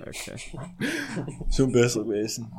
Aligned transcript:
Okay. 0.00 0.36
Schon 1.50 1.72
besser 1.72 2.04
gewesen. 2.04 2.50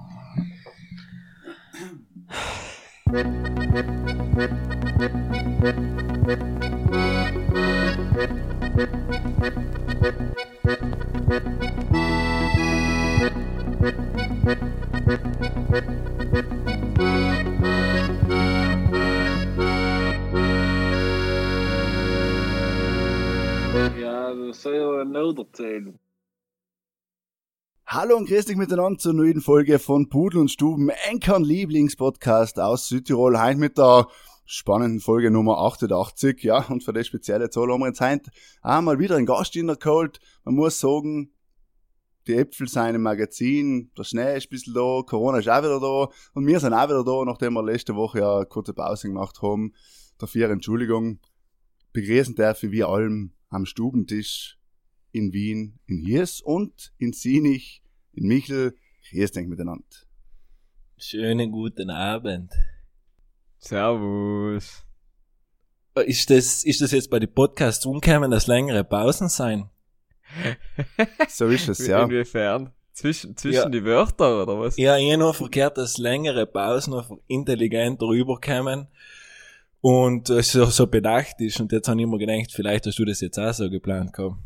Ja, 24.00 24.34
das 24.34 24.61
soll 24.61 24.75
ja 24.75 25.04
nicht 25.04 25.39
erzählen. 25.39 26.00
Hallo 27.96 28.18
und 28.18 28.28
grüß 28.28 28.46
dich 28.46 28.55
miteinander 28.55 28.98
zur 28.98 29.13
neuen 29.13 29.40
Folge 29.40 29.77
von 29.77 30.09
Pudel 30.09 30.40
und 30.40 30.49
Stuben, 30.49 30.90
Enkern 31.12 31.44
Lieblingspodcast 31.44 32.59
aus 32.59 32.88
Südtirol. 32.88 33.40
Heute 33.40 33.59
mit 33.59 33.77
der 33.77 34.08
spannenden 34.45 35.00
Folge 35.00 35.30
Nummer 35.30 35.59
88, 35.59 36.41
ja, 36.41 36.66
und 36.70 36.84
für 36.84 36.91
die 36.91 37.03
spezielle 37.03 37.52
Zahl 37.52 37.72
haben 37.72 37.81
wir 37.81 37.90
jetzt 37.90 38.02
heute 38.02 38.31
auch 38.64 38.81
mal 38.81 38.98
wieder 38.98 39.16
einen 39.16 39.27
Gast 39.27 39.55
in 39.55 39.67
der 39.67 39.76
geholt. 39.76 40.20
Man 40.44 40.55
muss 40.55 40.80
sagen, 40.80 41.34
die 42.26 42.34
Äpfel 42.34 42.67
sind 42.67 42.95
im 42.95 43.03
Magazin, 43.03 43.91
der 43.95 44.05
Schnee 44.05 44.38
ist 44.38 44.48
ein 44.48 44.50
bisschen 44.50 44.73
da, 44.73 45.03
Corona 45.05 45.38
ist 45.38 45.48
auch 45.48 45.62
wieder 45.62 45.80
da 45.80 46.09
und 46.34 46.48
wir 46.48 46.59
sind 46.59 46.73
auch 46.73 46.89
wieder 46.89 47.03
da, 47.03 47.23
nachdem 47.25 47.53
wir 47.53 47.64
letzte 47.64 47.94
Woche 47.94 48.22
ja 48.22 48.38
eine 48.38 48.48
kurze 48.48 48.73
Pause 48.73 49.09
gemacht 49.09 49.44
haben. 49.44 49.72
Dafür 50.17 50.50
Entschuldigung. 50.50 51.20
Begrüßen 51.91 52.34
darf 52.34 52.64
ich 52.64 52.72
wie 52.72 52.84
allem 52.84 53.34
am 53.50 53.67
Stubentisch 53.67 54.58
in 55.12 55.31
Wien, 55.31 55.78
in 55.86 56.00
Hiers 56.00 56.41
und 56.41 56.91
in 56.98 57.14
Sinich, 57.14 57.83
in 58.13 58.27
Michel. 58.27 58.76
Grüß 59.09 59.31
dich 59.31 59.48
miteinander. 59.48 59.84
Schönen 60.98 61.52
guten 61.52 61.89
Abend. 61.89 62.53
Servus. 63.59 64.83
Ist 66.06 66.30
das, 66.30 66.64
ist 66.64 66.81
das 66.81 66.91
jetzt 66.91 67.09
bei 67.09 67.19
den 67.19 67.34
Podcasts 67.34 67.86
umgekommen, 67.86 68.31
dass 68.31 68.47
längere 68.47 68.84
Pausen 68.84 69.30
sein? 69.30 69.69
So 71.30 71.47
ist 71.47 71.67
es, 71.69 71.86
ja. 71.86 72.03
Inwiefern? 72.03 72.72
Zwischen, 72.94 73.36
zwischen 73.38 73.56
Ja. 73.56 73.69
die 73.69 73.84
Wörter, 73.84 74.44
oder 74.44 74.59
was? 74.59 74.78
Ja, 74.78 74.97
ich 74.97 75.16
nur 75.17 75.34
verkehrt, 75.34 75.78
dass 75.78 75.97
längere 75.97 76.45
Pausen 76.47 76.91
noch 76.91 77.19
intelligenter 77.28 78.08
rüberkommen 78.08 78.88
und 79.81 80.30
äh, 80.30 80.41
so, 80.41 80.66
so 80.66 80.88
bedacht 80.88 81.39
ist. 81.39 81.59
Und 81.59 81.72
jetzt 81.72 81.88
habe 81.88 82.02
ich 82.02 82.08
mir 82.08 82.17
gedacht, 82.17 82.52
vielleicht 82.52 82.88
hast 82.88 82.97
du 82.97 83.06
das 83.06 83.22
jetzt 83.22 83.38
auch 83.38 83.53
so 83.53 83.69
geplant 83.69 84.14
gehabt. 84.14 84.38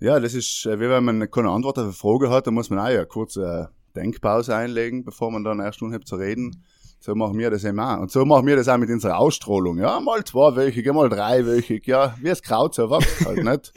Ja, 0.00 0.18
das 0.18 0.34
ist, 0.34 0.66
äh, 0.66 0.80
wie 0.80 0.88
wenn 0.88 1.04
man 1.04 1.30
keine 1.30 1.50
Antwort 1.50 1.78
auf 1.78 1.84
eine 1.84 1.92
Frage 1.92 2.30
hat, 2.30 2.46
dann 2.46 2.54
muss 2.54 2.70
man 2.70 2.78
auch 2.78 2.88
ja 2.88 3.04
kurz 3.04 3.36
eine 3.36 3.70
Denkpause 3.94 4.54
einlegen, 4.56 5.04
bevor 5.04 5.30
man 5.30 5.44
dann 5.44 5.60
erst 5.60 5.82
anhebt 5.82 6.08
zu 6.08 6.16
reden. 6.16 6.64
So 7.00 7.14
machen 7.14 7.38
wir 7.38 7.50
das 7.50 7.64
eben 7.64 7.80
auch. 7.80 7.98
Und 7.98 8.10
so 8.10 8.24
machen 8.24 8.46
wir 8.46 8.56
das 8.56 8.68
auch 8.68 8.76
mit 8.78 8.90
unserer 8.90 9.18
Ausstrahlung. 9.18 9.78
Ja, 9.78 10.00
mal 10.00 10.22
zweiwöchig, 10.24 10.86
mal 10.92 11.08
dreiwöchig, 11.08 11.86
ja, 11.86 12.14
wie 12.20 12.28
es 12.28 12.42
Kraut 12.42 12.74
so 12.74 12.90
wächst 12.90 13.24
halt 13.24 13.38
nicht. 13.44 13.72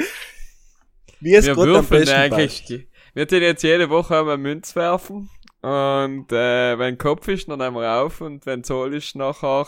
Wie 1.21 1.33
es 1.35 1.45
wir 1.45 1.53
am 1.57 1.57
würfeln 1.57 2.07
eigentlich. 2.09 2.65
passt. 2.67 3.15
Wir 3.15 3.27
tun 3.27 3.41
jetzt 3.41 3.63
jede 3.63 3.89
Woche 3.89 4.17
einmal 4.19 4.37
Münz 4.37 4.75
werfen. 4.75 5.29
Und 5.61 6.31
äh, 6.33 6.77
wenn 6.77 6.97
Kopf 6.97 7.27
ist, 7.29 7.47
dann 7.47 7.59
nehmen 7.59 7.77
wir 7.77 8.01
auf. 8.01 8.19
Und 8.19 8.45
wenn 8.45 8.63
Zoll 8.65 8.93
ist, 8.93 9.15
nachher. 9.15 9.67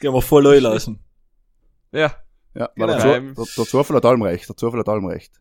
Gehen 0.00 0.12
wir 0.12 0.20
voll 0.20 0.46
einlassen. 0.46 1.00
Ja. 1.92 2.12
Ja, 2.54 2.68
weil 2.76 2.88
Genau. 2.88 2.98
der, 2.98 2.98
Zu, 3.00 3.34
der, 3.34 3.44
der 3.56 3.64
Zufall 3.64 3.96
hat 3.96 4.04
allem 4.04 4.22
recht, 4.22 4.48
der 4.48 4.56
Zufall 4.56 4.80
hat 4.80 4.88
allem 4.88 5.06
recht. 5.06 5.32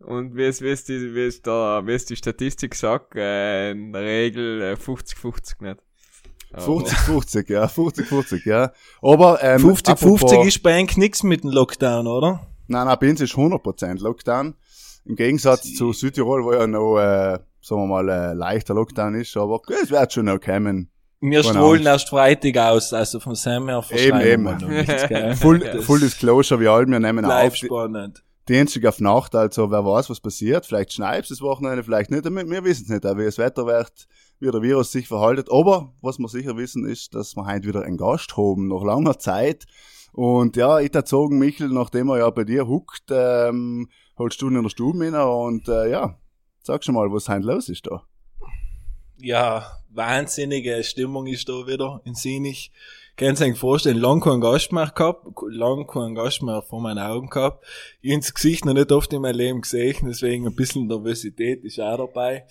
Und 0.00 0.36
wie 0.36 0.44
es, 0.44 0.62
wie 0.62 0.68
es, 0.68 0.84
die, 0.84 1.14
wie 1.14 1.26
es, 1.26 1.42
da, 1.42 1.82
wie 1.86 1.92
es 1.92 2.04
die 2.04 2.16
Statistik 2.16 2.74
sagt, 2.74 3.16
äh, 3.16 3.72
in 3.72 3.92
der 3.92 4.02
Regel 4.02 4.62
äh, 4.62 4.72
50-50 4.74 5.62
nicht. 5.62 5.78
Aber- 6.52 6.64
50-50, 6.64 7.52
ja, 7.52 7.64
50-50, 7.66 8.48
ja. 8.48 8.72
Aber, 9.02 9.42
ähm, 9.42 9.60
50-50 9.62 9.88
apropos- 9.90 10.46
ist 10.46 10.62
bei 10.62 10.74
eigentlich 10.76 10.96
nichts 10.96 11.22
mit 11.22 11.42
dem 11.44 11.50
Lockdown, 11.50 12.06
oder? 12.06 12.46
Nein, 12.68 12.86
nein, 12.86 12.96
bei 13.00 13.10
uns 13.10 13.20
ist 13.20 13.34
100% 13.36 14.00
Lockdown. 14.00 14.54
Im 15.04 15.16
Gegensatz 15.16 15.74
zu 15.74 15.92
Südtirol, 15.92 16.44
wo 16.44 16.52
ja 16.52 16.66
noch, 16.66 16.98
äh, 16.98 17.38
sagen 17.60 17.82
wir 17.82 17.86
mal, 17.86 18.08
äh, 18.08 18.32
leichter 18.34 18.74
Lockdown 18.74 19.14
ist, 19.14 19.36
aber 19.36 19.60
es 19.82 19.90
wird 19.90 20.12
schon 20.12 20.26
noch 20.26 20.40
kommen. 20.40 20.90
Wir 21.20 21.40
Keine 21.42 21.54
strahlen 21.54 21.72
Angst. 21.78 21.86
erst 21.86 22.08
Freitag 22.10 22.56
aus, 22.58 22.92
also 22.92 23.18
von 23.18 23.34
Sam 23.34 23.68
her 23.68 23.82
Eben, 23.90 24.20
eben. 24.20 24.44
wir 24.44 24.68
nichts? 24.68 25.40
Full, 25.40 25.60
full 25.82 26.00
Disclosure, 26.00 26.60
wie 26.60 26.68
allem, 26.68 26.92
wir 26.92 27.00
nehmen 27.00 27.24
bleibt 27.24 27.52
auf, 27.52 27.56
spannend. 27.56 28.22
Dienstag 28.48 28.86
auf 28.86 29.00
Nacht, 29.00 29.34
also 29.34 29.70
wer 29.70 29.84
weiß, 29.84 30.08
was 30.08 30.20
passiert. 30.20 30.64
Vielleicht 30.64 30.94
schneibst 30.94 31.30
das 31.30 31.42
Wochenende, 31.42 31.84
vielleicht 31.84 32.10
nicht. 32.10 32.24
Wir, 32.24 32.64
wissen 32.64 32.84
es 32.84 32.88
nicht, 32.88 33.04
wie 33.04 33.24
das 33.24 33.36
Wetter 33.36 33.66
wird, 33.66 34.08
wie 34.40 34.50
der 34.50 34.62
Virus 34.62 34.90
sich 34.90 35.06
verhaltet. 35.06 35.48
Aber 35.52 35.92
was 36.00 36.18
wir 36.18 36.28
sicher 36.28 36.56
wissen, 36.56 36.86
ist, 36.86 37.14
dass 37.14 37.36
wir 37.36 37.44
heute 37.44 37.68
wieder 37.68 37.82
einen 37.82 37.98
Gast 37.98 38.36
haben, 38.38 38.68
nach 38.68 38.82
langer 38.82 39.18
Zeit. 39.18 39.66
Und 40.12 40.56
ja, 40.56 40.80
ich 40.80 40.94
erzogen 40.94 41.38
Michel, 41.38 41.68
nachdem 41.68 42.08
er 42.08 42.18
ja 42.18 42.30
bei 42.30 42.44
dir 42.44 42.66
huckt, 42.66 43.04
ähm, 43.10 43.90
holst 44.16 44.40
du 44.40 44.48
ihn 44.48 44.56
in 44.56 44.62
der 44.62 44.70
Stube 44.70 44.98
rein 45.04 45.14
und 45.14 45.68
äh, 45.68 45.90
ja, 45.90 46.18
sag 46.62 46.82
schon 46.84 46.94
mal, 46.94 47.12
was 47.12 47.28
heute 47.28 47.46
los 47.46 47.68
ist 47.68 47.86
da. 47.86 48.02
Ja, 49.18 49.66
wahnsinnige 49.90 50.82
Stimmung 50.84 51.26
ist 51.26 51.48
da 51.48 51.66
wieder 51.66 52.00
in 52.04 52.14
Sinich. 52.14 52.72
Kannst 53.18 53.42
du 53.42 53.46
dir 53.46 53.56
vorstellen, 53.56 53.98
lang 53.98 54.20
keinen 54.20 54.40
Gast 54.40 54.70
mehr 54.70 54.92
gehabt, 54.94 55.26
lang 55.50 55.88
keinen 55.88 56.14
Gast 56.14 56.40
mehr 56.40 56.62
vor 56.62 56.80
meinen 56.80 57.00
Augen 57.00 57.28
gehabt. 57.28 57.66
Ich 58.00 58.12
ins 58.12 58.32
Gesicht 58.32 58.64
noch 58.64 58.74
nicht 58.74 58.92
oft 58.92 59.12
in 59.12 59.22
meinem 59.22 59.36
Leben 59.36 59.60
gesehen, 59.60 60.06
deswegen 60.06 60.46
ein 60.46 60.54
bisschen 60.54 60.86
Nervosität 60.86 61.64
ist 61.64 61.80
auch 61.80 61.96
dabei. 61.96 62.44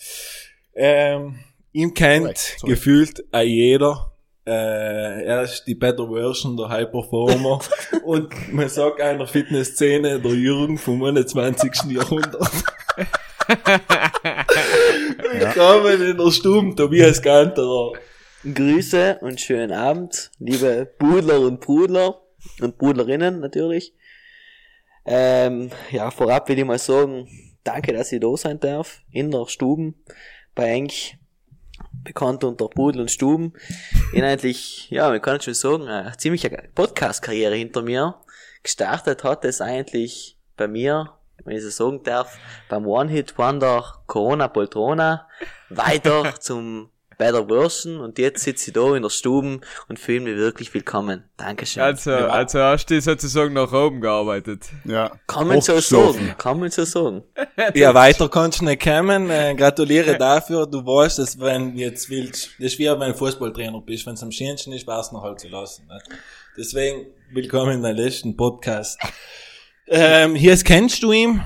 Ähm, 0.75 1.39
ihm 1.71 1.93
kennt 1.93 2.37
sorry. 2.37 2.73
gefühlt 2.73 3.23
auch 3.31 3.39
jeder. 3.43 4.11
Äh, 4.45 5.23
er 5.23 5.43
ist 5.43 5.63
die 5.67 5.75
Better 5.75 6.09
Version, 6.09 6.57
der 6.57 6.67
High 6.67 6.91
Performer. 6.91 7.61
und 8.03 8.53
man 8.53 8.67
sagt 8.67 8.99
einer 8.99 9.25
Fitnessszene, 9.25 10.19
der 10.19 10.33
Jürgen 10.33 10.77
vom 10.77 11.01
21. 11.01 11.71
Jahrhundert. 11.91 12.41
Willkommen 15.31 16.01
in 16.01 16.17
der 16.17 16.31
Stube, 16.31 16.75
Tobias 16.75 17.21
Ganterer. 17.21 17.93
Grüße 18.53 19.17
und 19.19 19.41
schönen 19.41 19.73
Abend, 19.73 20.31
liebe 20.39 20.89
Brudler 20.97 21.41
und 21.41 21.59
Brudler 21.59 22.21
und 22.61 22.77
Brudlerinnen 22.77 23.41
natürlich. 23.41 23.93
Ähm, 25.05 25.69
ja, 25.91 26.11
vorab 26.11 26.47
will 26.47 26.57
ich 26.57 26.63
mal 26.63 26.79
sagen, 26.79 27.27
danke, 27.65 27.91
dass 27.91 28.13
ich 28.13 28.21
da 28.21 28.37
sein 28.37 28.57
darf, 28.61 29.01
in 29.11 29.31
der 29.31 29.47
Stuben, 29.47 29.95
bei 30.55 30.71
eigentlich 30.71 31.17
bekannt 32.03 32.45
unter 32.45 32.69
Pudel 32.69 33.01
und 33.01 33.11
Stuben. 33.11 33.51
Inhaltlich, 34.13 34.89
ja, 34.91 35.09
man 35.09 35.21
kann 35.21 35.41
schon 35.41 35.53
sagen, 35.53 35.87
eine 35.89 36.15
ziemliche 36.15 36.49
Podcast-Karriere 36.49 37.55
hinter 37.55 37.81
mir. 37.81 38.15
Gestartet 38.63 39.25
hat 39.25 39.43
es 39.43 39.59
eigentlich 39.59 40.37
bei 40.55 40.69
mir, 40.69 41.11
wenn 41.43 41.57
ich 41.57 41.63
so 41.63 41.69
sagen 41.69 42.01
darf, 42.03 42.39
beim 42.69 42.85
One-Hit-Wonder 42.85 44.03
Corona 44.05 44.47
Poltrona, 44.47 45.27
weiter 45.69 46.35
zum 46.39 46.91
Better 47.17 47.47
Version 47.47 47.99
und 47.99 48.19
jetzt 48.19 48.43
sitze 48.43 48.69
ich 48.69 48.73
da 48.73 48.95
in 48.95 49.01
der 49.01 49.09
Stube 49.09 49.59
und 49.87 49.99
fühle 49.99 50.19
mich 50.21 50.35
wirklich 50.35 50.71
willkommen. 50.73 51.23
Dankeschön. 51.35 51.81
Also, 51.81 52.11
also 52.11 52.59
hast 52.59 52.85
du 52.91 53.01
sozusagen 53.01 53.53
nach 53.53 53.71
oben 53.73 54.01
gearbeitet. 54.01 54.65
Ja. 54.85 55.11
kann 55.25 55.47
man 55.47 55.61
so 55.61 55.79
sagen, 55.79 56.35
kann 56.37 56.59
man 56.59 56.69
so 56.69 56.85
sagen. 56.85 57.23
Ja, 57.73 57.93
weiter 57.95 58.29
kannst 58.29 58.61
du 58.61 58.65
nicht 58.65 58.83
kommen. 58.83 59.31
Äh, 59.31 59.55
gratuliere 59.55 60.15
dafür. 60.19 60.67
Du 60.67 60.85
weißt, 60.85 61.17
dass 61.17 61.39
wenn 61.39 61.73
du 61.73 61.79
jetzt 61.81 62.07
willst, 62.09 62.51
das 62.59 62.73
ist 62.73 62.79
wie 62.79 62.85
wenn 62.87 62.99
du 62.99 63.13
Fußballtrainer 63.15 63.81
bist. 63.81 64.05
Wenn 64.05 64.13
es 64.13 64.21
am 64.21 64.31
schönsten 64.31 64.71
ist, 64.73 64.85
war's 64.85 65.11
noch 65.11 65.23
halt 65.23 65.39
zu 65.39 65.47
lassen. 65.47 65.87
Nicht? 65.91 66.19
Deswegen, 66.55 67.07
willkommen 67.33 67.73
in 67.73 67.81
deinem 67.83 67.95
letzten 67.97 68.37
Podcast. 68.37 68.99
Ähm, 69.87 70.35
hier 70.35 70.55
kennst 70.57 71.01
du 71.01 71.11
ihn. 71.11 71.41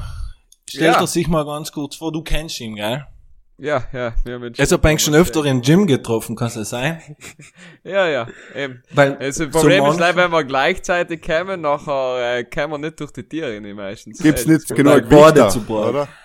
Stell 0.70 0.84
Ja. 0.88 1.00
dir 1.00 1.08
sich 1.08 1.28
mal 1.28 1.46
ganz 1.46 1.72
kurz 1.72 1.96
vor, 1.96 2.12
du 2.12 2.24
kennst 2.24 2.60
ihn, 2.60 2.76
gell? 2.76 3.06
Ja, 3.64 3.84
ja, 3.94 4.14
wir 4.24 4.34
haben 4.34 4.54
Also, 4.58 4.80
bist 4.80 5.02
schon 5.06 5.14
öfter 5.14 5.46
im 5.46 5.62
Gym 5.62 5.86
getroffen, 5.86 6.36
kann 6.36 6.48
es 6.48 6.68
sein? 6.70 7.00
Ja, 7.84 8.08
ja, 8.08 8.28
eben. 8.56 8.82
Weil, 8.92 9.18
Also, 9.18 9.46
das 9.46 9.54
so 9.54 9.60
Problem 9.60 9.84
ist, 9.84 9.90
manch- 9.92 10.00
leider, 10.00 10.18
wenn 10.18 10.32
wir 10.32 10.44
gleichzeitig 10.44 11.22
kommen, 11.22 11.62
nachher 11.62 12.38
äh, 12.40 12.44
kommen 12.44 12.72
wir 12.74 12.78
nicht 12.80 13.00
durch 13.00 13.12
die 13.12 13.22
Tiere 13.24 13.54
rein 13.56 13.76
meistens. 13.76 14.18
Gibt's 14.20 14.46
Äh, 14.46 14.50
nicht 14.54 14.68
das- 14.70 14.76
genug 14.76 15.08
Borde 15.10 15.48
zu 15.50 15.62
Bord. 15.62 15.90
oder? 15.90 16.08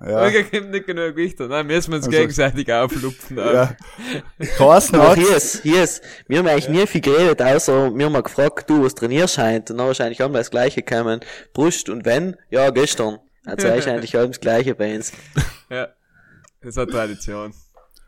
Ja. 0.00 0.28
Ja. 0.28 0.40
gibt 0.42 0.70
nicht 0.70 0.86
genug 0.86 1.16
Gewicht. 1.16 1.38
Nein, 1.40 1.66
müssen 1.66 1.90
wir 1.90 1.96
uns 1.96 2.06
Also- 2.06 2.18
gegenseitig 2.18 2.72
auflupfen. 2.72 3.36
ja. 3.38 3.74
Carsten 4.58 4.98
hat, 4.98 5.16
hier 5.18 5.36
ist, 5.36 5.62
hier 5.62 5.82
ist, 5.82 6.02
wir 6.28 6.38
haben 6.38 6.46
eigentlich 6.46 6.68
nie 6.68 6.86
viel 6.86 7.00
geredet, 7.00 7.40
außer 7.42 7.94
wir 7.94 8.04
haben 8.06 8.12
mal 8.12 8.22
gefragt, 8.22 8.68
du, 8.70 8.84
was 8.84 8.94
trainierst 8.94 9.34
scheint, 9.34 9.70
und 9.70 9.78
dann 9.78 9.86
wahrscheinlich 9.86 10.20
haben 10.20 10.32
wir 10.32 10.38
das 10.38 10.50
Gleiche 10.50 10.82
gekommen. 10.82 11.20
Brust 11.54 11.88
und 11.88 12.04
wenn? 12.04 12.36
Ja, 12.50 12.70
gestern. 12.70 13.18
Also 13.44 13.66
ist 13.68 13.88
eigentlich 13.88 14.14
alles 14.16 14.30
das 14.32 14.40
Gleiche 14.40 14.74
bei 14.74 14.94
uns. 14.94 15.12
Ja. 15.70 15.88
Das 16.62 16.76
ist 16.76 16.78
eine 16.78 16.90
Tradition. 16.90 17.52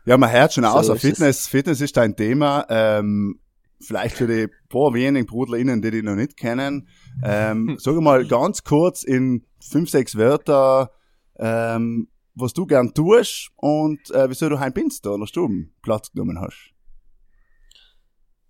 Ja, 0.05 0.17
man 0.17 0.31
hört 0.31 0.53
schon 0.53 0.63
So 0.63 0.69
aus, 0.69 0.87
es. 0.87 1.01
Fitness, 1.01 1.47
Fitness 1.47 1.81
ist 1.81 1.97
ein 1.97 2.15
Thema, 2.15 2.65
ähm, 2.69 3.39
vielleicht 3.81 4.15
für 4.15 4.27
die 4.27 4.47
paar 4.69 4.93
wenigen 4.93 5.25
BrudlerInnen, 5.25 5.81
die 5.81 5.91
die 5.91 6.01
noch 6.01 6.15
nicht 6.15 6.37
kennen. 6.37 6.87
Ähm, 7.23 7.75
sag 7.79 7.95
mal 7.95 8.25
ganz 8.25 8.63
kurz 8.63 9.03
in 9.03 9.45
fünf, 9.59 9.89
sechs 9.89 10.15
Wörter, 10.15 10.91
ähm, 11.37 12.07
was 12.33 12.53
du 12.53 12.65
gern 12.65 12.93
tust 12.93 13.49
und 13.57 13.99
äh, 14.11 14.29
wieso 14.29 14.47
du 14.47 14.59
heim 14.59 14.73
bist 14.73 15.05
da 15.05 15.15
in 15.15 15.19
der 15.19 15.27
Stube 15.27 15.67
Platz 15.81 16.11
genommen 16.11 16.39
hast. 16.39 16.71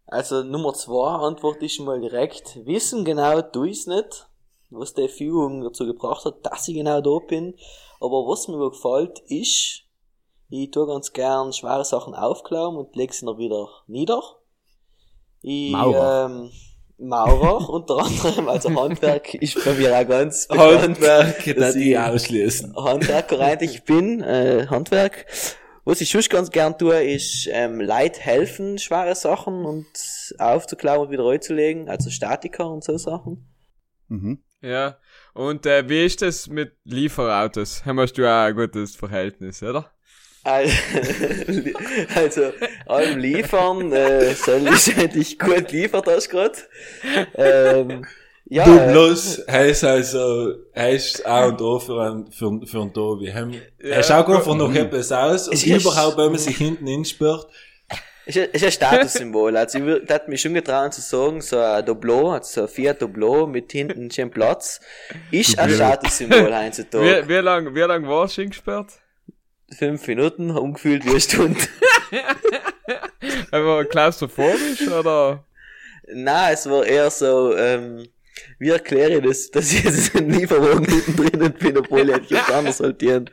Also 0.06 0.44
Nummer 0.44 0.74
zwei 0.74 1.16
Antwort 1.18 1.63
ist 1.63 1.75
schon 1.75 1.86
mal 1.86 2.00
direkt. 2.00 2.60
Wissen 2.66 3.06
genau 3.06 3.42
tu 3.42 3.63
ich's 3.63 3.88
nicht, 3.88 4.30
was 4.69 4.94
die 4.94 5.07
Führung 5.07 5.63
dazu 5.63 5.86
gebracht 5.86 6.25
hat, 6.25 6.46
dass 6.46 6.68
ich 6.68 6.75
genau 6.75 7.02
da 7.02 7.25
bin. 7.25 7.56
Aber 8.00 8.28
was 8.28 8.48
mir 8.48 8.69
gefällt 8.69 9.19
ist, 9.28 9.84
ich 10.50 10.71
tue 10.71 10.88
ganz 10.88 11.13
gern 11.13 11.53
schwere 11.53 11.86
Sachen 11.86 12.13
aufklauen 12.13 12.75
und 12.75 12.95
leg 12.95 13.13
sie 13.13 13.25
dann 13.25 13.38
wieder 13.38 13.68
nieder. 13.88 14.21
Ich, 15.42 15.71
Maurer. 15.71 16.25
Ähm, 16.25 16.51
Maurer 16.97 17.69
unter 17.69 17.97
anderem, 17.97 18.47
also 18.47 18.69
Handwerk 18.81 19.33
ist 19.33 19.63
bei 19.65 19.74
mir 19.74 19.97
auch 19.97 20.07
ganz 20.07 20.47
bekannt. 20.47 20.81
Handwerk, 20.81 21.44
das 21.45 21.56
dass 21.56 21.75
ich 21.75 21.97
ausschließen. 21.97 22.75
Handwerker 22.75 23.39
eigentlich 23.42 23.83
bin, 23.83 24.21
äh, 24.21 24.68
Handwerk. 24.69 25.25
Was 25.83 26.01
ich 26.01 26.09
schon 26.09 26.21
ganz 26.30 26.50
gern 26.50 26.77
tue, 26.77 27.03
ist 27.03 27.47
ähm, 27.51 27.80
Leid 27.80 28.19
helfen, 28.19 28.80
schwere 28.80 29.13
Sachen 29.13 29.65
und 29.65 29.86
aufzuklauen 30.39 31.01
und 31.01 31.12
wieder 31.12 31.25
reinzulegen, 31.25 31.89
also 31.89 32.09
Statiker 32.09 32.71
und 32.71 32.83
so 32.83 32.97
Sachen. 32.97 33.45
Mhm. 34.07 34.42
Ja. 34.62 34.97
Und 35.33 35.65
äh, 35.68 35.88
wie 35.88 36.06
ist 36.06 36.24
das 36.24 36.47
mit 36.47 36.75
Lieferautos? 36.86 37.86
Haben 37.86 37.97
du 37.97 38.25
auch 38.25 38.45
ein 38.45 38.56
gutes 38.56 38.95
Verhältnis, 38.95 39.62
oder? 39.62 39.92
Also, 42.15 42.53
allem 42.88 43.19
liefern, 43.19 43.92
äh, 43.92 44.33
soll 44.33 44.68
ich 44.68 44.95
eigentlich 44.97 45.39
gut 45.39 45.71
liefert 45.71 46.06
hast 46.07 46.30
grad. 46.30 46.68
Ähm, 47.36 48.06
ja, 48.47 48.63
du 48.65 48.77
äh, 48.77 48.92
bloß 48.92 49.45
heißt 49.50 49.83
also, 49.86 50.53
heißt 50.75 51.25
A 51.25 51.47
und 51.47 51.59
O 51.62 51.80
für 51.80 52.00
ein, 52.01 52.31
für, 52.31 52.62
für 52.65 52.81
ein 52.81 52.94
Tobi. 52.94 53.33
Heim- 53.33 53.53
Ja, 53.53 53.95
Er 53.95 54.03
schaut 54.03 54.30
einfach 54.30 54.56
noch 54.56 54.74
etwas 54.74 55.12
aus 55.12 55.47
und 55.47 55.65
überhaupt, 55.65 56.18
wenn 56.18 56.30
man 56.30 56.38
sich 56.39 56.57
hinten 56.57 56.86
hinspürt. 56.86 57.47
ist, 58.27 58.38
ist 58.38 58.63
ein 58.63 58.71
Statussymbol. 58.71 59.57
Also 59.57 59.80
ich 59.80 59.83
würde 59.86 60.07
würd 60.07 60.27
mich 60.27 60.42
schon 60.42 60.53
getrauen 60.53 60.92
zu 60.92 61.01
sagen, 61.01 61.42
so 61.42 61.57
ein 61.57 61.83
Doblot, 61.86 62.33
also 62.36 62.53
so 62.53 62.62
ein 62.62 62.68
Fiat 62.68 63.01
Doblot 63.01 63.50
mit 63.50 63.71
hinten 63.71 64.12
schön 64.12 64.30
Platz, 64.30 64.80
ist 65.31 65.57
ein 65.57 65.71
Statussymbol 65.71 66.56
heutzutage. 66.65 67.24
Wie, 67.24 67.30
wie 67.30 67.38
lang, 67.42 67.74
wie 67.74 67.80
lang 67.81 68.07
warst 68.07 68.38
du 68.38 68.42
hingesperrt? 68.44 68.92
Fünf 69.71 70.07
Minuten, 70.07 70.51
umgefühlt 70.51 71.06
wie 71.06 71.12
eine 71.12 71.21
Stunde. 71.21 71.59
Aber 73.51 73.85
klaustrophobisch 73.85 74.88
oder? 74.88 75.44
Na, 76.13 76.51
es 76.51 76.69
war 76.69 76.85
eher 76.85 77.09
so, 77.09 77.56
ähm, 77.57 78.07
wie 78.59 78.69
erkläre 78.69 79.17
ich 79.17 79.23
das, 79.23 79.51
dass 79.51 79.73
ich 79.73 79.83
jetzt 79.83 80.15
einen 80.15 80.29
Lieferwagen 80.31 80.85
hinten 80.85 81.15
drinnen 81.15 81.53
bin, 81.53 81.77
obwohl 81.77 82.09
ich 82.09 82.15
eigentlich 82.15 82.44
anders 82.44 82.77
sortieren. 82.77 83.29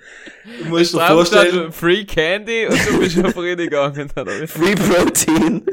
Du 0.62 0.68
musst 0.70 0.94
dir 0.94 1.06
vorstellen, 1.06 1.70
Free 1.72 2.04
Candy 2.04 2.66
und 2.66 2.88
du 2.88 2.98
bist 2.98 3.22
auf 3.22 3.36
Rede 3.36 3.64
gegangen, 3.64 4.10
oder? 4.16 4.32
Free 4.48 4.74
Protein. 4.74 5.66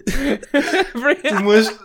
du 1.29 1.35
musst, 1.41 1.79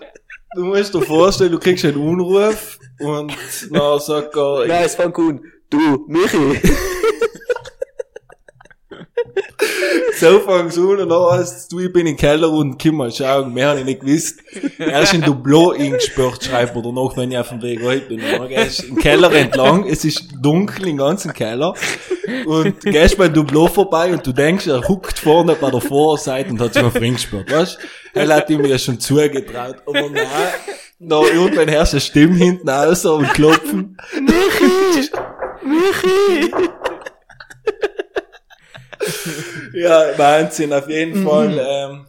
du 0.57 0.65
musst 0.65 0.95
dir 0.95 1.03
vorstellen, 1.03 1.53
du 1.53 1.59
kriegst 1.59 1.85
einen 1.85 1.97
Unruf 1.97 2.79
und 2.99 3.33
dann 3.71 4.01
sagt 4.01 4.37
er, 4.37 4.67
Nein, 4.67 4.85
es 4.85 4.97
fängt 4.97 5.17
an. 5.19 5.41
Du, 5.71 6.07
Michi. 6.09 6.61
So 10.19 10.41
fangst 10.41 10.77
du 10.77 10.93
an 10.93 11.01
und 11.01 11.09
dann 11.09 11.39
heißt 11.39 11.71
du, 11.71 11.79
ich 11.81 11.93
bin 11.93 12.07
im 12.07 12.17
Keller 12.17 12.51
und 12.51 12.81
komm 12.83 12.97
mal 12.97 13.13
schauen, 13.13 13.53
mehr 13.53 13.69
habe 13.69 13.81
ich 13.81 13.85
nicht 13.85 14.01
gewusst. 14.01 14.41
Erst 14.79 15.15
in 15.15 15.23
Dublot 15.23 15.79
eingespürt, 15.79 16.45
schreibt 16.45 16.77
oder 16.77 16.93
noch, 16.93 17.17
wenn 17.17 17.31
ich 17.31 17.39
auf 17.39 17.49
dem 17.49 17.63
Weg 17.63 17.83
heute 17.83 18.07
bin. 18.07 18.21
Dann 18.21 18.49
gehst 18.49 18.85
im 18.85 18.97
Keller 18.97 19.33
entlang, 19.33 19.87
es 19.87 20.05
ist 20.05 20.29
dunkel 20.41 20.89
im 20.89 20.97
ganzen 20.99 21.33
Keller 21.33 21.75
und 22.47 22.81
gehst 22.81 23.19
beim 23.19 23.33
Dublot 23.33 23.71
vorbei 23.73 24.13
und 24.13 24.27
du 24.27 24.33
denkst, 24.33 24.67
er 24.67 24.87
huckt 24.87 25.19
vorne 25.19 25.55
bei 25.55 25.71
der 25.71 25.81
Vorderseite 25.81 26.51
und 26.51 26.61
hat 26.61 26.75
sich 26.75 26.83
auf 26.83 27.01
ihn 27.01 27.15
gespürt, 27.15 27.51
weißt 27.51 27.79
du? 28.13 28.21
Er 28.21 28.29
hat 28.35 28.51
ihm 28.51 28.65
ja 28.65 28.79
schon 28.79 29.01
zugetraut, 29.01 29.77
aber 29.87 30.09
nein, 30.11 30.27
noch 30.99 31.27
irgendwann 31.27 31.67
du 31.67 31.81
eine 31.81 32.01
Stimme 32.01 32.37
hinten 32.37 32.69
raus 32.69 33.05
und 33.05 33.29
klopfen. 33.35 33.97
Michi. 34.21 35.11
Michi. 35.65 36.51
Ja, 39.75 40.17
Wahnsinn, 40.17 40.73
auf 40.73 40.89
jeden 40.89 41.25
Fall. 41.25 41.59
Ähm, 41.59 42.07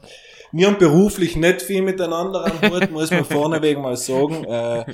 wir 0.51 0.67
haben 0.67 0.77
beruflich 0.77 1.35
nicht 1.35 1.61
viel 1.61 1.81
miteinander 1.81 2.45
am 2.45 2.71
Hut, 2.71 2.91
muss 2.91 3.11
man 3.11 3.25
vorneweg 3.25 3.77
mal 3.77 3.97
sagen. 3.97 4.45
Äh, 4.45 4.85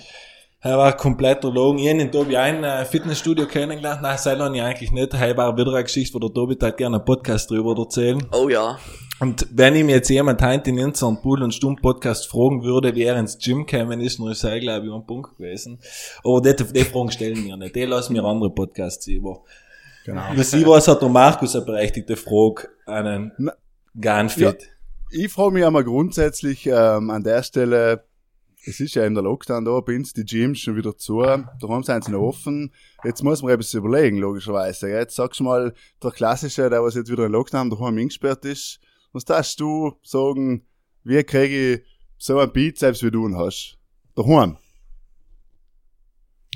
er 0.64 0.78
war 0.78 0.96
komplett 0.96 1.44
erlogen. 1.44 1.80
Ich 1.80 1.90
habe 1.90 2.00
den 2.00 2.12
Tobi 2.12 2.38
ein 2.38 2.64
äh, 2.64 2.86
Fitnessstudio 2.86 3.48
kennengelernt. 3.48 4.02
Nein, 4.02 4.18
sei 4.18 4.36
noch 4.36 4.50
nicht 4.50 4.62
eigentlich 4.62 4.92
nicht. 4.92 5.14
Er 5.14 5.36
war 5.36 5.58
wieder 5.58 5.74
eine 5.74 5.84
Geschichte, 5.84 6.14
wo 6.14 6.20
der 6.20 6.34
Tobi 6.34 6.56
halt 6.62 6.78
gerne 6.78 6.98
einen 6.98 7.06
Podcast 7.06 7.50
drüber 7.50 7.76
erzählen. 7.78 8.24
Oh 8.32 8.48
ja. 8.48 8.78
Und 9.20 9.48
wenn 9.52 9.76
ihm 9.76 9.90
jetzt 9.90 10.10
jemand 10.10 10.42
heute 10.42 10.72
in 10.72 10.80
unseren 10.80 11.22
Pool- 11.22 11.44
und 11.44 11.54
Stumm-Podcast 11.54 12.28
fragen 12.28 12.64
würde, 12.64 12.96
wie 12.96 13.04
er 13.04 13.18
ins 13.18 13.38
Gym 13.38 13.68
gekommen 13.68 14.02
ist, 14.02 14.20
ist 14.20 14.44
er, 14.44 14.60
glaube 14.60 14.88
ich, 14.88 14.92
ein 14.94 15.06
Punkt 15.06 15.38
gewesen. 15.38 15.80
Aber 16.24 16.42
die, 16.42 16.56
die 16.56 16.84
Fragen 16.84 17.12
stellen 17.12 17.46
wir 17.46 17.56
nicht. 17.56 17.76
Die 17.76 17.86
lassen 17.86 18.16
wir 18.16 18.24
andere 18.24 18.50
Podcasts 18.50 19.06
über. 19.06 19.44
Genau. 20.06 20.22
Was 20.36 20.54
ich 20.54 20.66
weiß, 20.66 20.88
hat 20.88 21.02
der 21.02 21.10
Markus 21.10 21.56
eine 21.56 21.66
berechtigte 21.66 22.16
Frage 22.16 22.70
an 22.86 23.08
einen 23.08 23.32
Na, 23.38 23.54
Garnfit. 24.00 24.70
Ich 25.12 25.32
frage 25.32 25.52
mich 25.52 25.66
einmal 25.66 25.84
grundsätzlich 25.84 26.66
ähm, 26.66 27.10
an 27.10 27.24
der 27.24 27.44
Stelle, 27.44 28.06
es 28.66 28.80
ist 28.80 28.96
ja 28.96 29.06
in 29.06 29.14
der 29.14 29.24
Lockdown 29.24 29.66
da, 29.66 29.80
bei 29.82 29.96
uns 29.96 30.14
die 30.14 30.24
Gyms 30.24 30.60
schon 30.60 30.76
wieder 30.76 30.96
zu, 30.96 31.22
daheim 31.22 31.84
sind 31.84 32.06
sie 32.06 32.12
noch 32.12 32.22
offen. 32.22 32.72
Jetzt 33.04 33.24
muss 33.24 33.42
man 33.42 33.52
etwas 33.52 33.74
überlegen, 33.74 34.18
logischerweise. 34.18 34.90
Jetzt 34.90 35.16
sagst 35.16 35.40
du 35.40 35.44
mal, 35.44 35.74
der 36.02 36.12
Klassische, 36.12 36.70
der 36.70 36.84
was 36.84 36.96
jetzt 36.96 37.12
wieder 37.12 37.26
in 37.26 37.32
Lockdown 37.32 37.70
daheim 37.70 37.98
eingesperrt 37.98 38.46
ist, 38.46 38.80
was 39.14 39.26
darfst 39.26 39.60
du 39.60 39.94
sagen, 40.04 40.66
wie 41.04 41.24
kriege 41.24 41.74
ich 41.74 41.82
so 42.18 42.40
ein 42.40 42.52
Bizeps, 42.52 43.04
wie 43.04 43.12
du 43.12 43.28
ihn 43.28 43.38
hast? 43.38 43.78
Daheim. 44.16 44.58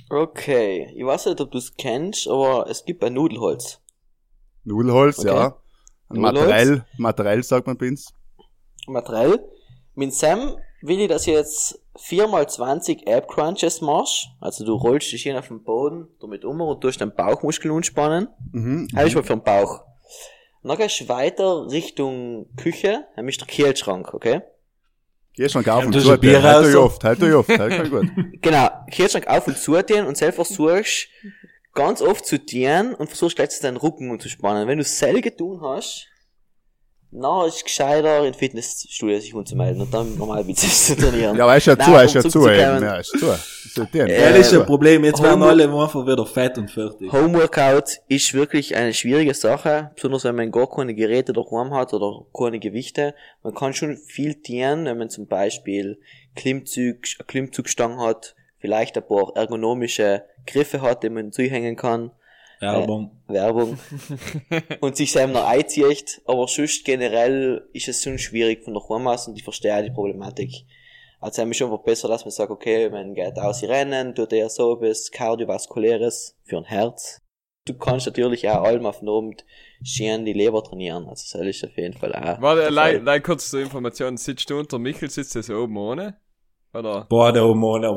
Okay. 0.10 0.92
Ich 0.96 1.06
weiß 1.06 1.26
nicht, 1.28 1.42
ob 1.42 1.52
du 1.52 1.58
es 1.58 1.76
kennst, 1.76 2.28
aber 2.28 2.68
es 2.70 2.86
gibt 2.86 3.04
ein 3.04 3.14
Nudelholz. 3.14 3.82
Nudelholz, 4.64 5.20
Okay. 5.20 5.28
ja. 5.30 5.58
Ein 6.10 6.22
Nudelholz. 6.22 6.50
Materiell, 6.50 6.86
Materiell 6.98 7.44
sagt 7.44 7.68
man 7.68 7.78
bei 7.78 7.88
uns. 7.90 8.14
Materiell. 8.88 9.44
Mit 9.96 10.14
Sam 10.14 10.58
will 10.82 11.00
ich, 11.02 11.08
dass 11.08 11.26
ich 11.26 11.34
jetzt 11.34 11.80
4x20 11.98 13.08
Ab 13.12 13.28
Crunches 13.28 13.82
machst. 13.82 14.28
Also 14.40 14.66
du 14.66 14.74
rollst 14.74 15.12
dich 15.12 15.24
hin 15.24 15.36
auf 15.38 15.48
den 15.48 15.64
Boden, 15.64 16.08
damit 16.20 16.46
um 16.46 16.62
und 16.62 16.82
tust 16.82 17.02
deinen 17.02 17.16
Bauchmuskel 17.16 17.72
anspannen. 17.72 18.28
Mhm. 18.52 18.88
Das 18.94 19.06
ist 19.08 19.16
mal 19.16 19.24
für 19.24 19.36
den 19.38 19.44
Bauch. 19.44 19.82
Und 20.62 20.70
dann 20.70 20.78
gehst 20.78 21.00
du 21.02 21.08
weiter 21.10 21.68
Richtung 21.70 22.48
Küche, 22.58 23.06
nämlich 23.16 23.38
der 23.38 23.48
Kühlschrank, 23.48 24.14
okay? 24.14 24.42
Geh 25.36 25.50
schon 25.50 25.68
auf 25.68 25.82
Ja, 25.82 25.88
und 25.88 25.94
zu, 25.94 26.18
Bier 26.18 26.42
halt 26.42 26.66
euch 26.66 26.76
oft, 26.76 27.04
halt 27.04 27.22
euch 27.22 27.34
oft, 27.34 27.50
halt 27.50 27.90
gut. 27.90 28.08
Genau, 28.42 28.70
Kühlschrank 28.94 29.28
auf 29.28 29.48
und 29.48 29.58
zu 29.58 29.82
dir 29.82 30.08
und 30.08 30.18
selber 30.18 30.34
versuchst 30.46 31.10
ganz 31.74 32.02
oft 32.02 32.26
zu 32.26 32.40
dienen 32.40 32.96
und 32.96 33.08
versuchst 33.08 33.36
gleich 33.36 33.60
deinen 33.60 33.78
Rücken 33.78 34.10
umzuspannen. 34.10 34.68
Wenn 34.68 34.78
du 34.78 34.84
es 34.84 34.98
selber 34.98 35.22
getan 35.22 35.60
hast, 35.62 36.08
dann 37.12 37.48
ist 37.48 37.56
es 37.56 37.64
gescheiter, 37.64 38.26
in 38.26 38.34
Fitnessstudio 38.34 39.20
sich 39.20 39.34
umzumelden 39.34 39.82
und 39.82 39.94
dann 39.94 40.18
normal 40.18 40.44
Bizeps 40.44 40.88
zu 40.88 40.96
trainieren. 40.98 41.38
Ja, 41.38 41.44
aber 41.46 41.58
ist 41.58 41.66
ja 41.66 41.78
zu, 41.78 41.96
ist 41.96 42.14
ja 42.14 42.22
zu, 42.22 42.50
eben. 42.50 42.84
Ja, 42.84 42.98
ist 42.98 43.18
zu. 43.18 43.28
Ist 43.28 43.94
ja. 43.94 44.06
Äh, 44.06 44.40
ist 44.40 44.54
ein 44.54 44.66
Problem. 44.66 45.04
Jetzt 45.04 45.22
werden 45.22 45.44
alle 45.44 45.64
einfach 45.64 46.06
wieder 46.06 46.26
fett 46.26 46.58
und 46.58 46.70
fertig. 46.70 47.12
Homeworkout 47.12 48.00
ist 48.08 48.34
wirklich 48.34 48.76
eine 48.76 48.94
schwierige 48.94 49.34
Sache, 49.34 49.92
besonders 49.96 50.24
wenn 50.24 50.36
man 50.36 50.52
gar 50.52 50.70
keine 50.70 50.94
Geräte 50.94 51.34
daheim 51.34 51.74
hat 51.74 51.94
oder 51.94 52.26
keine 52.38 52.60
Gewichte. 52.60 53.16
Man 53.44 53.54
kann 53.54 53.74
schon 53.74 53.98
viel 53.98 54.36
dienen, 54.36 54.86
wenn 54.86 54.98
man 54.98 55.10
zum 55.10 55.28
Beispiel 55.28 56.00
Klimmzug, 56.36 56.98
eine 57.18 57.26
Klimmzugstange 57.28 57.98
hat, 57.98 58.36
vielleicht 58.60 58.98
ein 58.98 59.08
paar 59.08 59.32
ergonomische 59.36 60.24
Griffe 60.48 60.82
hat, 60.82 61.04
die 61.04 61.10
man 61.10 61.32
zuhängen 61.32 61.76
kann. 61.76 62.12
Werbung. 62.74 63.12
Werbung. 63.28 63.80
und 64.82 64.96
sich 64.96 65.12
selber 65.12 65.34
noch 65.34 65.48
einzieht. 65.48 66.22
Aber 66.26 66.48
sonst 66.48 66.86
generell 66.86 67.68
ist 67.74 67.88
es 67.88 68.04
schon 68.04 68.18
schwierig 68.18 68.64
von 68.64 68.74
daheim 68.74 69.08
aus 69.08 69.28
und 69.28 69.38
ich 69.38 69.44
verstehe 69.44 69.76
auch 69.78 69.84
die 69.84 69.92
Problematik. 69.92 70.66
Also 71.20 71.42
es 71.42 71.50
ist 71.50 71.58
schon 71.58 71.72
einfach 71.72 71.84
besser, 71.84 72.08
dass 72.08 72.26
man 72.26 72.32
sagt, 72.32 72.52
okay, 72.52 72.90
man 72.90 73.14
geht 73.14 73.38
aus 73.40 73.64
rennen, 73.64 74.14
tut 74.14 74.34
eher 74.34 74.50
so 74.50 74.76
etwas 74.76 75.10
kardiovaskuläres 75.12 76.38
für 76.44 76.58
ein 76.58 76.66
Herz. 76.66 77.22
Du 77.66 77.74
kannst 77.74 78.06
natürlich 78.06 78.48
auch 78.48 78.64
allem 78.64 78.86
auf 78.86 79.00
den 79.00 79.10
Abend 79.10 79.44
schön 79.84 80.24
die 80.24 80.34
Leber 80.34 80.64
trainieren. 80.64 81.08
Also 81.08 81.40
das 81.40 81.48
ist 81.48 81.66
auf 81.66 81.76
jeden 81.78 81.98
Fall 81.98 82.14
auch. 82.14 82.40
Warte, 82.42 82.62
der 82.72 83.02
leid 83.02 83.24
kurz 83.24 83.50
zur 83.50 83.62
Information. 83.62 84.18
Sitzt 84.18 84.50
du 84.52 84.60
unter 84.60 84.78
Michel, 84.78 85.10
sitzt 85.10 85.36
das 85.36 85.50
oben 85.50 85.76
ohne? 85.78 86.20
Oder? 86.78 87.06
Boah, 87.08 87.32
der 87.32 87.44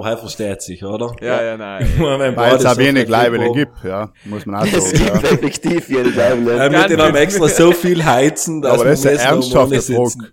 er 0.04 0.16
versteht 0.16 0.62
sich, 0.62 0.85
oder? 0.85 1.14
Ja, 1.20 1.42
ja, 1.42 1.56
nein. 1.56 1.87
Weil 1.99 2.54
es 2.54 2.64
auch 2.64 2.73
ist 2.73 2.78
wenig 2.78 3.08
Leibele 3.08 3.50
gibt, 3.52 3.82
ja. 3.82 4.12
Muss 4.25 4.47
man 4.47 4.62
auch 4.62 4.66
Es 4.73 4.90
sagen, 4.90 5.04
gibt 5.04 5.23
ja. 5.25 5.30
effektiv 5.30 5.88
jeden 5.88 6.14
Level. 6.14 6.49
Er 6.49 6.70
wird 6.70 6.90
ihn 6.90 6.97
Ganz- 6.97 7.08
haben 7.08 7.16
extra 7.16 7.49
so 7.49 7.73
viel 7.73 8.04
heizen, 8.04 8.62
dass 8.62 8.75
Aber 8.75 8.85
das 8.85 9.00
ist 9.00 9.04
man 9.04 9.11
eine 9.11 9.16
messen 9.16 9.35
ernsthafte 9.35 9.58
Hormone 9.58 9.80
sitzen. 9.80 10.20
Frage. 10.20 10.32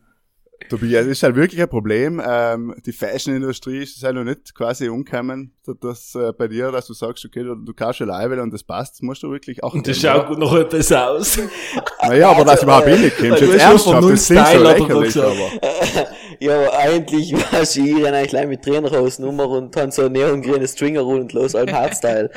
Tobias, 0.69 1.03
das 1.05 1.11
ist 1.11 1.23
halt 1.23 1.35
wirklich 1.35 1.61
ein 1.61 1.69
Problem. 1.69 2.21
Ähm, 2.23 2.75
die 2.85 2.91
Fashion-Industrie 2.91 3.83
ist 3.83 4.03
halt 4.03 4.15
noch 4.15 4.23
nicht 4.23 4.53
quasi 4.53 4.89
umgekommen, 4.89 5.54
dass 5.74 6.15
äh, 6.15 6.31
bei 6.38 6.48
dir, 6.48 6.72
dass 6.72 6.88
du 6.88 6.93
sagst, 6.93 7.25
okay, 7.25 7.43
du, 7.43 7.55
du 7.55 7.74
kaufst 7.74 8.01
ein 8.01 8.07
Leibel 8.07 8.39
und 8.39 8.53
das 8.53 8.63
passt, 8.63 9.01
musst 9.01 9.24
du 9.24 9.31
wirklich 9.31 9.63
auch. 9.63 9.74
Und 9.74 9.88
das 9.88 9.98
schaut 9.98 10.38
noch 10.38 10.55
etwas 10.55 10.91
aus. 10.91 11.39
Naja, 12.07 12.29
aber 12.29 12.45
dass 12.45 12.62
überhaupt 12.62 12.88
äh, 12.88 12.98
du 12.98 13.03
jetzt 13.03 13.19
hast 13.19 13.39
schon 13.39 13.60
ernsthaft, 13.60 14.03
von 14.03 14.12
das 14.12 14.25
klingt 14.27 14.48
so 14.48 14.53
er 14.53 14.60
lächerlich, 14.60 15.17
aber. 15.17 16.05
ja, 16.39 16.55
aber 16.55 16.77
eigentlich 16.77 17.34
war 17.34 17.65
sie 17.65 17.95
hier 17.95 18.13
eigentlich 18.13 18.29
gleich 18.29 18.48
mit 18.48 18.62
Trainerhaus 18.62 19.17
Nummer 19.17 19.50
und 19.50 19.75
dann 19.75 19.89
so 19.89 20.07
neongrüne 20.07 20.67
Stringer 20.67 21.03
und 21.03 21.34
los, 21.34 21.55
allem 21.55 21.74
Hardstyle. 21.74 22.29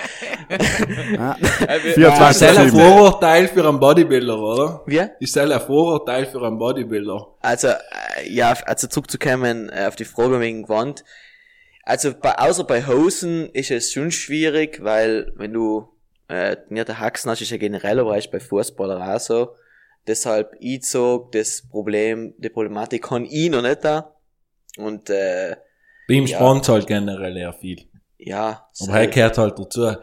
24 1.94 2.30
Ist 2.30 2.42
das 2.42 2.56
ein. 2.56 2.70
Vorurteil 2.70 3.48
für 3.48 3.68
einen 3.68 3.78
Bodybuilder, 3.78 4.38
oder? 4.38 4.82
Wie? 4.86 5.02
Ist 5.20 5.36
das 5.36 5.50
ein 5.50 5.60
Vorurteil 5.60 6.26
für 6.26 6.42
einen 6.42 6.58
Bodybuilder? 6.58 7.26
Also, 7.40 7.68
äh, 7.68 8.30
ja, 8.30 8.54
also 8.64 8.86
zurückzukommen 8.86 9.68
äh, 9.68 9.86
auf 9.86 9.96
die 9.96 10.04
Frage 10.04 10.40
wegen 10.40 10.62
Gewand. 10.62 11.04
Also, 11.88 12.12
bei, 12.12 12.36
außer 12.36 12.64
bei 12.64 12.86
Hosen 12.86 13.48
ist 13.54 13.70
es 13.70 13.92
schon 13.92 14.10
schwierig, 14.10 14.84
weil 14.84 15.32
wenn 15.36 15.54
du 15.54 15.88
äh, 16.28 16.56
trainierte 16.56 16.98
Haxen 16.98 17.30
hast, 17.30 17.40
ist 17.40 17.50
ja 17.50 17.56
generell 17.56 17.98
aber 17.98 18.18
bei 18.30 18.40
Fußballer 18.40 19.14
auch 19.14 19.18
so. 19.20 19.54
Deshalb, 20.06 20.52
ich 20.60 20.82
zog 20.82 21.32
das 21.32 21.62
Problem, 21.70 22.34
die 22.36 22.50
Problematik 22.50 23.04
kann 23.04 23.24
ich 23.24 23.48
noch 23.50 23.62
nicht 23.62 23.82
da. 23.84 24.14
Und, 24.76 25.08
äh, 25.08 25.56
Beim 26.08 26.26
Ja. 26.26 26.36
Sport 26.38 26.68
halt 26.68 26.86
generell 26.86 27.36
eher 27.36 27.52
viel. 27.54 27.78
ja, 28.18 28.66
Aber 28.80 28.92
er 29.00 29.06
gehört 29.06 29.38
halt 29.38 29.58
dazu. 29.58 29.82
das- 29.82 29.98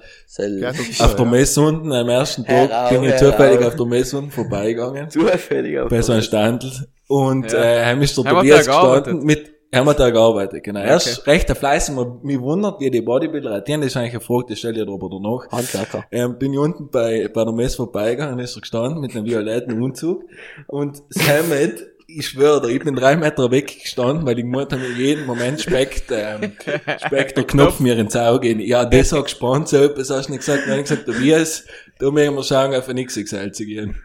Auf 1.01 1.15
der. 1.15 1.25
Messe 1.25 1.61
unten, 1.61 1.91
am 1.91 2.09
ersten 2.09 2.45
Tag, 2.45 2.89
bin 2.89 3.03
ich 3.03 3.15
zufällig 3.17 3.63
auf. 3.65 3.75
der 3.75 3.85
Messe 3.85 4.17
unten 4.17 4.31
vorbeigegangen. 4.31 5.09
zufällig 5.11 5.79
auf 5.79 5.89
Bei 5.89 6.01
so 6.01 6.13
einem 6.13 6.21
Standel. 6.23 6.71
Und, 7.07 7.51
Ja. 7.51 7.63
äh, 7.63 7.85
haben 7.85 8.01
ist 8.01 8.17
der 8.17 8.23
Tobias 8.23 8.65
gestanden 8.65 9.23
mit, 9.23 9.51
haben 9.73 9.85
wir 9.87 9.93
da 9.93 10.09
gearbeitet, 10.09 10.63
genau. 10.63 10.79
Er 10.79 10.97
ist 10.97 11.19
Okay. 11.19 11.31
recht 11.31 11.49
fleißig, 11.57 11.95
mir- 11.95 12.19
mich 12.23 12.39
wundert, 12.39 12.79
wie 12.79 12.89
die 12.91 13.01
Bodybuilder 13.01 13.51
ratieren, 13.51 13.81
das 13.81 13.87
ist 13.91 13.97
eigentlich 13.97 14.13
eine 14.13 14.21
Frage, 14.21 14.45
die 14.49 14.55
stelle 14.55 14.79
ich 14.79 14.85
dir 14.85 14.91
aber 14.93 15.09
danach. 15.09 15.49
Handwerker. 15.51 16.05
Ähm, 16.11 16.37
bin 16.37 16.53
ich 16.53 16.59
unten 16.59 16.89
bei, 16.89 17.27
bei 17.33 17.43
der 17.43 17.53
Messe 17.53 17.77
vorbeigegangen, 17.77 18.39
ist 18.39 18.55
er 18.55 18.61
gestanden 18.61 19.01
mit 19.01 19.15
einem 19.15 19.25
violetten 19.25 19.81
Umzug. 19.81 20.23
Und 20.67 21.01
Sam 21.09 21.49
hat, 21.49 21.73
ich 22.07 22.27
schwöre 22.29 22.61
dir, 22.61 22.69
ich 22.73 22.83
bin 22.83 22.95
drei 22.95 23.17
Meter 23.17 23.49
weggestanden, 23.51 24.25
weil 24.25 24.37
ich 24.37 24.45
gemeint 24.45 24.71
habe, 24.71 24.83
jeden 24.95 25.25
Moment 25.25 25.59
speckt, 25.59 26.05
ähm, 26.11 26.53
speckt 27.05 27.35
der 27.35 27.43
Knopf 27.45 27.79
mir 27.79 27.97
ins 27.97 28.15
Auge. 28.15 28.53
Ja, 28.63 28.85
das 28.85 29.11
hat 29.11 29.23
gespannt, 29.23 29.67
so 29.69 29.77
etwas 29.77 30.09
hast 30.09 30.27
du 30.27 30.31
nicht 30.33 30.45
gesagt. 30.45 30.67
Habe 30.67 30.75
ich 30.81 30.83
gesagt, 30.87 31.05
Tobias, 31.05 31.65
da 31.99 32.11
müssen 32.11 32.35
wir 32.35 32.43
schauen, 32.43 32.73
auf 32.75 32.87
ein 32.87 33.03
XXL 33.03 33.51
zu 33.51 33.65
gehen. 33.65 33.95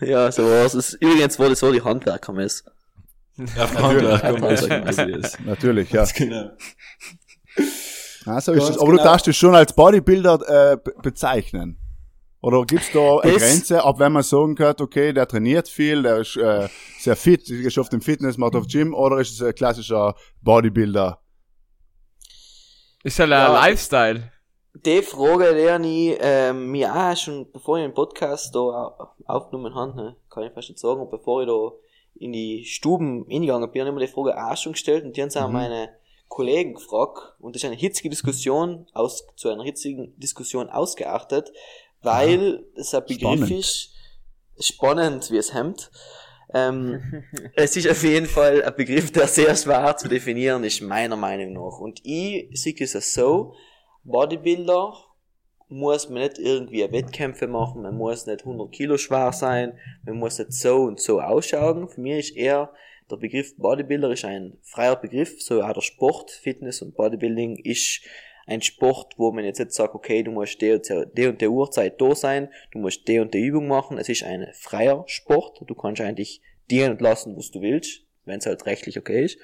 Ja, 0.00 0.30
so 0.30 0.42
war's. 0.44 0.74
Es- 0.74 0.94
Übrigens 0.94 1.38
war 1.38 1.48
das 1.48 1.60
so 1.60 1.72
die 1.72 1.82
Handwerkermesse. 1.82 2.64
Auf 3.58 3.74
kommt 3.74 4.02
das 4.02 5.38
Natürlich. 5.44 5.90
Ja. 5.90 6.04
Genau. 6.16 6.50
ja 8.26 8.40
so 8.40 8.52
ist 8.52 8.68
es. 8.70 8.76
Aber 8.78 8.86
du 8.90 8.96
genau. 8.98 9.04
darfst 9.04 9.26
dich 9.26 9.36
schon 9.36 9.54
als 9.54 9.72
Bodybuilder 9.72 10.72
äh, 10.72 10.76
be 10.76 10.94
bezeichnen. 11.02 11.78
Oder 12.40 12.64
gibt's 12.64 12.92
da 12.92 13.18
eine 13.18 13.32
Das- 13.32 13.42
Grenze, 13.42 13.82
ab 13.84 13.98
wenn 13.98 14.12
man 14.12 14.22
sagen 14.22 14.54
kann, 14.54 14.76
okay, 14.80 15.12
der 15.12 15.26
trainiert 15.26 15.68
viel, 15.68 16.02
der 16.02 16.18
ist 16.18 16.36
äh, 16.36 16.68
sehr 17.00 17.16
fit, 17.16 17.48
ist 17.50 17.78
oft 17.78 17.92
im 17.92 18.00
Fitness, 18.00 18.38
macht 18.38 18.54
auf 18.54 18.66
Gym, 18.68 18.94
oder 18.94 19.18
ist 19.18 19.32
es 19.32 19.42
ein 19.42 19.54
klassischer 19.54 20.14
Bodybuilder? 20.42 21.20
Ist 23.02 23.18
halt 23.18 23.30
Ja. 23.30 23.46
ein 23.48 23.52
Lifestyle. 23.70 24.32
Die 24.86 25.02
Frage 25.02 25.50
lerne 25.50 25.86
ich 25.88 26.18
ähm, 26.20 26.70
mir 26.70 26.94
auch 26.94 27.16
schon, 27.16 27.50
bevor 27.50 27.78
ich 27.78 27.84
den 27.84 27.94
Podcast 27.94 28.54
da 28.54 28.58
au- 28.60 29.08
aufgenommen 29.26 29.74
habe, 29.74 29.96
ne, 29.96 30.16
kann 30.30 30.44
ich 30.44 30.52
fast 30.52 30.68
nicht 30.68 30.78
sagen, 30.78 31.00
und 31.00 31.10
bevor 31.10 31.42
ich 31.42 31.48
da 31.48 31.70
in 32.20 32.32
die 32.32 32.64
Stuben 32.64 33.24
hingegangen 33.28 33.70
bin, 33.70 33.80
habe 33.82 33.90
ich 33.90 33.94
mir 33.94 34.06
die 34.06 34.12
Frage 34.12 34.36
auch 34.50 34.56
schon 34.56 34.72
gestellt 34.72 35.04
und 35.04 35.16
die 35.16 35.22
haben 35.22 35.30
sich 35.30 35.40
auch 35.40 35.46
Mhm. 35.48 35.52
meine 35.54 35.90
Kollegen 36.28 36.74
gefragt 36.74 37.34
und 37.40 37.54
das 37.54 37.62
ist 37.62 37.66
eine 37.66 37.76
hitzige 37.76 38.10
Diskussion 38.10 38.86
aus, 38.92 39.26
zu 39.36 39.48
einer 39.48 39.64
hitzigen 39.64 40.14
Diskussion 40.18 40.68
ausgeachtet, 40.68 41.52
weil 42.02 42.64
es 42.76 42.94
ein 42.94 43.02
Begriff 43.06 43.18
Spannend. 43.20 43.50
ist, 43.50 43.94
spannend 44.60 45.30
wie 45.30 45.36
es 45.38 45.54
Hemd. 45.54 45.90
Ähm, 46.54 47.24
es 47.56 47.76
ist 47.76 47.88
auf 47.88 48.02
jeden 48.02 48.26
Fall 48.26 48.62
ein 48.62 48.74
Begriff, 48.76 49.10
der 49.12 49.26
sehr 49.26 49.54
schwer 49.56 49.96
zu 49.96 50.08
definieren 50.08 50.64
ist, 50.64 50.80
meiner 50.82 51.16
Meinung 51.16 51.52
nach. 51.54 51.78
Und 51.78 52.00
ich 52.04 52.48
sehe 52.60 52.74
es 52.78 53.14
so, 53.14 53.54
Bodybuilder 54.04 54.94
muss 55.68 56.08
man 56.08 56.22
nicht 56.22 56.38
irgendwie 56.38 56.90
Wettkämpfe 56.90 57.46
machen, 57.46 57.82
man 57.82 57.96
muss 57.96 58.26
nicht 58.26 58.40
100 58.40 58.72
Kilo 58.72 58.96
schwer 58.96 59.32
sein, 59.32 59.78
man 60.04 60.16
muss 60.16 60.38
nicht 60.38 60.52
so 60.52 60.82
und 60.82 61.00
so 61.00 61.20
ausschauen. 61.20 61.88
Für 61.88 62.00
mich 62.00 62.30
ist 62.30 62.36
eher 62.36 62.72
der 63.10 63.16
Begriff 63.16 63.56
Bodybuilder 63.56 64.10
ist 64.10 64.24
ein 64.24 64.58
freier 64.62 64.96
Begriff, 64.96 65.40
so 65.40 65.62
auch 65.62 65.72
der 65.72 65.80
Sport, 65.80 66.30
Fitness 66.30 66.82
und 66.82 66.94
Bodybuilding 66.94 67.56
ist 67.64 68.02
ein 68.46 68.62
Sport, 68.62 69.14
wo 69.18 69.30
man 69.30 69.44
jetzt 69.44 69.58
nicht 69.58 69.72
sagt, 69.72 69.94
okay, 69.94 70.22
du 70.22 70.30
musst 70.30 70.60
die 70.60 70.72
und 70.72 71.40
die 71.40 71.48
Uhrzeit 71.48 72.00
da 72.00 72.14
sein, 72.14 72.48
du 72.72 72.78
musst 72.78 73.06
die 73.06 73.18
und 73.18 73.34
die 73.34 73.40
Übung 73.40 73.68
machen. 73.68 73.98
Es 73.98 74.08
ist 74.08 74.24
ein 74.24 74.48
freier 74.54 75.04
Sport. 75.06 75.62
Du 75.66 75.74
kannst 75.74 76.00
eigentlich 76.00 76.40
dienen 76.70 76.92
und 76.92 77.00
lassen, 77.00 77.36
was 77.36 77.50
du 77.50 77.60
willst, 77.60 78.06
wenn 78.24 78.38
es 78.38 78.46
halt 78.46 78.64
rechtlich 78.64 78.98
okay 78.98 79.24
ist. 79.24 79.38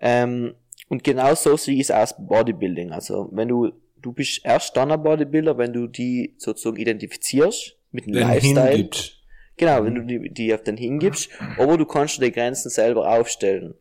Ähm, 0.00 0.54
und 0.88 1.04
genau 1.04 1.34
so 1.34 1.56
sehe 1.56 1.74
ich 1.74 1.82
es 1.82 1.90
als 1.90 2.14
Bodybuilding. 2.18 2.92
Also, 2.92 3.28
wenn 3.32 3.48
du, 3.48 3.72
du 4.06 4.12
bist 4.12 4.40
erst 4.44 4.76
dann 4.76 4.92
ein 4.92 5.02
Bodybuilder, 5.02 5.58
wenn 5.58 5.72
du 5.72 5.88
die 5.88 6.36
sozusagen 6.38 6.76
identifizierst 6.80 7.76
mit 7.90 8.06
dem 8.06 8.12
Den 8.12 8.22
Lifestyle. 8.22 8.68
hingibst. 8.70 9.12
Genau, 9.56 9.84
wenn 9.84 9.94
du 9.96 10.02
die, 10.02 10.30
die 10.32 10.54
auf 10.54 10.62
den 10.62 10.76
hingibst, 10.76 11.28
aber 11.58 11.76
du 11.76 11.84
kannst 11.86 12.22
die 12.22 12.30
Grenzen 12.30 12.70
selber 12.70 13.10
aufstellen. 13.18 13.74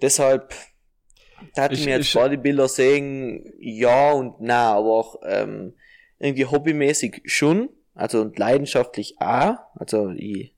Deshalb, 0.00 0.52
da 1.54 1.66
Ich- 1.66 1.78
ich 1.80 1.84
mir 1.86 1.98
ich- 2.00 2.12
Bodybuilder 2.12 2.66
sagen, 2.68 3.52
ja 3.60 4.10
und 4.12 4.34
na, 4.40 4.72
aber 4.74 4.88
auch, 4.90 5.20
ähm, 5.24 5.74
irgendwie 6.18 6.46
hobbymäßig 6.46 7.22
schon, 7.26 7.68
also 7.94 8.20
und 8.20 8.36
leidenschaftlich 8.38 9.14
auch, 9.20 9.58
also 9.76 10.10
ich, 10.10 10.54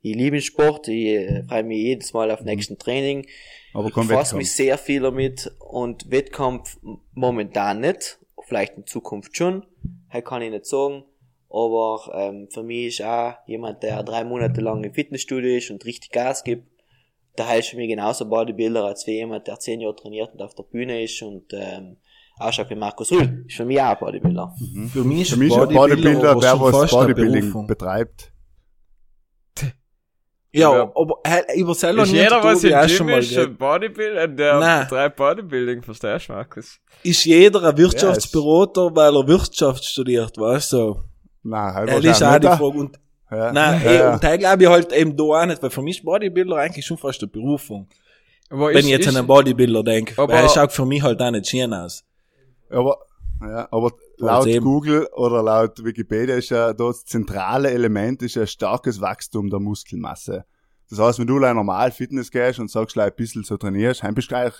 ich 0.00 0.14
liebe 0.14 0.36
den 0.38 0.42
Sport, 0.42 0.88
ich 0.88 1.06
äh, 1.06 1.42
freue 1.48 1.64
mich 1.64 1.78
jedes 1.78 2.12
Mal 2.14 2.30
auf 2.30 2.40
nächsten 2.42 2.78
Training, 2.78 3.26
Aber 3.74 3.88
ich 3.88 3.94
kein 3.94 4.06
befasse 4.08 4.36
mich 4.36 4.52
sehr 4.52 4.78
viel 4.78 5.02
damit 5.02 5.50
und 5.58 6.10
Wettkampf 6.10 6.78
momentan 7.12 7.80
nicht, 7.80 8.18
vielleicht 8.48 8.76
in 8.76 8.86
Zukunft 8.86 9.36
schon, 9.36 9.64
halt 10.10 10.24
kann 10.24 10.42
ich 10.42 10.50
nicht 10.50 10.66
sagen, 10.66 11.04
aber 11.50 12.10
ähm, 12.14 12.48
für 12.50 12.62
mich 12.62 12.98
ist 12.98 13.02
auch 13.02 13.34
jemand, 13.46 13.82
der 13.82 14.02
drei 14.02 14.24
Monate 14.24 14.60
lang 14.60 14.82
im 14.84 14.92
Fitnessstudio 14.92 15.56
ist 15.56 15.70
und 15.70 15.84
richtig 15.84 16.10
Gas 16.10 16.44
gibt, 16.44 16.66
der 17.38 17.48
heißt 17.48 17.70
für 17.70 17.76
mich 17.76 17.88
genauso 17.88 18.28
Bodybuilder 18.28 18.84
als 18.84 19.06
wie 19.06 19.12
jemand, 19.12 19.46
der 19.46 19.58
zehn 19.58 19.80
Jahre 19.80 19.96
trainiert 19.96 20.32
und 20.32 20.42
auf 20.42 20.54
der 20.54 20.64
Bühne 20.64 21.02
ist 21.02 21.22
und 21.22 21.44
ähm, 21.52 21.96
ausschaut 22.38 22.70
wie 22.70 22.74
Markus 22.74 23.12
Rühl. 23.12 23.44
Ist 23.46 23.56
für 23.56 23.64
mich 23.64 23.80
auch 23.80 23.90
ein 23.90 23.98
Bodybuilder. 23.98 24.54
Für 24.92 25.04
mich 25.04 25.22
ist 25.22 25.30
Für 25.30 25.38
mich 25.38 25.54
Bodybuilder, 25.54 26.30
aber 26.30 26.40
der 26.40 26.60
was 26.60 26.90
Bodybuilding 26.90 27.66
betreibt. 27.66 28.32
Ja, 30.58 30.74
Ja. 30.76 30.82
aber 30.94 31.14
hey, 31.24 31.60
über 31.60 31.74
selber 31.74 32.02
Ist 32.02 32.12
jeder, 32.12 32.42
was 32.42 32.64
im 32.64 32.70
Gym 32.70 32.88
schon 32.88 33.06
mal 33.06 33.18
ist, 33.18 33.36
ein 33.38 33.56
Bodybuilder, 33.56 34.28
der 34.28 34.58
Nein. 34.58 34.82
betreibt 34.84 35.16
Bodybuilding, 35.16 35.82
verstehst 35.82 36.28
du, 36.28 36.32
Markus? 36.32 36.78
Ist 37.02 37.24
jeder 37.24 37.62
ein 37.62 37.76
Wirtschaftsberater, 37.76 38.90
weil 38.94 39.14
er 39.16 39.26
Wirtschaft 39.28 39.84
studiert, 39.84 40.36
weißt 40.36 40.72
du? 40.72 41.00
Nein, 41.42 41.74
halt 41.74 41.88
das 41.90 42.04
ist 42.04 42.22
auch 42.22 42.38
die. 42.38 42.46
Frage. 42.46 42.64
Und, 42.64 42.98
Ja. 43.30 43.52
nein, 43.52 43.80
ja, 43.84 43.90
ey, 43.90 43.96
ja. 43.98 44.12
und 44.14 44.24
da 44.24 44.36
glaube 44.36 44.62
ich 44.62 44.68
halt 44.68 44.92
eben 44.92 45.16
da 45.16 45.24
auch 45.24 45.46
nicht, 45.46 45.62
weil 45.62 45.70
für 45.70 45.82
mich 45.82 45.98
ist 45.98 46.04
Bodybuilder 46.04 46.56
eigentlich 46.56 46.84
schon 46.86 46.98
fast 46.98 47.22
eine 47.22 47.30
Berufung. 47.30 47.88
Aber 48.50 48.68
Wenn 48.68 48.78
ist- 48.78 48.84
ich 48.86 48.90
jetzt 48.90 49.00
ist- 49.06 49.08
an 49.08 49.16
einen 49.18 49.26
Bodybuilder 49.26 49.82
denke. 49.82 50.14
Aber- 50.20 50.32
Weil 50.32 50.42
er 50.44 50.48
schaut 50.48 50.72
für 50.72 50.86
mich 50.86 51.02
halt 51.02 51.20
auch 51.20 51.30
nicht 51.30 51.46
schön 51.46 51.72
aus. 51.74 52.04
Aber, 52.70 52.96
ja, 53.42 53.68
aber 53.70 53.92
laut 54.18 54.46
eben. 54.46 54.64
Google 54.64 55.06
oder 55.14 55.42
laut 55.42 55.84
Wikipedia 55.84 56.36
ist 56.36 56.50
ja 56.50 56.72
das 56.72 57.04
zentrale 57.04 57.70
Element 57.70 58.22
ist 58.22 58.34
ja 58.36 58.46
starkes 58.46 59.00
Wachstum 59.00 59.50
der 59.50 59.60
Muskelmasse. 59.60 60.44
Das 60.90 60.98
heißt, 60.98 61.18
wenn 61.18 61.26
du 61.26 61.38
like 61.38 61.54
normal 61.54 61.90
Fitness 61.92 62.30
gehst 62.30 62.58
und 62.58 62.70
sagst, 62.70 62.96
like, 62.96 63.12
ein 63.12 63.16
bisschen 63.16 63.44
so 63.44 63.56
trainierst, 63.56 64.02
dann 64.02 64.14
bist 64.14 64.30
du 64.30 64.34
gleich 64.34 64.54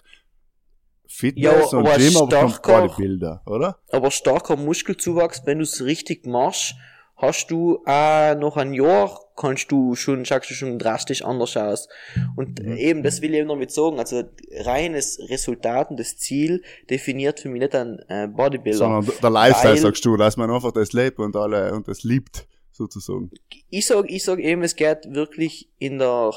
Fitness 1.07 1.73
Ja, 1.73 1.79
und 1.79 1.87
aber 1.87 1.97
Gym, 1.97 2.17
aber 2.17 2.29
kein 2.29 2.49
starker- 2.51 2.89
Bodybuilder, 2.89 3.43
oder? 3.47 3.79
Aber 3.91 4.11
starker 4.11 4.57
Muskelzuwachs, 4.57 5.43
wenn 5.47 5.59
du 5.59 5.65
es 5.65 5.83
richtig 5.83 6.27
machst, 6.27 6.75
hast 7.17 7.51
du 7.51 7.83
äh, 7.87 8.35
noch 8.35 8.59
ein 8.59 8.75
Jahr, 8.75 9.19
kannst 9.39 9.71
du 9.73 9.95
schon, 9.95 10.25
schaust 10.25 10.51
du 10.51 10.55
schon 10.55 10.79
drastisch 10.79 11.23
anders 11.23 11.57
aus. 11.57 11.89
Und 12.37 12.63
Mhm. 12.63 12.77
eben, 12.77 13.03
das 13.03 13.23
will 13.23 13.33
ich 13.33 13.39
eben 13.41 13.49
damit 13.49 13.71
sagen, 13.71 13.99
also 13.99 14.25
reines 14.53 15.19
Resultat 15.31 15.91
und 15.91 15.99
das 16.01 16.17
Ziel 16.19 16.63
definiert 16.91 17.41
für 17.41 17.49
mich 17.49 17.61
nicht 17.63 17.75
ein 17.75 17.99
äh, 18.09 18.27
Bodybuilder. 18.29 18.79
Sondern 18.79 19.13
der 19.23 19.31
Lifestyle, 19.31 19.75
Weil- 19.75 19.81
sagst 19.81 20.05
du, 20.05 20.17
dass 20.17 20.37
man 20.37 20.51
einfach 20.51 20.73
das 20.73 20.93
lebt 20.93 21.19
und 21.19 21.35
alle, 21.37 21.73
und 21.73 21.89
das 21.89 22.03
liebt, 22.03 22.47
sozusagen. 22.73 23.31
ich 23.71 23.87
sag, 23.87 24.11
ich 24.11 24.25
sag 24.25 24.39
eben, 24.41 24.63
es 24.63 24.77
geht 24.77 24.99
wirklich 25.15 25.69
in 25.79 25.99
der, 25.99 26.33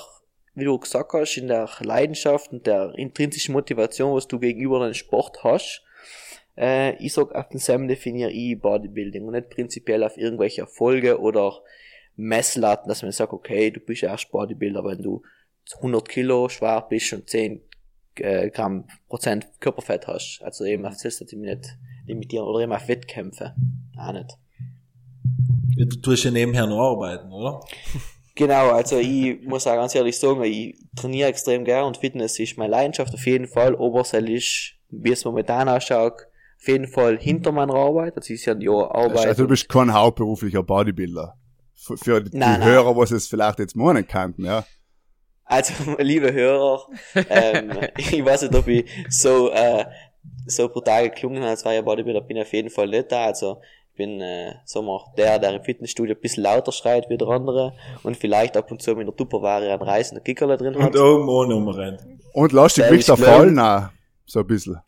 wie 0.55 0.65
du 0.65 0.77
gesagt 0.79 1.13
hast, 1.13 1.37
in 1.37 1.47
der 1.47 1.69
Leidenschaft 1.81 2.51
und 2.51 2.65
der 2.67 2.93
intrinsischen 2.95 3.53
Motivation, 3.53 4.13
was 4.15 4.27
du 4.27 4.39
gegenüber 4.39 4.79
deinem 4.79 4.93
Sport 4.93 5.43
hast. 5.43 5.83
Äh, 6.57 6.95
ich 7.03 7.13
sag, 7.13 7.33
auf 7.33 7.47
den 7.49 7.59
Sam 7.59 7.87
definiere 7.87 8.29
ich 8.31 8.59
Bodybuilding 8.59 9.23
und 9.25 9.33
nicht 9.33 9.49
prinzipiell 9.49 10.03
auf 10.03 10.17
irgendwelche 10.17 10.61
Erfolge 10.61 11.19
oder 11.19 11.61
Messlatten, 12.15 12.89
dass 12.89 13.03
man 13.03 13.11
sagt, 13.11 13.33
okay, 13.33 13.71
du 13.71 13.79
bist 13.79 14.03
erst 14.03 14.31
Bodybuilder, 14.31 14.83
wenn 14.83 15.01
du 15.01 15.21
100 15.77 16.07
Kilo 16.07 16.49
schwer 16.49 16.85
bist 16.89 17.13
und 17.13 17.29
10 17.29 17.61
äh, 18.15 18.49
Gramm 18.49 18.85
Prozent 19.07 19.47
Körperfett 19.59 20.07
hast. 20.07 20.41
Also 20.43 20.65
eben 20.65 20.85
auf 20.85 20.95
das 21.01 21.17
sollte 21.17 21.35
ich 21.35 21.41
mich 21.41 21.55
nicht 21.55 21.77
limitieren 22.05 22.45
oder 22.45 22.59
eben 22.61 22.73
auf 22.73 22.87
Wettkämpfe. 22.87 23.55
Auch 23.97 24.13
nicht. 24.13 24.37
Ja, 25.77 25.85
Du 25.85 25.95
tust 25.97 26.23
ja 26.25 26.31
nebenher 26.31 26.67
noch 26.67 26.91
arbeiten, 26.91 27.31
oder? 27.31 27.61
Genau, 28.33 28.71
also 28.71 28.97
ich 28.97 29.41
muss 29.41 29.67
auch 29.67 29.75
ganz 29.75 29.93
ehrlich 29.93 30.17
sagen, 30.17 30.41
ich 30.43 30.79
trainiere 30.95 31.27
extrem 31.27 31.65
gern 31.65 31.83
und 31.83 31.97
Fitness 31.97 32.39
ist 32.39 32.57
meine 32.57 32.71
Leidenschaft 32.71 33.13
auf 33.13 33.25
jeden 33.25 33.45
Fall. 33.45 33.75
Oberseil 33.75 34.29
ist, 34.29 34.73
wie 34.89 35.11
es 35.11 35.25
momentan 35.25 35.67
ausschaut, 35.67 36.13
auf 36.13 36.67
jeden 36.67 36.87
Fall 36.87 37.19
hinter 37.19 37.51
meiner 37.51 37.73
Arbeit. 37.73 38.15
Das 38.15 38.29
ist 38.29 38.45
ja 38.45 38.55
die 38.55 38.69
Arbeit. 38.69 39.27
Also 39.27 39.43
du 39.43 39.49
bist 39.49 39.67
kein 39.67 39.93
hauptberuflicher 39.93 40.63
Bodybuilder. 40.63 41.37
Für, 41.83 41.97
für 41.97 42.21
die 42.21 42.37
Nein, 42.37 42.59
nein. 42.59 42.69
Hörer, 42.69 42.95
was 42.95 43.09
es 43.11 43.27
vielleicht 43.27 43.57
jetzt 43.59 43.75
meinen 43.75 44.07
könnten, 44.07 44.45
ja. 44.45 44.63
Also, 45.45 45.73
liebe 45.97 46.31
Hörer, 46.31 46.85
ähm, 47.29 47.71
ich 47.97 48.23
weiß 48.23 48.43
nicht, 48.43 48.55
ob 48.55 48.67
ich 48.67 48.85
so, 49.09 49.49
äh, 49.51 49.85
so 50.45 50.69
brutal 50.69 51.09
geklungen 51.09 51.39
habe, 51.41 51.49
als 51.49 51.65
war 51.65 51.73
ja 51.73 51.81
Bodybuilder, 51.81 52.21
bin 52.21 52.37
ich 52.37 52.43
auf 52.43 52.53
jeden 52.53 52.69
Fall 52.69 52.87
nicht 52.87 53.11
da. 53.11 53.25
Also, 53.25 53.61
ich 53.91 53.97
bin, 53.97 54.21
äh, 54.21 54.53
sagen 54.63 54.85
wir, 54.85 55.03
der, 55.17 55.39
der 55.39 55.55
im 55.55 55.63
Fitnessstudio 55.63 56.15
ein 56.15 56.21
bisschen 56.21 56.43
lauter 56.43 56.71
schreit 56.71 57.09
wie 57.09 57.17
der 57.17 57.27
andere 57.27 57.73
und 58.03 58.15
vielleicht 58.15 58.55
ab 58.55 58.69
und 58.71 58.81
zu 58.81 58.95
mit 58.95 59.07
der 59.07 59.15
Tupperware 59.15 59.73
einen 59.73 59.81
reißenden 59.81 60.23
Kickerle 60.23 60.57
drin 60.57 60.77
hat. 60.81 60.95
Und 60.95 61.27
ohne 61.27 61.53
rumrennt. 61.55 61.99
Und 62.33 62.51
lass 62.53 62.75
dich 62.75 62.85
ist 62.85 63.09
fallen 63.17 63.57
auch. 63.59 63.89
So 64.25 64.39
ein 64.41 64.47
bisschen. 64.47 64.79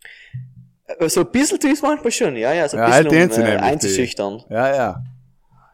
Äh, 0.86 1.10
So 1.10 1.22
ein 1.22 1.32
bisschen 1.32 1.60
tue 1.60 1.72
ich 1.72 1.82
manchmal 1.82 2.12
schon, 2.12 2.36
ja, 2.38 2.54
ja, 2.54 2.70
so 2.70 2.78
ein 2.78 2.84
Ja, 2.84 2.94
halt 2.94 3.10
bisschen, 3.10 3.32
sie 3.32 3.42
um, 3.42 3.46
äh, 3.48 3.50
nämlich, 3.50 3.62
die- 3.62 3.66
einzuschüchtern. 3.72 4.44
Ja, 4.50 4.76
ja. 4.76 5.04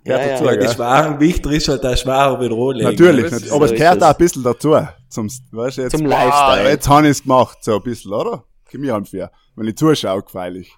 Ja, 0.10 0.18
Gehört 0.18 0.25
ja. 0.25 0.32
dazu, 0.34 0.46
Ja, 0.46 0.51
die 0.54 0.58
gell? 0.60 0.74
schweren 0.75 1.13
Gewichter 1.20 1.51
ist 1.51 1.68
halt 1.68 1.86
auch 1.86 1.98
schwerer 1.98 2.42
wie 2.42 2.46
Rohlegen. 2.48 2.92
Natürlich, 2.92 3.32
nicht. 3.32 3.51
aber 3.51 3.68
so 3.68 3.74
es 3.74 3.80
gehört 3.80 4.01
auch 4.04 4.08
ein 4.08 4.12
es. 4.12 4.18
bisschen 4.18 4.44
dazu. 4.44 4.75
Zum, 5.10 5.30
weißt 5.51 5.78
du, 5.78 5.82
jetzt, 5.84 5.92
Zum 5.92 6.04
boah, 6.04 6.10
Lifestyle. 6.10 6.70
jetzt 6.70 6.89
habe 6.89 7.08
ich's 7.08 7.22
gemacht, 7.24 7.58
so 7.62 7.75
ein 7.78 7.84
bisschen, 7.84 8.13
oder? 8.13 8.44
Gib 8.70 8.82
mir 8.82 9.04
für. 9.06 9.32
Wenn 9.56 9.68
ich 9.68 9.75
zuschaue, 9.78 10.24
freilich. 10.28 10.72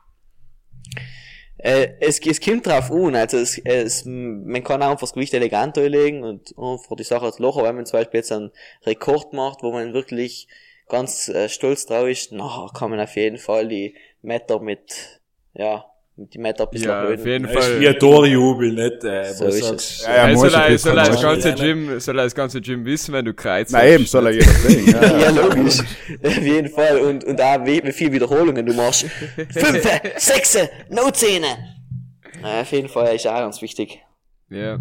Äh, 1.57 1.89
es, 1.99 2.19
es 2.25 2.41
kommt 2.41 2.65
drauf 2.65 2.91
an, 2.91 3.13
also 3.15 3.37
es, 3.37 3.57
es, 3.59 4.03
man 4.05 4.63
kann 4.63 4.81
auch 4.81 4.87
einfach 4.87 5.01
das 5.01 5.13
Gewicht 5.13 5.33
elegant 5.35 5.77
anlegen 5.77 6.23
und 6.23 6.57
einfach 6.57 6.95
die 6.95 7.03
Sache 7.03 7.31
zu 7.31 7.41
lochen, 7.43 7.63
wenn 7.63 7.75
man 7.75 7.85
zum 7.85 7.99
Beispiel 7.99 8.17
jetzt 8.19 8.31
einen 8.31 8.51
Rekord 8.85 9.33
macht, 9.33 9.61
wo 9.61 9.71
man 9.71 9.93
wirklich 9.93 10.47
ganz 10.89 11.29
äh, 11.29 11.49
stolz 11.49 11.85
drauf 11.85 12.07
ist, 12.07 12.31
na, 12.31 12.67
kann 12.73 12.89
man 12.89 12.99
auf 12.99 13.15
jeden 13.15 13.37
Fall 13.37 13.67
die 13.67 13.95
Meter 14.23 14.59
mit, 14.59 15.21
ja, 15.53 15.75
mit 15.75 15.90
die 16.17 16.37
Meter 16.37 16.65
ein 16.65 16.69
bisschen 16.71 16.89
Ja, 16.89 17.01
erhöhen. 17.03 17.19
auf 17.19 17.25
jeden 17.25 17.43
Das 17.45 17.67
ist 17.67 17.79
wie 17.79 17.83
Fall. 17.85 17.93
ein 17.93 17.99
Torjubel, 17.99 18.71
nicht? 18.73 19.03
Äh, 19.03 19.33
So 19.33 19.45
was 19.45 19.55
ist 19.55 19.65
sagst- 19.65 19.91
es. 20.01 20.05
Ja, 20.05 20.15
ja, 20.15 20.23
Hey, 20.25 20.33
muss 20.33 20.41
soll 20.51 20.53
er, 20.61 20.77
soll 20.77 20.97
er 20.97 21.05
das 21.05 21.21
ganze. 21.21 21.53
Gym, 21.53 21.99
soll 21.99 22.19
er 22.19 22.23
das 22.25 22.35
ganze 22.35 22.61
Gym 22.61 22.85
wissen, 22.85 23.13
wenn 23.13 23.25
du 23.25 23.33
kreuzt 23.33 23.71
Na 23.71 23.85
eben, 23.85 24.05
soll 24.05 24.25
er 24.27 24.33
jeder 24.33 24.45
sehen. 24.51 24.85
Ja, 24.91 25.01
Ja, 25.03 25.17
ja. 25.19 25.29
logisch. 25.29 25.79
Auf 26.23 26.37
jeden 26.37 26.69
Fall. 26.69 26.99
Und, 27.01 27.23
und 27.23 27.41
auch 27.41 27.65
wie, 27.65 27.81
wie 27.83 27.91
viele 27.91 28.11
Wiederholungen 28.13 28.65
du 28.65 28.73
machst. 28.73 29.03
Fünfe, 29.35 29.89
sechse, 30.17 30.69
no 30.89 31.09
Zähne. 31.11 31.47
Ja, 32.43 32.61
auf 32.61 32.71
jeden 32.71 32.89
Fall 32.89 33.15
ist 33.15 33.27
auch 33.27 33.37
ganz 33.37 33.61
wichtig. 33.61 33.99
Ja. 34.49 34.79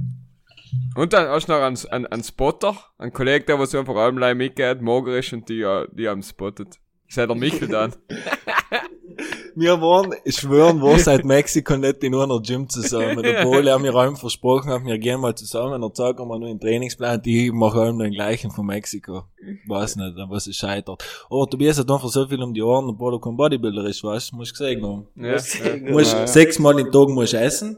Und 0.94 1.12
dann 1.12 1.28
hast 1.28 1.48
du 1.48 1.52
noch 1.52 1.62
einen, 1.62 1.78
einen, 1.90 2.06
einen 2.06 2.22
Spotter, 2.24 2.76
einen 2.98 3.12
Kollegen, 3.12 3.44
der 3.46 3.58
was 3.58 3.74
einfach 3.74 3.96
allem 3.96 4.36
mitgeht, 4.36 4.80
mager 4.82 5.16
ist 5.18 5.32
und 5.32 5.48
die, 5.48 5.62
äh, 5.62 5.86
die 5.92 6.08
haben 6.08 6.22
spottet. 6.22 6.76
Ich 7.10 7.16
sag 7.16 7.26
der 7.26 7.36
Michel 7.36 7.66
dann. 7.66 7.92
Wir 9.56 9.80
waren, 9.82 10.14
ich 10.24 10.36
schwören, 10.36 10.80
wir 10.80 10.96
seit 11.00 11.24
Mexiko 11.24 11.76
nicht 11.76 12.04
in 12.04 12.14
einer 12.14 12.40
Gym 12.40 12.68
zusammen. 12.68 13.20
Der 13.22 13.42
Pole 13.42 13.70
hat 13.74 13.80
mir 13.82 13.92
allem 13.94 14.16
versprochen, 14.16 14.70
hat, 14.70 14.84
wir 14.86 14.96
gehen 14.96 15.20
mal 15.20 15.34
zusammen 15.34 15.82
und 15.82 15.96
sagen 15.96 16.26
wir 16.28 16.38
nur 16.38 16.48
einen 16.48 16.60
Trainingsplan, 16.60 17.20
die 17.20 17.50
machen 17.50 17.80
allem 17.80 17.98
den 17.98 18.12
gleichen 18.12 18.52
von 18.52 18.64
Mexiko. 18.64 19.24
Weiß 19.66 19.96
nicht, 19.96 20.16
an 20.16 20.30
was 20.30 20.46
es 20.46 20.56
scheitert. 20.56 21.04
Aber 21.28 21.50
Tobias 21.50 21.78
hat 21.78 21.90
einfach 21.90 22.08
so 22.08 22.28
viel 22.28 22.40
um 22.40 22.54
die 22.54 22.62
Ohren, 22.62 22.88
obwohl 22.88 23.14
er 23.14 23.20
kein 23.20 23.36
Bodybuilder 23.36 23.84
ist, 23.86 24.04
weißt 24.04 24.30
du, 24.32 24.36
musst 24.36 24.52
gesehen 24.56 24.82
haben. 24.86 25.08
Ja. 25.16 25.36
Du 25.36 25.92
musst 25.92 26.16
sechsmal 26.28 26.78
im 26.78 26.90
Tag 26.92 27.08
musst 27.08 27.34
essen. 27.34 27.76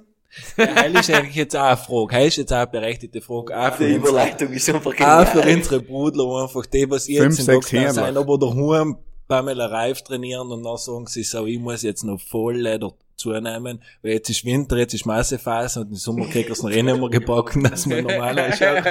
Ja, 0.59 0.75
heil 0.77 0.95
ist 0.95 1.11
eigentlich 1.11 1.37
jetzt 1.37 1.57
auch 1.57 1.63
eine 1.63 1.77
Frage. 1.79 2.15
Heil 2.15 2.29
ist 2.29 2.37
jetzt 2.37 2.53
auch 2.53 2.59
eine 2.59 2.67
berechtigte 2.69 3.21
Frage. 3.23 3.59
Auch 3.59 3.73
für 3.75 3.87
Die 3.89 3.95
unsere, 3.95 4.11
Überleitung 4.13 4.53
ist 4.53 4.69
einfach 4.69 4.91
auch 5.01 5.27
für 5.27 5.41
genial. 5.41 5.57
unsere 5.57 5.81
Brudler, 5.81 6.43
einfach 6.43 6.67
die, 6.67 6.89
was 6.89 7.09
jetzt 7.09 7.39
Fünf, 7.39 7.47
Lockdown 7.49 7.81
Hämmer. 7.81 7.93
sein, 7.95 8.17
aber 8.17 8.39
daheim 8.39 8.97
Pamela 9.29 9.67
Reif 9.67 10.03
trainieren 10.03 10.51
und 10.51 10.63
dann 10.63 10.77
sagen 10.77 11.07
sie 11.07 11.23
so, 11.23 11.47
ich 11.47 11.59
muss 11.59 11.83
jetzt 11.83 12.05
noch 12.05 12.21
voll 12.21 12.57
Leder 12.57 12.93
zunehmen, 13.17 13.83
weil 14.03 14.13
jetzt 14.13 14.31
ist 14.31 14.45
Winter, 14.45 14.77
jetzt 14.77 14.95
ist 14.95 15.07
Massephase 15.07 15.81
und 15.81 15.91
im 15.91 15.97
Sommer 15.97 16.27
kriegt 16.27 16.49
er 16.49 16.53
es 16.53 16.63
noch 16.63 16.71
eh 16.71 16.83
nicht 16.83 16.99
mehr 16.99 17.09
gebacken, 17.09 17.65
dass 17.71 17.87
man 17.87 18.03
normal 18.03 18.39
ausschaut. 18.39 18.85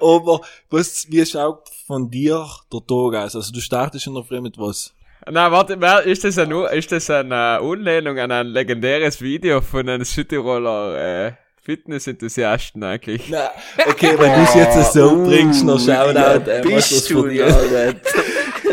Aber 0.00 0.40
was, 0.68 1.06
wie 1.10 1.24
schaut 1.24 1.68
von 1.86 2.10
dir 2.10 2.46
der 2.72 2.80
Tag 2.80 3.24
aus? 3.24 3.36
Also 3.36 3.52
du 3.52 3.60
startest 3.60 4.06
in 4.06 4.14
der 4.14 4.24
Früh 4.24 4.40
mit 4.40 4.58
was? 4.58 4.94
Na, 5.28 5.52
warte, 5.52 5.74
ist 6.08 6.24
das 6.24 6.38
eine, 6.38 6.66
ist 6.70 6.92
das 6.92 7.10
eine 7.10 7.60
Anlehnung 7.60 8.18
an 8.18 8.32
ein 8.32 8.46
legendäres 8.46 9.20
Video 9.20 9.60
von 9.60 9.88
einem 9.88 10.04
Südtiroler, 10.04 11.26
äh, 11.26 11.32
Fitness-Enthusiasten 11.62 12.82
eigentlich? 12.82 13.24
Na, 13.28 13.50
okay, 13.86 14.14
wenn 14.18 14.32
du 14.32 14.42
es 14.42 14.54
jetzt 14.54 14.92
so 14.94 15.22
bringst, 15.24 15.64
noch 15.64 15.78
Shoutout, 15.78 16.50
äh, 16.50 16.64
was 16.74 16.88
das 16.88 17.08
von 17.08 17.30
ja, 17.30 17.46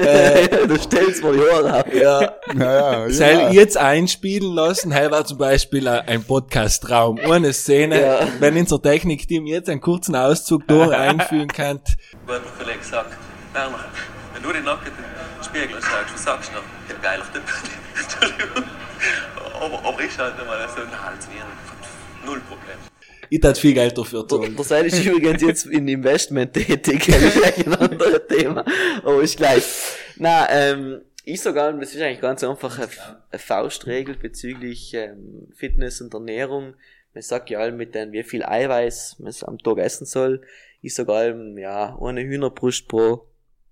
dir? 0.02 0.68
Du 0.68 0.78
stellst 0.78 1.24
mir 1.24 1.32
die 1.34 1.40
Ohren 1.40 1.66
ab. 1.68 1.94
Ja, 1.94 2.22
Ja, 2.22 3.04
ja, 3.06 3.10
Soll 3.10 3.28
ja. 3.28 3.48
ich 3.50 3.54
jetzt 3.56 3.78
einspielen 3.78 4.54
lassen? 4.54 4.92
Hey, 4.92 5.10
war 5.12 5.26
zum 5.26 5.38
Beispiel 5.38 5.88
ein- 5.88 6.24
Podcast-Traum. 6.24 7.20
Eine 7.20 7.54
Szene, 7.54 8.02
Ja. 8.02 8.20
wenn 8.40 8.58
unser 8.58 8.82
Technikteam 8.82 9.46
jetzt 9.46 9.70
einen 9.70 9.82
kurzen 9.82 10.16
Auszug 10.16 10.68
durch 10.68 10.92
einfügen 10.96 11.48
kann. 11.48 11.80
guter 12.26 12.42
Kollege 12.58 12.84
sagt, 12.84 13.12
Werner, 13.54 13.80
wenn 14.34 14.44
du 14.44 14.52
den 14.54 14.64
Nacken 14.64 14.88
in 14.88 14.94
den 14.94 15.44
Spiegel 15.44 15.82
schaust, 15.82 16.14
was 16.14 16.24
sagst 16.24 16.52
du 16.52 16.56
noch? 16.58 16.64
Ja, 16.90 16.96
geiler 17.02 17.24
Typ. 17.34 17.44
Entschuldigung. 18.04 18.64
Aber, 19.60 19.88
aber 19.88 20.02
ich 20.04 20.18
halt 20.20 20.34
immer 20.42 20.54
so, 20.70 20.82
na, 20.92 21.10
als 21.10 21.28
wir, 21.30 21.42
null 21.42 21.47
Problem. 21.47 21.47
Ich 23.30 23.40
tat 23.40 23.58
viel 23.58 23.74
Geld 23.74 23.98
dafür 23.98 24.28
zahlen. 24.28 24.56
der 24.56 24.66
Seil 24.66 24.86
ist 24.86 25.04
übrigens 25.06 25.42
jetzt 25.42 25.66
in 25.66 25.88
Investment 25.88 26.54
tätig, 26.54 27.06
das 27.08 27.36
ist 27.36 27.68
ein 27.68 27.74
anderes 27.76 28.22
Thema, 28.28 28.66
aber 29.04 29.22
ist 29.22 29.38
gleich. 29.38 29.64
Na, 30.18 30.48
ähm, 30.50 31.02
ich 31.24 31.42
sogar, 31.42 31.74
das 31.74 31.94
ist 31.94 32.02
eigentlich 32.02 32.22
ganz 32.22 32.44
einfach 32.44 32.78
eine, 32.80 32.88
eine 33.32 33.40
Faustregel 33.40 34.16
bezüglich 34.16 34.94
ähm, 34.94 35.50
Fitness 35.54 36.00
und 36.00 36.14
Ernährung. 36.14 36.76
Man 37.14 37.22
sagt 37.22 37.50
ja 37.50 37.60
allem 37.60 37.78
mit 37.78 37.96
den, 37.96 38.14
wie 38.14 38.24
viel 38.24 38.44
Eiweiß 38.44 39.18
man 39.20 39.34
am 39.42 39.58
Tag 39.58 39.80
essen 39.80 40.06
soll. 40.06 40.42
Ich 40.82 40.96
sag 40.96 41.10
allem, 41.10 41.58
ja, 41.58 41.98
eine 42.02 42.22
Hühnerbrust 42.22 42.88
pro 42.88 43.28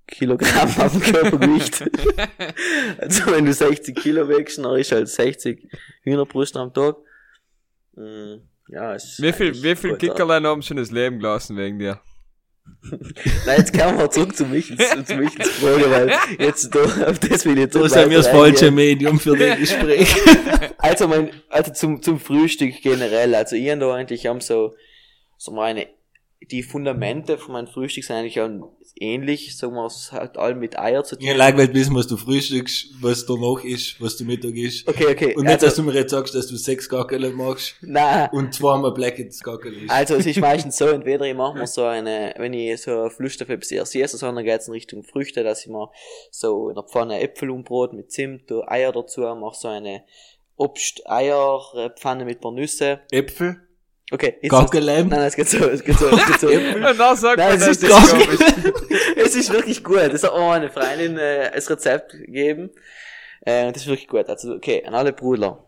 Kilogramm 0.07 0.69
auf 0.79 0.91
dem 0.91 1.01
Körpergewicht. 1.01 1.81
also 2.97 3.31
wenn 3.31 3.45
du 3.45 3.53
60 3.53 3.95
Kilo 3.95 4.27
wächst, 4.27 4.57
dann 4.57 4.77
ist 4.77 4.91
halt 4.91 5.07
60 5.07 5.67
Hühnerbrust 6.01 6.57
am 6.57 6.73
Tag. 6.73 6.97
Mm, 7.93 8.37
Ja, 8.67 8.93
ist 8.93 9.21
Wie 9.21 9.31
viel, 9.31 9.53
wie 9.61 9.75
viel. 9.75 9.95
Kickerlein 9.95 10.45
haben 10.45 10.61
schon 10.61 10.77
das 10.77 10.91
Leben 10.91 11.19
gelassen 11.19 11.55
wegen 11.57 11.79
dir? 11.79 11.99
Nein, 13.45 13.57
jetzt 13.57 13.77
kommen 13.77 13.97
wir 13.97 14.09
zurück 14.09 14.35
zu 14.35 14.45
Michels, 14.45 14.89
zu 15.05 15.15
Michels 15.15 15.49
Frage, 15.49 15.91
weil 15.91 16.11
jetzt 16.39 16.73
da, 16.73 16.79
auf 17.09 17.19
das 17.19 17.45
will 17.45 17.53
ich 17.53 17.65
jetzt 17.65 17.75
nicht 17.75 17.89
sind 17.91 18.09
wir 18.09 18.17
das 18.17 18.27
falsche. 18.27 18.71
Medium 18.71 19.19
für 19.19 19.37
das 19.37 19.57
Gespräch. 19.57 20.15
Also 20.77 21.07
mein, 21.07 21.31
also 21.49 21.73
zum, 21.73 21.99
zum 22.03 22.19
Frühstück 22.19 22.75
generell, 22.83 23.33
also 23.33 23.55
ich 23.55 23.71
und 23.71 23.79
da 23.79 23.95
eigentlich 23.95 24.27
haben 24.27 24.39
so, 24.39 24.75
so 25.35 25.51
meine, 25.51 25.87
die 26.51 26.63
Fundamente 26.63 27.37
von 27.37 27.53
meinem 27.53 27.67
Frühstück 27.67 28.03
sind 28.03 28.15
eigentlich 28.15 28.39
auch 28.39 28.49
ähnlich, 28.95 29.57
sagen 29.57 29.73
wir, 29.73 29.85
es 29.85 30.11
hat 30.11 30.37
allem 30.37 30.59
mit 30.59 30.77
Eier 30.79 31.03
zu 31.03 31.15
tun. 31.15 31.27
Ich 31.27 31.35
like 31.35 31.57
halt 31.57 31.73
wissen, 31.73 31.95
was 31.95 32.07
du 32.07 32.17
frühstückst, 32.17 33.01
was 33.01 33.25
danach 33.25 33.63
ist, 33.63 33.99
was 33.99 34.17
du 34.17 34.25
Mittag 34.25 34.55
isst. 34.55 34.87
Okay, 34.87 35.07
okay. 35.07 35.35
Und 35.35 35.45
nicht, 35.45 35.55
dass 35.55 35.71
also, 35.71 35.81
du 35.81 35.89
mir 35.89 35.95
jetzt 35.95 36.11
sagst, 36.11 36.35
dass 36.35 36.47
du 36.47 36.55
sechs 36.55 36.87
Gackele 36.87 37.31
machst 37.31 37.75
na, 37.81 38.29
und 38.31 38.53
zweimal 38.53 38.93
Blackets 38.93 39.43
Gackele 39.43 39.81
isst. 39.81 39.91
Also 39.91 40.15
es 40.15 40.25
ist 40.25 40.37
meistens 40.39 40.77
so, 40.77 40.87
entweder 40.87 41.25
ich 41.25 41.35
mache 41.35 41.57
mir 41.57 41.67
so 41.67 41.83
eine, 41.83 42.33
wenn 42.37 42.53
ich 42.53 42.81
so 42.81 42.91
auf 43.03 43.19
etwas 43.19 43.71
erst 43.71 43.95
esse, 43.95 44.17
sondern 44.17 44.45
geht's 44.45 44.67
in 44.67 44.73
Richtung 44.73 45.03
Früchte, 45.03 45.43
dass 45.43 45.65
ich 45.65 45.71
mir 45.71 45.89
so 46.31 46.69
in 46.69 46.75
der 46.75 46.83
Pfanne 46.83 47.19
Äpfel 47.19 47.49
umbrot 47.49 47.93
mit 47.93 48.11
Zimt, 48.11 48.51
Eier 48.67 48.91
dazu, 48.91 49.21
mache 49.21 49.57
so 49.57 49.67
eine 49.67 50.03
Obst-Eier-Pfanne 50.57 52.25
mit 52.25 52.39
paar 52.39 52.51
Nüsse. 52.51 53.01
Äpfel, 53.11 53.64
Okay, 54.11 54.35
jetzt 54.41 54.51
Gackele. 54.51 54.97
Nein, 54.97 55.07
nein, 55.07 55.21
es 55.21 55.35
geht 55.35 55.49
so, 55.49 55.57
es 55.67 55.83
geht 55.83 55.97
so, 55.97 56.07
es 56.07 56.25
geht 56.27 56.39
so. 56.39 56.47
Und 56.49 56.99
dann 56.99 57.17
sagt 57.17 57.37
Nein, 57.37 57.57
man, 57.59 57.61
es 57.61 57.67
ist 57.67 57.83
ist 57.83 57.93
es 59.17 59.35
ist 59.35 59.51
wirklich 59.51 59.83
gut. 59.83 60.09
Das 60.13 60.23
hat 60.23 60.33
mir 60.33 60.39
meine 60.41 60.69
Freundin 60.69 61.17
äh, 61.17 61.49
als 61.53 61.69
Rezept 61.69 62.11
gegeben. 62.11 62.69
Äh, 63.41 63.71
das 63.71 63.81
ist 63.83 63.87
wirklich 63.87 64.07
gut. 64.07 64.29
Also, 64.29 64.53
okay, 64.53 64.83
an 64.85 64.93
alle 64.93 65.11
Brudler. 65.11 65.63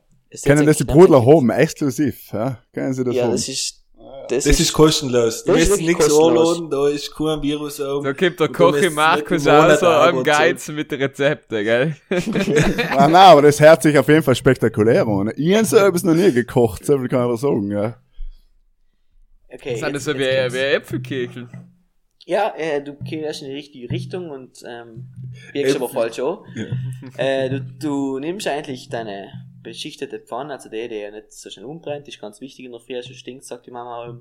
Können 0.46 0.66
das 0.66 0.78
die 0.78 0.84
Brudler 0.84 1.26
haben, 1.26 1.50
exklusiv, 1.50 2.32
ja? 2.34 2.60
Können 2.74 2.94
sie 2.94 3.04
das 3.04 3.16
Ja, 3.16 3.24
haben? 3.24 3.32
das 3.32 3.48
ist, 3.48 3.84
das, 4.30 4.44
Das 4.44 4.60
ist 4.60 4.74
kostenlos. 4.74 5.44
Du 5.46 5.54
ist 5.54 5.70
musst 5.70 5.82
nichts 5.82 6.08
kostenlos. 6.08 6.58
anladen, 6.58 6.70
da 6.70 6.88
ist 6.90 7.16
kein 7.16 7.42
Virus 7.42 7.80
auf. 7.82 8.04
Da 8.04 8.12
gibt 8.12 8.40
der 8.40 8.48
Und 8.50 8.54
du 8.54 8.64
Koch 8.64 8.72
musst 8.74 8.84
im 8.84 8.94
Markus 8.94 9.46
Monat 9.46 9.72
außer 9.72 10.02
am 10.10 10.24
Geiz 10.24 10.68
mit 10.68 10.92
den 10.92 11.02
Rezepten, 11.02 11.64
gell? 11.64 11.96
Ah, 12.92 13.08
nein, 13.08 13.16
aber 13.16 13.42
das 13.44 13.60
hört 13.62 13.82
sich 13.82 13.98
auf 13.98 14.08
jeden 14.10 14.22
Fall 14.22 14.36
spektakulär 14.36 15.08
an. 15.08 15.32
Ich 15.38 15.56
habe 15.56 15.96
es 15.96 16.04
noch 16.04 16.14
nie 16.14 16.32
gekocht, 16.34 16.86
so 16.86 17.00
viel 17.00 17.08
kann 17.08 17.20
ich 17.22 17.26
aber 17.26 17.38
sagen, 17.38 17.72
ja. 17.72 17.96
Okay, 19.52 19.72
Das 19.72 19.80
sind 19.82 19.94
jetzt- 19.94 20.04
so 20.06 20.14
wie, 20.18 20.24
jetzt 20.24 20.40
kommt's. 20.42 20.56
wie 20.56 20.60
Äpfelkekel. 20.60 21.50
Ja, 22.26 22.54
äh, 22.58 22.84
du 22.84 22.96
gehst 22.96 23.42
in 23.42 23.48
die 23.50 23.54
richtige 23.56 23.90
Richtung 23.90 24.30
und 24.32 24.62
ähm, 24.68 25.10
biegst 25.54 25.76
Äpfel. 25.76 25.76
aber 25.78 25.90
falsch 25.90 26.20
an. 26.20 26.40
Ja. 26.56 26.66
Äh, 27.18 27.50
du, 27.50 27.62
du 27.62 28.20
nimmst 28.20 28.48
eigentlich 28.48 28.90
deine 28.90 29.32
beschichtete 29.64 30.20
Pfanne, 30.20 30.54
also 30.54 30.70
die, 30.70 30.88
die 30.90 30.96
ja 30.96 31.12
nicht 31.12 31.32
so 31.32 31.50
schnell 31.50 31.66
umbrennt, 31.66 32.08
ist 32.08 32.20
ganz 32.20 32.42
wichtig 32.42 32.66
in 32.66 32.72
der 32.74 32.82
Früh, 32.82 33.02
sonst 33.02 33.18
stinkt, 33.18 33.46
sagt 33.46 33.66
die 33.66 33.72
Mama 33.72 34.04
auch. 34.06 34.16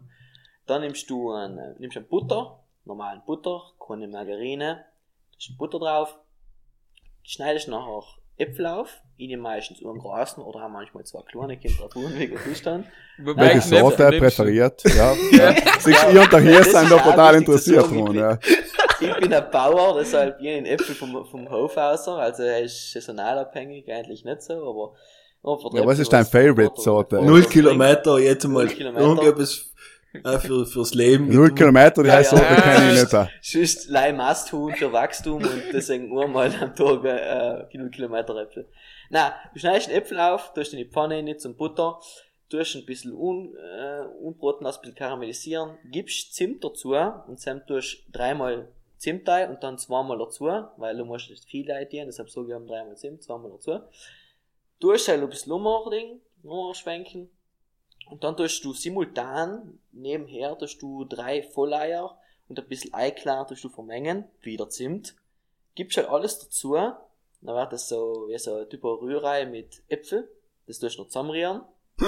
Dann 0.66 0.82
nimmst 0.82 1.08
du 1.10 1.32
ein, 1.32 1.58
äh, 1.58 1.74
nimmst 1.78 1.96
ein 1.96 2.06
Butter, 2.06 2.62
normalen 2.84 3.22
Butter, 3.26 3.60
keine 3.84 4.06
Margarine, 4.08 4.84
tust 5.32 5.50
ein 5.50 5.56
Butter 5.56 5.78
drauf, 5.80 6.16
schneidest 7.24 7.68
nachher 7.68 8.02
Äpfel 8.36 8.66
auf, 8.66 9.00
ihnen 9.18 9.40
meistens 9.40 9.84
einen 9.84 9.98
großen 9.98 10.42
oder 10.42 10.64
auch 10.64 10.68
manchmal 10.68 11.04
zwei 11.04 11.20
kleine, 11.22 11.56
drauf 11.56 11.96
an, 11.96 12.18
wegen 12.18 12.36
Zustand. 12.38 12.86
Sorte 13.60 14.02
nimmst 14.02 14.12
du? 14.12 14.18
präferiert? 14.18 14.82
Ja. 14.84 15.14
ja. 15.32 15.54
Du, 15.82 15.90
ihr 15.90 16.22
und 16.22 16.32
der 16.32 16.40
hier 16.40 16.58
Das 16.58 16.72
sind 16.72 16.90
da 16.90 16.98
total 16.98 17.36
interessiert 17.36 17.90
dran, 17.90 18.14
ja. 18.14 18.38
Ich 18.98 19.14
bin 19.16 19.32
ein 19.32 19.50
Bauer, 19.50 19.98
deshalb 19.98 20.40
jeden 20.40 20.64
Äpfel 20.64 20.94
vom, 20.94 21.26
vom 21.26 21.50
Hof 21.50 21.76
aus, 21.76 22.08
also 22.08 22.42
er 22.42 22.62
ist 22.62 22.92
saisonal 22.92 23.38
abhängig, 23.38 23.90
eigentlich 23.92 24.24
nicht 24.24 24.40
so, 24.42 24.54
aber 24.54 24.94
Ja, 25.74 25.84
was 25.84 25.98
ist 25.98 26.10
dein 26.10 26.24
Favorite 26.24 26.80
Sorte? 26.80 27.22
Null 27.22 27.44
Kilometer, 27.44 28.18
jetzt 28.18 28.46
mal 28.48 28.64
Null 28.64 28.74
Kilometer. 28.74 29.04
irgendetwas 29.04 29.70
äh, 30.24 30.38
für, 30.38 30.66
fürs 30.66 30.94
Leben. 30.94 31.28
Null 31.28 31.54
Kilometer, 31.54 32.02
die 32.02 32.08
Ja, 32.08 32.14
heißt 32.16 32.32
ja. 32.32 32.38
Sorte 32.38 32.62
kenne 32.62 32.92
ich 32.92 33.00
nicht. 33.00 33.12
ja. 33.12 33.28
Sonst 33.40 33.88
Leih 33.88 34.12
Masthun 34.12 34.74
für 34.74 34.92
Wachstum 34.92 35.42
und 35.42 35.62
deswegen 35.72 36.16
einmal 36.18 36.52
am 36.60 36.74
Tag 36.74 37.04
äh, 37.04 37.76
null 37.78 37.90
Kilometer 37.90 38.36
Äpfel. 38.36 38.68
Na, 39.10 39.34
du 39.52 39.58
schneidest 39.60 39.88
den 39.88 39.96
Äpfel 39.96 40.18
auf, 40.20 40.52
tust 40.54 40.72
in 40.72 40.78
die 40.78 40.84
Pfanne 40.84 41.16
rein 41.16 41.38
zum 41.38 41.54
Butter, 41.56 42.00
tust 42.48 42.74
ein 42.76 42.84
bisschen 42.86 43.12
un, 43.12 43.54
äh, 43.56 44.04
unbroten 44.22 44.64
lassen, 44.64 44.78
ein 44.78 44.82
bisschen 44.82 44.96
karamellisieren, 44.96 45.78
gibst 45.90 46.34
Zimt 46.34 46.62
dazu 46.64 46.94
und 46.94 47.44
dann 47.46 47.66
tust 47.66 48.04
dreimal 48.12 48.68
Zimt 48.98 49.28
rein 49.28 49.50
und 49.50 49.62
dann 49.62 49.78
zweimal 49.78 50.18
dazu, 50.18 50.46
weil 50.78 50.96
du 50.96 51.04
musst 51.04 51.28
nicht 51.30 51.44
viel 51.44 51.70
eintieren, 51.70 52.06
deshalb 52.08 52.30
sage 52.30 52.48
ich 52.48 52.54
haben 52.54 52.66
dreimal 52.66 52.96
Zimt, 52.96 53.22
zweimal 53.22 53.50
dazu. 53.50 53.78
Tust 54.80 55.08
halt 55.08 55.22
ein 55.22 55.28
bisschen 55.28 55.52
umding, 55.52 56.20
schwenken 56.74 57.30
und 58.08 58.24
dann 58.24 58.36
tust 58.36 58.64
du 58.64 58.72
simultan 58.72 59.78
nebenher 59.92 60.56
tust 60.58 60.80
du 60.80 61.04
drei 61.04 61.42
Volleier 61.42 62.18
und 62.48 62.58
ein 62.58 62.68
bisschen 62.68 62.94
Eiklar 62.94 63.46
tust 63.46 63.64
du 63.64 63.68
vermengen, 63.68 64.24
wieder 64.40 64.68
Zimt. 64.68 65.16
Gibst 65.74 65.96
halt 65.96 66.08
alles 66.08 66.38
dazu, 66.38 66.74
dann 66.74 67.56
wird 67.56 67.72
das 67.72 67.88
so 67.88 68.26
wie 68.28 68.38
so 68.38 68.56
ein 68.56 68.70
Typ 68.70 68.84
Rührei 68.84 69.46
mit 69.46 69.82
Äpfel, 69.88 70.30
das 70.66 70.78
tust 70.78 70.98
du 70.98 71.02
noch 71.02 71.08
zusammenrühren. 71.08 71.62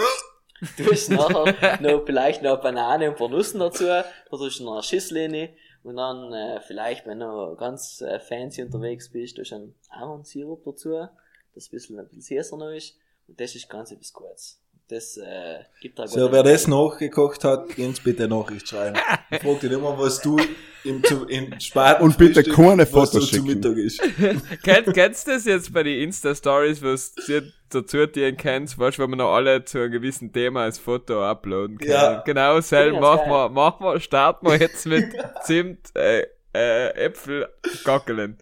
Du 0.77 0.85
tust 0.87 1.09
nachher 1.09 1.81
noch 1.81 2.05
vielleicht 2.05 2.43
noch 2.43 2.61
Banane 2.61 3.05
und 3.07 3.13
ein 3.13 3.17
paar 3.17 3.29
Nüssen 3.29 3.61
dazu, 3.61 3.85
da 3.85 4.05
tust 4.29 4.59
du 4.59 4.65
noch 4.65 4.73
eine 4.73 4.83
Schüssel 4.83 5.19
rein 5.19 5.51
und 5.85 5.95
dann 5.95 6.33
äh, 6.33 6.61
vielleicht, 6.61 7.07
wenn 7.07 7.21
du 7.21 7.55
ganz 7.55 8.01
äh, 8.01 8.19
fancy 8.19 8.63
unterwegs 8.63 9.09
bist, 9.09 9.37
tust 9.37 9.53
du 9.53 9.55
einen 9.55 9.75
Ahornsirup 9.89 10.65
dazu, 10.65 11.07
das 11.55 11.69
ein 11.69 11.71
bisschen, 11.71 12.01
ein 12.01 12.09
bisschen 12.09 12.43
süßer 12.43 12.57
noch 12.57 12.71
ist 12.71 12.97
und 13.29 13.41
das 13.41 13.55
ist 13.55 13.69
ganz 13.69 13.93
etwas 13.93 14.13
Gutes. 14.13 14.61
Das 14.89 15.19
äh, 15.19 15.59
gibt 15.83 15.99
da 15.99 16.07
So, 16.09 16.33
wer 16.33 16.43
das 16.43 16.67
nachgekocht 16.67 17.45
hat, 17.45 17.77
uns 17.77 18.01
bitte 18.01 18.27
Nachricht 18.27 18.69
schreiben. 18.69 18.99
Ich 19.31 19.41
frag 19.41 19.61
dich 19.61 19.71
immer, 19.71 19.99
was 19.99 20.23
du 20.23 20.39
im, 20.85 21.03
im 21.29 21.61
späten 21.61 22.03
Und 22.03 22.17
bitte 22.17 22.43
Frühstück, 22.43 22.57
keine 22.57 22.83
was 22.83 22.91
du 22.91 22.97
Fotos 22.97 23.29
zu 23.29 23.35
schicken. 23.35 23.47
Mittag 23.47 23.77
ist. 23.77 24.01
Kennt, 24.63 24.95
kennst 24.95 25.29
du 25.29 25.33
das 25.33 25.45
jetzt 25.45 25.71
bei 25.75 25.83
den 25.83 26.01
Insta-Stories, 26.01 26.83
was 26.83 27.15
du 27.15 27.53
dazu 27.69 28.07
dir 28.07 28.35
kennst, 28.35 28.79
weißt 28.79 28.97
du, 28.97 29.03
wenn 29.03 29.11
man 29.11 29.19
noch 29.19 29.35
alle 29.35 29.63
zu 29.67 29.79
einem 29.79 29.93
gewissen 29.93 30.33
Thema 30.33 30.63
als 30.63 30.79
Foto 30.79 31.23
uploaden 31.23 31.77
kann? 31.77 31.89
Ja. 31.89 32.21
Genau, 32.25 32.59
selber 32.63 33.01
machen 33.01 33.31
wir, 33.31 33.49
machen 33.51 33.85
wir, 33.85 34.01
starten 34.01 34.47
wir 34.47 34.57
jetzt 34.57 34.87
mit 34.87 35.13
Zimt, 35.43 35.95
äh, 35.95 36.23
äh, 36.55 36.89
Äpfel, 36.95 37.49
Gockeln. 37.85 38.39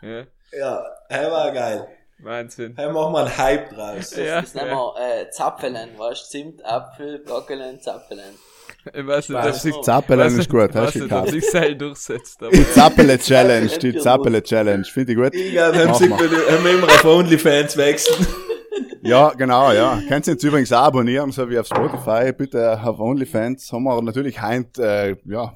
Ja, 0.00 0.24
Ja, 0.58 0.84
hey, 1.10 1.30
war 1.30 1.52
geil. 1.52 1.86
Wahnsinn. 2.22 2.74
Hey, 2.76 2.90
machen 2.92 3.12
wir 3.12 3.20
einen 3.20 3.36
Hype 3.38 3.70
draus. 3.74 4.14
Ja, 4.16 4.40
Das 4.40 4.54
nennen 4.54 4.70
wir 4.70 4.94
äh, 4.98 5.30
Zapfelen, 5.30 5.90
weißt 5.98 6.24
du? 6.24 6.28
Zimt, 6.30 6.64
Apfel, 6.64 7.22
Gockelen, 7.24 7.80
Zapfelen. 7.80 8.34
Ich 8.92 9.06
weiß 9.06 9.28
nicht, 9.30 9.38
Spaß. 9.38 9.62
sich, 9.62 9.74
Zappelen 9.82 10.38
ist 10.38 10.48
gut, 10.50 10.74
hast 10.74 10.94
du 10.94 11.00
gekauft. 11.00 11.30
sich 11.30 11.50
selber 11.50 11.86
durchsetzt. 11.86 12.38
Die 12.52 12.70
Zappele 12.72 13.18
Challenge, 13.18 13.68
die 13.78 13.96
Zappele 13.96 14.42
Challenge, 14.42 14.84
finde 14.84 15.12
ich 15.12 15.18
gut. 15.18 15.34
Ich 15.34 15.52
glaube, 15.52 15.78
haben 15.88 15.94
sie 15.94 16.08
mal. 16.08 16.18
haben 16.18 16.64
wir 16.64 16.70
immer 16.72 16.86
auf 16.86 17.04
OnlyFans 17.04 17.76
wechseln. 17.76 18.26
Ja, 19.06 19.28
genau, 19.36 19.70
ja. 19.70 20.00
Könnt 20.08 20.26
ihr 20.26 20.32
uns 20.32 20.42
übrigens 20.42 20.72
auch 20.72 20.84
abonnieren, 20.84 21.30
so 21.30 21.48
wie 21.50 21.58
auf 21.58 21.66
Spotify, 21.66 22.32
bitte 22.32 22.80
auf 22.82 22.98
OnlyFans. 22.98 23.70
Haben 23.70 23.84
wir 23.84 24.00
natürlich 24.00 24.40
heint, 24.40 24.78
äh, 24.78 25.16
ja, 25.26 25.54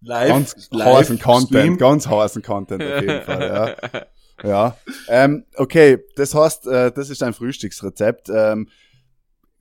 Live. 0.00 0.28
ganz 0.28 0.68
live, 0.72 0.96
heißen 0.96 1.18
Content, 1.20 1.48
Stream. 1.48 1.78
ganz 1.78 2.08
heißen 2.08 2.42
Content 2.42 2.82
auf 2.82 3.00
jeden 3.00 3.22
Fall, 3.22 3.76
ja. 3.92 4.02
Ja, 4.42 4.76
ähm, 5.08 5.44
okay, 5.56 5.98
das 6.16 6.34
heißt, 6.34 6.66
äh, 6.66 6.92
das 6.92 7.10
ist 7.10 7.22
ein 7.22 7.34
Frühstücksrezept. 7.34 8.28
Ähm, 8.32 8.68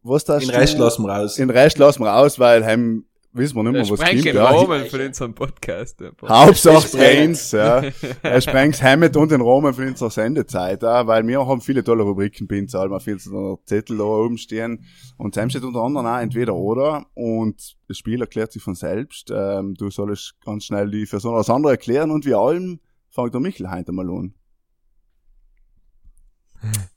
was 0.03 0.23
das 0.23 0.45
Den 0.45 0.55
Rest 0.55 0.77
lassen 0.77 1.03
wir 1.03 1.11
raus. 1.11 1.35
Den 1.35 1.49
Rest 1.49 1.77
lassen 1.77 2.03
wir 2.03 2.09
raus, 2.09 2.39
weil 2.39 2.65
heim 2.65 3.05
wissen 3.33 3.55
wir 3.55 3.63
nicht 3.63 3.73
mehr, 3.73 3.81
was 3.81 3.99
sprengt 3.99 4.13
kommt. 4.13 4.25
den 4.25 4.35
Ja. 4.35 4.45
Rahmen 4.45 4.85
von 4.85 5.01
unserem 5.01 5.33
Podcast. 5.33 6.01
einfach. 6.01 6.29
Hauptsache 6.29 6.97
eins, 6.97 7.51
ja. 7.51 7.83
Er 8.23 8.41
sprengt 8.41 8.81
Hammett 8.81 9.15
und 9.15 9.31
den 9.31 9.41
Rahmen 9.41 9.73
für 9.73 9.85
unsere 9.87 10.09
Sendezeit, 10.09 10.81
ja, 10.81 11.05
weil 11.05 11.27
wir 11.27 11.45
haben 11.45 11.61
viele 11.61 11.83
tolle 11.83 12.03
Rubriken 12.03 12.47
bei 12.47 12.59
uns, 12.59 12.73
haben 12.73 12.99
viel 12.99 13.19
Zettel 13.65 13.97
da 13.97 14.03
oben 14.03 14.37
stehen. 14.37 14.85
Und 15.17 15.35
Sam 15.35 15.49
steht 15.49 15.63
unter 15.63 15.81
anderem 15.81 16.05
auch 16.07 16.19
entweder 16.19 16.55
oder 16.55 17.05
und 17.13 17.75
das 17.87 17.97
Spiel 17.97 18.21
erklärt 18.21 18.51
sich 18.51 18.63
von 18.63 18.75
selbst. 18.75 19.31
Ähm, 19.33 19.75
du 19.75 19.89
sollst 19.89 20.35
ganz 20.43 20.65
schnell 20.65 20.89
die 20.89 21.05
Person 21.05 21.31
oder 21.33 21.41
das 21.41 21.49
andere 21.49 21.73
erklären 21.73 22.11
und 22.11 22.25
wie 22.25 22.33
allem 22.33 22.79
fängt 23.09 23.33
der 23.33 23.41
Michel 23.41 23.69
heute 23.69 23.91
mal 23.91 24.09
an. 24.09 24.33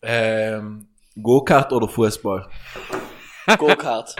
Ähm, 0.02 0.88
Go-Kart 1.20 1.72
oder 1.72 1.88
Fußball? 1.88 2.48
Go-Kart. 3.58 4.14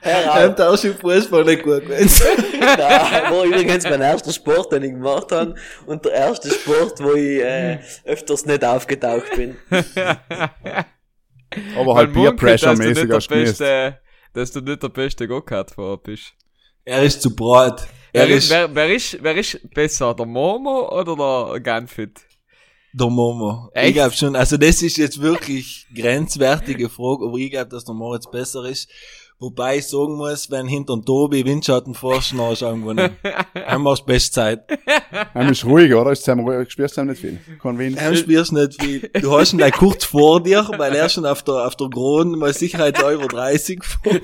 Heraus. 0.00 0.54
da 0.56 0.72
ist 0.74 0.84
im 0.84 0.94
Fußball 0.94 1.44
nicht 1.44 1.62
gut 1.62 1.86
gewesen. 1.86 2.26
Da 2.60 3.30
war 3.30 3.44
übrigens 3.44 3.84
mein 3.84 4.00
erster 4.00 4.32
Sport, 4.32 4.72
den 4.72 4.82
ich 4.82 4.92
gemacht 4.92 5.32
habe. 5.32 5.54
Und 5.86 6.04
der 6.04 6.12
erste 6.12 6.50
Sport, 6.50 7.00
wo 7.02 7.12
ich 7.12 7.40
äh, 7.40 7.80
öfters 8.04 8.46
nicht 8.46 8.64
aufgetaucht 8.64 9.34
bin. 9.36 9.56
Aber 11.76 11.94
halt 11.96 12.14
du 12.14 12.22
nicht 12.22 12.40
der 12.40 13.16
hast 13.16 13.30
du 13.30 13.34
beste, 13.34 13.98
dass 14.32 14.52
du 14.52 14.60
nicht 14.60 14.82
der 14.82 14.88
beste 14.88 15.26
Go-Kart-Fahrer 15.26 15.98
bist. 15.98 16.34
Er 16.84 17.02
ist 17.02 17.22
zu 17.22 17.34
breit. 17.34 17.88
Er 18.12 18.28
Wer 18.28 18.36
ist 18.36 18.44
ist, 18.44 18.50
wer, 18.50 18.74
wer 18.74 18.94
ist, 18.94 19.18
wer 19.22 19.36
ist 19.36 19.70
besser, 19.74 20.14
der 20.14 20.26
Momo 20.26 20.88
oder 20.90 21.16
der 21.16 21.60
Gunfit? 21.60 22.20
Der 22.92 23.08
Momo. 23.08 23.70
Echt? 23.72 23.88
Ich 23.88 23.94
glaube 23.94 24.14
schon, 24.14 24.36
also 24.36 24.56
das 24.56 24.82
ist 24.82 24.96
jetzt 24.96 25.20
wirklich 25.20 25.86
grenzwertige 25.94 26.88
Frage, 26.88 27.26
aber 27.26 27.36
ich 27.38 27.50
glaube, 27.50 27.70
dass 27.70 27.84
der 27.84 27.94
Moritz 27.94 28.30
besser 28.30 28.64
ist. 28.64 28.88
Wobei 29.42 29.78
ich 29.78 29.86
sagen 29.88 30.16
muss, 30.16 30.50
wenn 30.50 30.68
hinter 30.68 30.92
dem 30.92 31.02
Tobi 31.02 31.46
Windschatten 31.46 31.94
forschen, 31.94 32.36
dann 32.36 32.52
ist 32.52 32.60
er 32.60 32.68
irgendwo 32.68 32.92
nicht. 32.92 33.10
Einmal 33.54 33.94
ist 33.94 34.04
Bestzeit. 34.04 34.64
Er 35.32 35.50
ist 35.50 35.64
ruhig, 35.64 35.94
oder? 35.94 36.12
Ist 36.12 36.28
ruhig, 36.28 36.70
spürst 36.70 36.98
du 36.98 37.04
nicht 37.04 37.22
viel? 37.22 37.38
Kann 37.62 37.78
Wind. 37.78 37.96
Er 37.96 38.14
spielst 38.14 38.52
nicht 38.52 38.82
viel. 38.82 39.08
Du 39.18 39.38
hast 39.38 39.54
ihn 39.54 39.56
gleich 39.56 39.72
kurz 39.72 40.04
vor 40.04 40.42
dir, 40.42 40.68
weil 40.76 40.94
er 40.94 41.08
schon 41.08 41.24
auf 41.24 41.42
der, 41.42 41.54
auf 41.66 41.74
der 41.74 41.88
Kronen 41.88 42.38
mal 42.38 42.52
sicherheitshalber 42.52 43.28
30 43.28 43.82
fährt. 43.82 44.22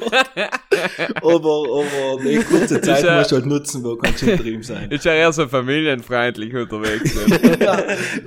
aber, 1.22 1.32
aber 1.32 2.20
eine 2.20 2.44
kurze 2.44 2.78
Zeit 2.82 3.02
Ist 3.02 3.10
musst 3.10 3.32
du 3.32 3.36
halt 3.36 3.46
nutzen, 3.46 3.84
wo 3.84 3.96
kannst 3.96 4.20
du 4.20 4.32
ihm 4.32 4.62
sein. 4.62 4.90
Ist 4.90 5.06
ja 5.06 5.14
eher 5.14 5.32
so 5.32 5.48
familienfreundlich 5.48 6.54
unterwegs. 6.54 7.14
ne? 7.14 7.56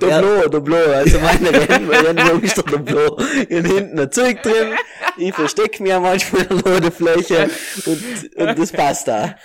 Der 0.00 0.18
Blo, 0.20 0.48
der 0.48 0.60
Blo, 0.60 0.76
also 0.76 1.18
meine 1.20 1.52
Rennen, 1.52 1.86
meine 1.86 2.08
Rennen 2.26 2.42
ist 2.42 2.56
der 2.56 2.78
Blo. 2.78 3.16
In 3.48 3.64
hinten 3.64 3.96
ein 3.96 4.10
Zeug 4.10 4.42
drin, 4.42 4.74
ich 5.20 5.34
versteck 5.34 5.80
mich 5.80 5.90
ja 5.90 6.00
manchmal 6.00 6.42
in 6.42 6.62
der 6.62 6.72
Ladefläche 6.72 7.50
und, 7.86 8.36
und 8.36 8.58
das 8.58 8.72
passt 8.72 9.08
da. 9.08 9.36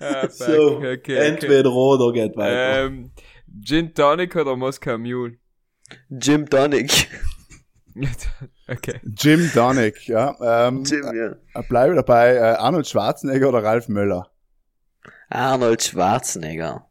ah. 0.00 0.28
So, 0.28 0.76
okay, 0.76 0.98
okay. 0.98 1.16
entweder 1.16 1.72
oder 1.72 2.12
geht 2.12 2.36
weiter. 2.36 2.86
Ähm, 2.86 3.10
Gin 3.62 3.94
Tonic 3.94 4.36
oder 4.36 4.56
Moskau 4.56 4.98
Mule? 4.98 5.38
Jim 6.08 6.48
Tonic. 6.48 7.08
okay. 8.68 9.00
Jim 9.16 9.50
Donick, 9.54 10.06
ja. 10.08 10.36
Ähm, 10.68 10.84
Jim, 10.84 11.04
ja. 11.04 11.60
äh, 11.60 11.62
bleibe 11.68 11.94
dabei, 11.94 12.34
äh, 12.34 12.40
Arnold 12.40 12.86
Schwarzenegger 12.86 13.48
oder 13.48 13.62
Ralf 13.62 13.88
Möller? 13.88 14.30
Arnold 15.30 15.82
Schwarzenegger. 15.82 16.86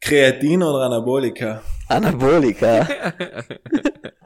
Kreatin 0.00 0.62
oder 0.62 0.86
Anabolika? 0.86 1.62
Anabolika. 1.88 2.88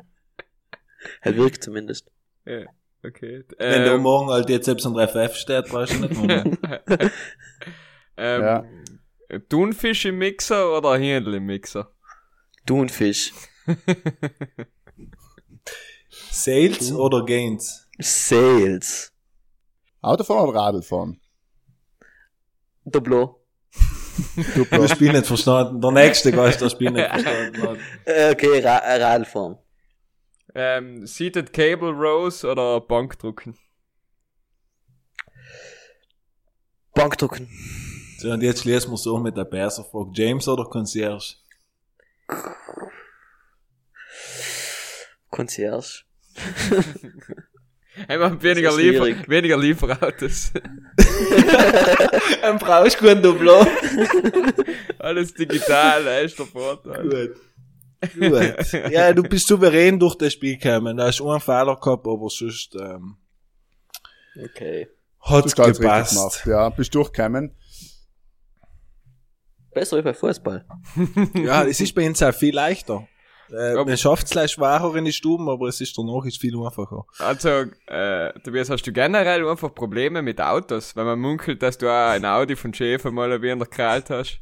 er 1.24 1.36
wirkt 1.36 1.64
zumindest. 1.64 2.10
ja, 2.44 2.64
okay. 3.04 3.44
Wenn 3.58 3.84
da 3.84 3.94
Ähm, 3.94 4.02
morgen 4.02 4.30
halt 4.30 4.48
jetzt 4.50 4.66
selbst 4.66 4.86
ein 4.86 4.92
3FF 4.94 5.34
steht, 5.34 5.66
brauchst 5.68 5.94
du 5.94 6.00
nicht 6.00 6.22
mehr. 6.22 6.44
ähm, 8.16 8.42
Ja. 8.42 8.64
Thunfisch 9.48 10.04
im 10.04 10.18
Mixer 10.18 10.76
oder 10.76 10.96
Händel 10.98 11.34
im 11.34 11.46
Mixer? 11.46 11.90
Thunfisch. 12.66 13.32
Sales 16.30 16.92
oder 16.92 17.24
Gains? 17.24 17.88
Sales. 17.98 19.12
Autofahren 20.02 20.48
oder 20.50 20.58
Radlfahren? 20.60 21.20
Doblo. 22.84 23.40
Du, 24.54 24.64
Das 24.70 24.90
Spiel 24.92 25.12
nicht 25.12 25.26
verstanden. 25.26 25.80
Der 25.80 25.90
nächste 25.90 26.30
Gast 26.30 26.60
das 26.62 26.72
Spiel 26.72 26.90
nicht 26.90 27.08
verstanden 27.10 27.62
hat. 27.62 27.78
Äh, 28.04 28.30
okay, 28.32 28.60
Ra 28.60 28.78
äh, 28.78 29.02
Radfahren. 29.02 29.58
Ähm, 30.54 31.06
Seated 31.06 31.52
Cable 31.52 31.90
Rows 31.90 32.44
oder 32.44 32.80
Bankdrucken? 32.80 33.58
Bankdrucken. 36.94 37.48
So, 38.18 38.30
und 38.30 38.42
jetzt 38.42 38.62
schließen 38.62 38.90
wir 38.90 38.96
so 38.96 39.18
mit 39.18 39.36
der 39.36 39.44
Perser-Frage. 39.44 40.10
James 40.14 40.46
oder 40.46 40.64
Concierge? 40.64 41.34
Concierge. 45.30 46.04
Einfach 48.08 48.42
weniger, 48.42 48.70
Das 48.70 48.78
Liefer 48.78 49.28
weniger 49.28 49.56
Lieferautos. 49.56 50.52
Ein 52.42 52.58
brauchst 52.58 53.00
du 53.00 53.16
Doblo. 53.16 53.64
Alles 54.98 55.32
digital, 55.34 56.04
da 56.04 56.18
ist 56.18 56.38
der 56.38 56.46
Vorteil. 56.46 57.08
Gut. 57.08 57.36
Gut. 58.18 58.90
Ja, 58.90 59.12
du 59.12 59.22
bist 59.22 59.46
souverän 59.46 59.98
durch 59.98 60.16
das 60.16 60.32
Spiel 60.32 60.56
gekommen. 60.58 60.96
Da 60.96 61.06
hast 61.06 61.20
du 61.20 61.30
einen 61.30 61.40
Fehler 61.40 61.76
gehabt, 61.76 62.06
aber 62.06 62.28
sonst 62.28 62.74
ähm, 62.74 63.16
Okay. 64.44 64.88
hat's 65.20 65.54
gepasst. 65.54 66.12
gemacht. 66.12 66.42
Ja, 66.46 66.68
bist 66.70 66.94
durchgekommen. 66.94 67.54
Besser 69.72 69.98
wie 69.98 70.02
bei 70.02 70.14
Fußball. 70.14 70.64
Ja, 71.34 71.64
es 71.64 71.80
ist 71.80 71.94
bei 71.94 72.06
uns 72.06 72.22
auch 72.22 72.34
viel 72.34 72.54
leichter. 72.54 73.08
Äh, 73.50 73.74
man 73.74 73.96
schafft 73.98 74.24
es 74.26 74.30
gleich 74.30 74.52
schwerer 74.52 74.94
in 74.96 75.04
die 75.04 75.12
Stuben, 75.12 75.48
aber 75.48 75.68
es 75.68 75.80
ist 75.80 75.96
danach 75.98 76.24
ist 76.24 76.40
viel 76.40 76.56
einfacher. 76.56 77.04
Also, 77.18 77.66
äh, 77.88 78.32
Tobias, 78.40 78.70
hast 78.70 78.84
du 78.86 78.92
generell 78.92 79.46
einfach 79.46 79.74
Probleme 79.74 80.22
mit 80.22 80.40
Autos? 80.40 80.96
Wenn 80.96 81.04
man 81.04 81.18
munkelt, 81.20 81.62
dass 81.62 81.76
du 81.76 81.88
auch 81.88 82.10
ein 82.10 82.24
Audi 82.24 82.56
von 82.56 82.72
Schäfer 82.72 83.10
mal 83.10 83.42
wie 83.42 83.50
in 83.50 83.58
der 83.58 83.68
Kralt 83.68 84.08
hast. 84.10 84.40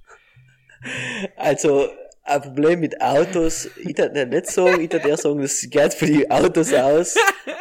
Also, 1.37 1.89
ein 2.25 2.41
Problem 2.41 2.81
mit 2.81 3.01
Autos, 3.01 3.69
ich 3.85 3.95
darf 3.95 4.13
nicht 4.13 4.47
sagen, 4.47 4.81
ich 4.81 4.89
darf 4.89 5.05
eher 5.05 5.17
sagen, 5.17 5.41
das 5.41 5.61
geht 5.69 5.93
für 5.95 6.07
die 6.07 6.31
Autos 6.31 6.73
aus. 6.73 7.17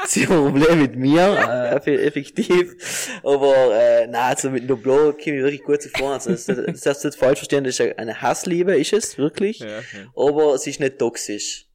Sie 0.08 0.28
haben 0.28 0.46
ein 0.48 0.52
Problem 0.54 0.82
mit 0.82 0.96
mir, 0.96 1.20
äh, 1.22 1.76
eff- 1.76 1.88
effektiv. 2.00 2.76
Aber, 3.24 3.74
äh, 3.76 4.08
na, 4.08 4.28
also 4.28 4.52
mit 4.52 4.68
Noblo 4.70 5.14
komme 5.14 5.38
ich 5.38 5.44
wirklich 5.44 5.64
gut 5.64 5.82
zuvor. 5.82 6.14
Also, 6.14 6.30
das, 6.32 6.46
das 6.46 6.82
darfst 6.82 7.04
du 7.04 7.08
nicht 7.08 7.18
falsch 7.20 7.40
verstehen, 7.40 7.64
das 7.64 7.80
ist 7.80 7.98
eine 7.98 8.22
Hassliebe, 8.22 8.78
ist 8.80 8.94
es, 8.94 9.18
wirklich. 9.18 9.60
Ja, 9.60 9.68
ja. 9.68 9.82
Aber 10.16 10.54
es 10.54 10.68
ist 10.68 10.80
nicht 10.80 11.00
toxisch. 11.00 11.66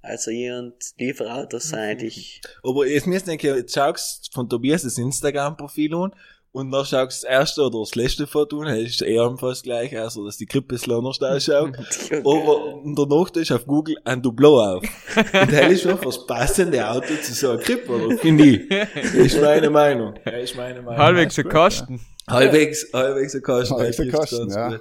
Also, 0.00 0.30
ich 0.30 0.48
und 0.52 0.74
Lieferautos 0.96 1.70
sind 1.70 1.78
eigentlich, 1.80 2.40
Aber 2.62 2.86
jetzt 2.86 3.06
müsst 3.08 3.26
ihr 3.26 3.36
denken, 3.36 3.56
jetzt 3.56 3.74
schaust 3.74 4.32
von 4.32 4.48
Tobias 4.48 4.82
das 4.84 4.96
Instagram-Profil 4.96 5.92
an 5.94 6.14
und 6.52 6.70
dann 6.70 6.84
schaust 6.84 6.94
du 6.94 7.04
das 7.04 7.24
erste 7.24 7.62
oder 7.62 7.80
das 7.80 7.94
letzte 7.94 8.26
Foto 8.26 8.60
an, 8.60 8.66
das 8.66 8.90
ist 8.90 9.02
eher 9.02 9.36
fast 9.38 9.64
gleich, 9.64 9.96
also 9.98 10.24
dass 10.24 10.36
die 10.36 10.46
Krippe 10.46 10.66
ein 10.74 10.78
bisschen 10.78 10.92
anders 10.94 11.20
ausschaut. 11.20 11.76
Aber 12.12 12.74
und 12.82 12.98
danach 12.98 13.30
tust 13.30 13.50
du 13.50 13.54
auf 13.54 13.66
Google 13.66 13.96
ein 14.04 14.22
Dublo 14.22 14.60
auf. 14.60 14.82
Und 15.16 15.52
das 15.52 15.72
ist 15.72 15.82
schon 15.82 15.98
das 16.02 16.26
passende 16.26 16.88
Auto 16.88 17.14
zu 17.22 17.34
so 17.34 17.50
einer 17.50 17.60
Krippe, 17.60 17.92
oder? 17.92 18.18
Finde 18.18 18.44
ich. 18.44 18.68
Das 18.68 19.14
ist 19.14 19.40
meine 19.40 19.70
Meinung. 19.70 20.14
Ist 20.24 20.56
meine 20.56 20.82
Meinung. 20.82 20.98
Halbwegs 20.98 21.34
so 21.34 21.42
Kosten. 21.42 22.00
halbwegs, 22.26 22.86
halbwegs 22.92 23.34
ein 23.34 23.42
Kosten. 23.42 23.76
Halbwegs 23.76 24.00
ein 24.00 24.10
ganz 24.10 24.54
ja. 24.54 24.80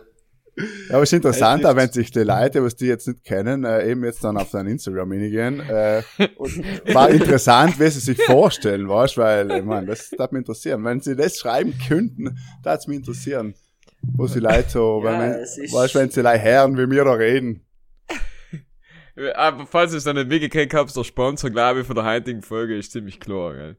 Ja, 0.57 0.95
aber 0.95 1.03
es 1.03 1.09
ist 1.09 1.17
interessant, 1.17 1.65
auch 1.65 1.75
wenn 1.75 1.91
sich 1.91 2.09
die 2.09 2.23
Leute, 2.23 2.63
was 2.63 2.75
die 2.75 2.87
jetzt 2.87 3.07
nicht 3.07 3.23
kennen, 3.23 3.63
äh, 3.63 3.91
eben 3.91 4.03
jetzt 4.03 4.23
dann 4.23 4.37
auf 4.37 4.49
dein 4.49 4.65
Instagram 4.65 5.11
hingehen, 5.11 5.59
äh, 5.59 6.01
war 6.93 7.09
interessant, 7.09 7.79
wie 7.79 7.89
sie 7.89 7.99
sich 7.99 8.21
vorstellen, 8.23 8.89
weißt, 8.89 9.17
weil, 9.17 9.51
ich 9.51 9.63
meine, 9.63 9.87
das 9.87 10.09
darf 10.09 10.31
mich 10.31 10.39
interessieren. 10.39 10.83
Wenn 10.83 10.99
sie 10.99 11.15
das 11.15 11.37
schreiben 11.37 11.77
könnten, 11.87 12.39
darf 12.63 12.79
es 12.79 12.87
mich 12.87 12.97
interessieren. 12.97 13.53
Wo 14.01 14.25
sie 14.25 14.39
Leute 14.39 14.69
so, 14.69 15.01
Ja, 15.03 15.19
wenn, 15.19 15.31
weißt, 15.33 15.95
wenn 15.95 16.09
sie 16.09 16.21
Leute 16.21 16.41
hören, 16.41 16.77
wie 16.77 16.89
wir 16.89 17.03
da 17.03 17.13
reden. 17.13 17.65
Aber 19.35 19.67
falls 19.67 19.91
ihr 19.91 19.97
es 19.97 20.05
noch 20.05 20.13
nicht 20.13 20.29
mitgekriegt 20.29 20.73
habt, 20.73 20.95
der 20.95 21.03
Sponsor, 21.03 21.49
glaube 21.49 21.81
ich, 21.81 21.87
von 21.87 21.95
der 21.95 22.05
heutigen 22.05 22.41
Folge 22.41 22.77
ist 22.77 22.91
ziemlich 22.91 23.19
klar, 23.19 23.53
gell? 23.53 23.77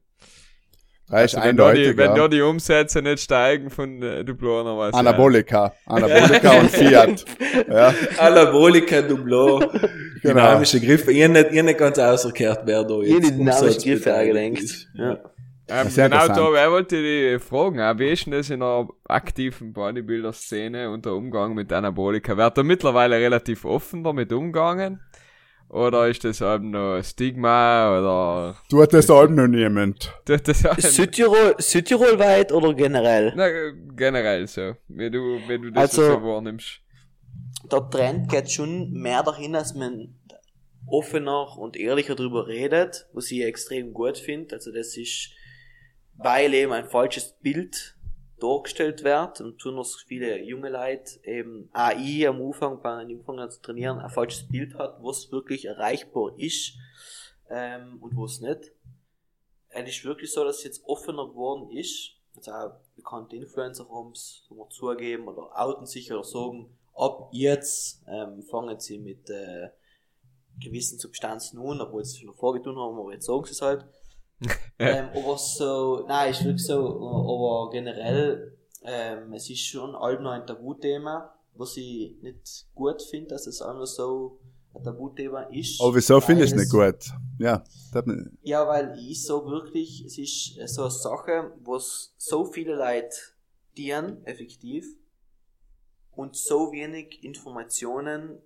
Ist 1.09 1.15
Also 1.15 1.37
wenn, 1.39 1.57
da 1.57 1.73
die, 1.73 1.81
eindeutig, 1.81 1.97
wenn 1.97 2.15
da 2.15 2.23
ja. 2.23 2.29
die 2.29 2.41
Umsätze 2.43 3.01
nicht 3.01 3.21
steigen 3.21 3.71
von 3.71 4.03
äh, 4.03 4.25
Dublona, 4.25 4.77
weiß 4.77 4.91
ich 4.91 4.95
Anabolika. 4.95 5.73
Anabolika 5.87 6.53
und 6.61 6.71
Fiat. 6.71 7.25
Ja, 7.69 7.95
Anabolika 8.19 9.01
Dublo. 9.03 9.59
genau. 9.59 9.81
Dynamische 10.23 10.81
Griffe. 10.81 11.11
Ihr 11.13 11.29
nicht, 11.29 11.51
ihr 11.53 11.63
nicht 11.63 11.79
ganz 11.79 11.99
ausgekehrt, 11.99 12.61
wer 12.67 12.85
da 12.85 13.01
ich 13.01 13.09
jetzt 13.11 13.31
die 13.31 13.37
dynamische 13.39 13.65
Umsatz 13.65 13.85
Griffe 13.85 14.15
angelenkt. 14.15 14.63
ist. 14.63 14.89
Ja. 14.95 15.19
Ähm, 15.71 15.89
genau, 15.95 16.29
da 16.29 16.53
wer 16.53 16.71
wollte 16.71 16.97
die 16.97 17.39
fragen, 17.39 17.81
auch, 17.81 17.99
wie 17.99 18.11
ist 18.11 18.25
denn 18.27 18.33
das 18.33 18.49
in 18.49 18.63
einer 18.63 18.89
aktiven 19.07 19.73
Bodybuilder-Szene 19.75 20.91
und 20.91 21.05
der 21.05 21.13
Umgang 21.13 21.55
mit 21.55 21.73
Anabolika? 21.73 22.37
Wird 22.37 22.57
da 22.57 22.63
mittlerweile 22.63 23.17
relativ 23.17 23.65
offen 23.65 24.03
damit 24.05 24.33
umgegangen? 24.33 25.01
Oder 25.71 26.09
ist 26.09 26.25
das 26.25 26.41
eben 26.41 26.71
noch 26.71 27.03
Stigma 27.03 27.99
oder 27.99 28.57
Tut 28.71 28.93
das 28.95 29.11
Alben 29.11 29.35
noch 29.35 29.47
niemand. 29.47 30.13
tut 30.25 30.49
das 30.49 30.65
auch- 30.65 30.79
Südtirol, 30.79 31.57
Südtirol 31.59 32.19
weit 32.19 32.53
oder 32.53 32.73
generell? 32.73 33.33
Na, 33.37 33.49
generell 33.95 34.47
so, 34.47 34.75
wie 34.89 35.11
du, 35.11 35.39
wie 35.47 35.59
du 35.59 35.71
das 35.71 35.99
Also- 35.99 36.15
so 36.15 36.23
wahrnimmst. 36.23 36.81
der 37.71 37.91
Trend 37.91 38.31
geht 38.31 38.51
schon 38.51 38.93
mehr 38.93 39.23
dahin, 39.23 39.53
dass 39.53 39.75
man 39.75 40.15
offener 40.87 41.59
und 41.59 41.77
ehrlicher 41.77 42.15
drüber 42.15 42.47
redet, 42.47 43.07
was 43.13 43.31
ich 43.31 43.43
extrem 43.43 43.93
gut 43.93 44.17
finde. 44.17 44.55
Also 44.55 44.73
das 44.73 44.97
ist, 44.97 45.31
weil 46.17 46.55
eben 46.55 46.73
ein 46.73 46.87
falsches 46.87 47.35
Bild 47.43 47.98
dargestellt 48.39 49.05
wird 49.05 49.41
und 49.41 49.57
besonders 49.57 49.97
viele 49.97 50.43
junge 50.43 50.69
Leute 50.69 51.19
eben 51.25 51.69
AI 51.73 52.29
am 52.29 52.41
Anfang, 52.43 52.81
bei 52.81 53.05
den 53.05 53.19
Anfang 53.19 53.51
zu 53.51 53.61
trainieren, 53.61 53.99
ein 53.99 54.11
falsches 54.11 54.49
Bild 54.49 54.75
hat, 54.75 55.03
was 55.03 55.31
wirklich 55.33 55.67
erreichbar 55.67 56.33
ist 56.39 56.75
ähm, 57.51 57.99
und 58.01 58.17
was 58.17 58.41
nicht. 58.41 58.73
Es 59.71 59.89
ist 59.89 60.05
wirklich 60.05 60.33
so, 60.33 60.45
dass 60.45 60.59
es 60.59 60.65
jetzt 60.65 60.85
offener 60.87 61.29
geworden 61.29 61.71
ist. 61.71 62.15
Also 62.37 62.53
auch 62.53 62.73
bekannte 62.97 63.37
Influencer 63.37 63.89
haben 63.89 64.13
es 64.13 64.49
zugeben 64.71 65.29
oder 65.29 65.51
outen 65.55 65.87
sich 65.87 66.13
oder 66.13 66.25
sagen, 66.25 66.71
ab 66.95 67.29
jetzt 67.33 68.03
ähm, 68.07 68.43
fangen 68.43 68.79
sie 68.79 68.99
mit 68.99 69.29
äh, 69.31 69.71
gewissen 70.61 70.99
Substanzen 70.99 71.59
an, 71.61 71.81
obwohl 71.81 72.05
sie 72.05 72.17
es 72.17 72.23
schon 72.23 72.35
vorgetan 72.35 72.77
haben, 72.77 72.99
aber 72.99 73.13
jetzt 73.13 73.27
sagen 73.27 73.45
sie 73.45 73.53
es 73.53 73.63
halt. 73.63 73.87
Ähm, 74.79 75.09
aber 75.15 75.39
so, 75.39 76.05
nein, 76.07 76.31
ist 76.31 76.45
wirklich 76.45 76.67
so, 76.67 76.77
aber 76.77 77.71
generell, 77.71 78.57
ähm, 78.83 79.33
es 79.33 79.51
ist 79.51 79.67
schon 79.67 79.95
allem 79.95 80.23
noch 80.23 80.33
ein 80.33 80.47
Tabuthema, 80.47 81.35
was 81.55 81.77
ich 81.77 82.17
nicht 82.23 82.67
gut 82.75 83.03
finde, 83.03 83.29
dass 83.29 83.47
es 83.47 83.61
einmal 83.61 83.87
so 83.87 84.39
ein 84.75 84.85
Tabuthema 84.85 85.43
ist. 85.51 85.81
Aber 85.81 85.95
wieso 85.95 86.21
finde 86.21 86.45
ich 86.45 86.53
es 86.53 86.57
nicht 86.57 86.71
gut? 86.71 87.13
Ja, 87.39 87.65
ja, 88.43 88.67
weil 88.69 88.97
ich 88.99 89.25
so 89.25 89.47
wirklich, 89.47 90.05
es 90.05 90.19
ist 90.19 90.75
so 90.75 90.83
eine 90.83 90.91
Sache, 90.91 91.53
wo 91.63 91.77
es 91.77 92.15
so 92.17 92.45
viele 92.45 92.77
Leute 92.77 93.17
dienen, 93.77 94.25
effektiv, 94.25 94.87
und 96.13 96.35
so 96.35 96.73
wenig 96.73 97.23
Informationen 97.23 98.43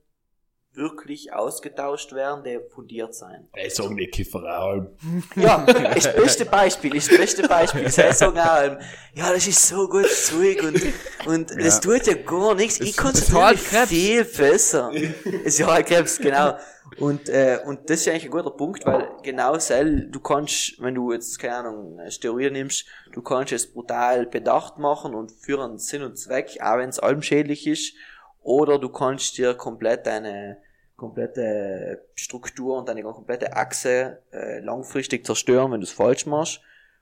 wirklich 0.74 1.32
ausgetauscht 1.32 2.12
werden, 2.12 2.44
die 2.44 2.58
fundiert 2.74 3.14
sein. 3.14 3.48
Sag 3.68 3.90
nicht 3.90 4.12
Kifferalm. 4.12 4.88
Ja, 5.36 5.64
ist 5.64 6.06
das 6.06 6.16
beste 6.16 6.44
Beispiel, 6.46 6.96
ist 6.96 7.10
das 7.10 7.18
beste 7.18 7.48
Beispiel. 7.48 7.86
Auch, 7.86 8.62
ähm, 8.62 8.78
ja, 9.14 9.32
das 9.32 9.46
ist 9.46 9.68
so 9.68 9.88
gutes 9.88 10.26
Zeug 10.26 10.62
und, 10.62 10.80
und 11.26 11.62
das 11.62 11.80
tut 11.80 12.06
ja 12.06 12.14
gar 12.14 12.54
nichts. 12.54 12.80
Ich 12.80 12.96
kann 12.96 13.12
es 13.12 13.32
halt 13.32 13.58
viel 13.58 14.24
besser. 14.24 14.90
Es 15.44 15.54
ist 15.54 15.58
ja 15.58 15.66
halt 15.66 15.86
Krebs, 15.86 16.18
genau. 16.18 16.56
Und, 16.98 17.28
äh, 17.28 17.58
und 17.64 17.88
das 17.88 18.00
ist 18.00 18.08
eigentlich 18.08 18.24
ein 18.24 18.30
guter 18.30 18.50
Punkt, 18.50 18.84
weil 18.84 19.08
genau 19.22 19.58
sel, 19.58 20.08
du 20.10 20.20
kannst, 20.20 20.80
wenn 20.80 20.94
du 20.94 21.12
jetzt, 21.12 21.38
keine 21.38 21.56
Ahnung, 21.56 22.00
Steroide 22.08 22.50
nimmst, 22.50 22.86
du 23.12 23.22
kannst 23.22 23.52
es 23.52 23.72
brutal 23.72 24.26
bedacht 24.26 24.78
machen 24.78 25.14
und 25.14 25.32
für 25.32 25.62
einen 25.62 25.78
Sinn 25.78 26.02
und 26.02 26.18
Zweck, 26.18 26.58
auch 26.60 26.78
wenn 26.78 26.90
es 26.90 26.98
allem 26.98 27.22
schädlich 27.22 27.66
ist, 27.66 27.94
oder 28.42 28.78
du 28.78 28.88
kannst 28.88 29.38
dir 29.38 29.54
komplett 29.54 30.06
deine 30.06 30.58
komplette 30.96 32.04
Struktur 32.14 32.78
und 32.78 32.88
deine 32.88 33.02
komplette 33.02 33.56
Achse 33.56 34.22
äh, 34.32 34.60
langfristig 34.60 35.26
zerstören, 35.26 35.72
wenn 35.72 35.80
du 35.80 35.86
es 35.86 35.92
falsch 35.92 36.26
machst, 36.26 36.60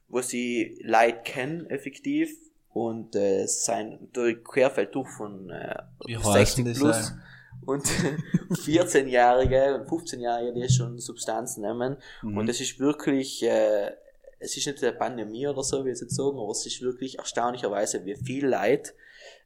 wo 0.09 0.23
sie 0.23 0.81
Leid 0.83 1.25
kennen, 1.25 1.69
effektiv, 1.69 2.31
und 2.73 3.17
äh, 3.17 3.47
sein 3.47 4.09
durch 4.13 4.43
querfeld 4.45 4.95
durch 4.95 5.09
von 5.09 5.51
äh, 5.51 5.75
Wie 6.07 6.17
heißt 6.17 6.59
denn 6.59 6.67
60 6.67 6.67
das 6.67 6.79
plus 6.79 6.97
auch? 6.97 7.69
und 7.69 7.87
14-Jährige 8.51 9.75
und 9.75 9.89
15-Jährige, 9.89 10.55
die 10.55 10.73
schon 10.73 10.99
Substanzen 10.99 11.63
nehmen. 11.63 11.97
Und 12.23 12.49
es 12.49 12.61
ist 12.61 12.79
wirklich, 12.79 13.43
äh, 13.43 13.91
es 14.39 14.57
ist 14.57 14.67
nicht 14.67 14.83
eine 14.83 14.93
Pandemie 14.93 15.47
oder 15.47 15.63
so, 15.63 15.85
wie 15.85 15.91
ich 15.91 16.01
jetzt 16.01 16.15
sagen, 16.15 16.39
aber 16.39 16.53
es 16.53 16.65
ist 16.65 16.81
wirklich 16.81 17.19
erstaunlicherweise, 17.19 18.05
wie 18.05 18.17
viel 18.17 18.47
Leid 18.47 18.95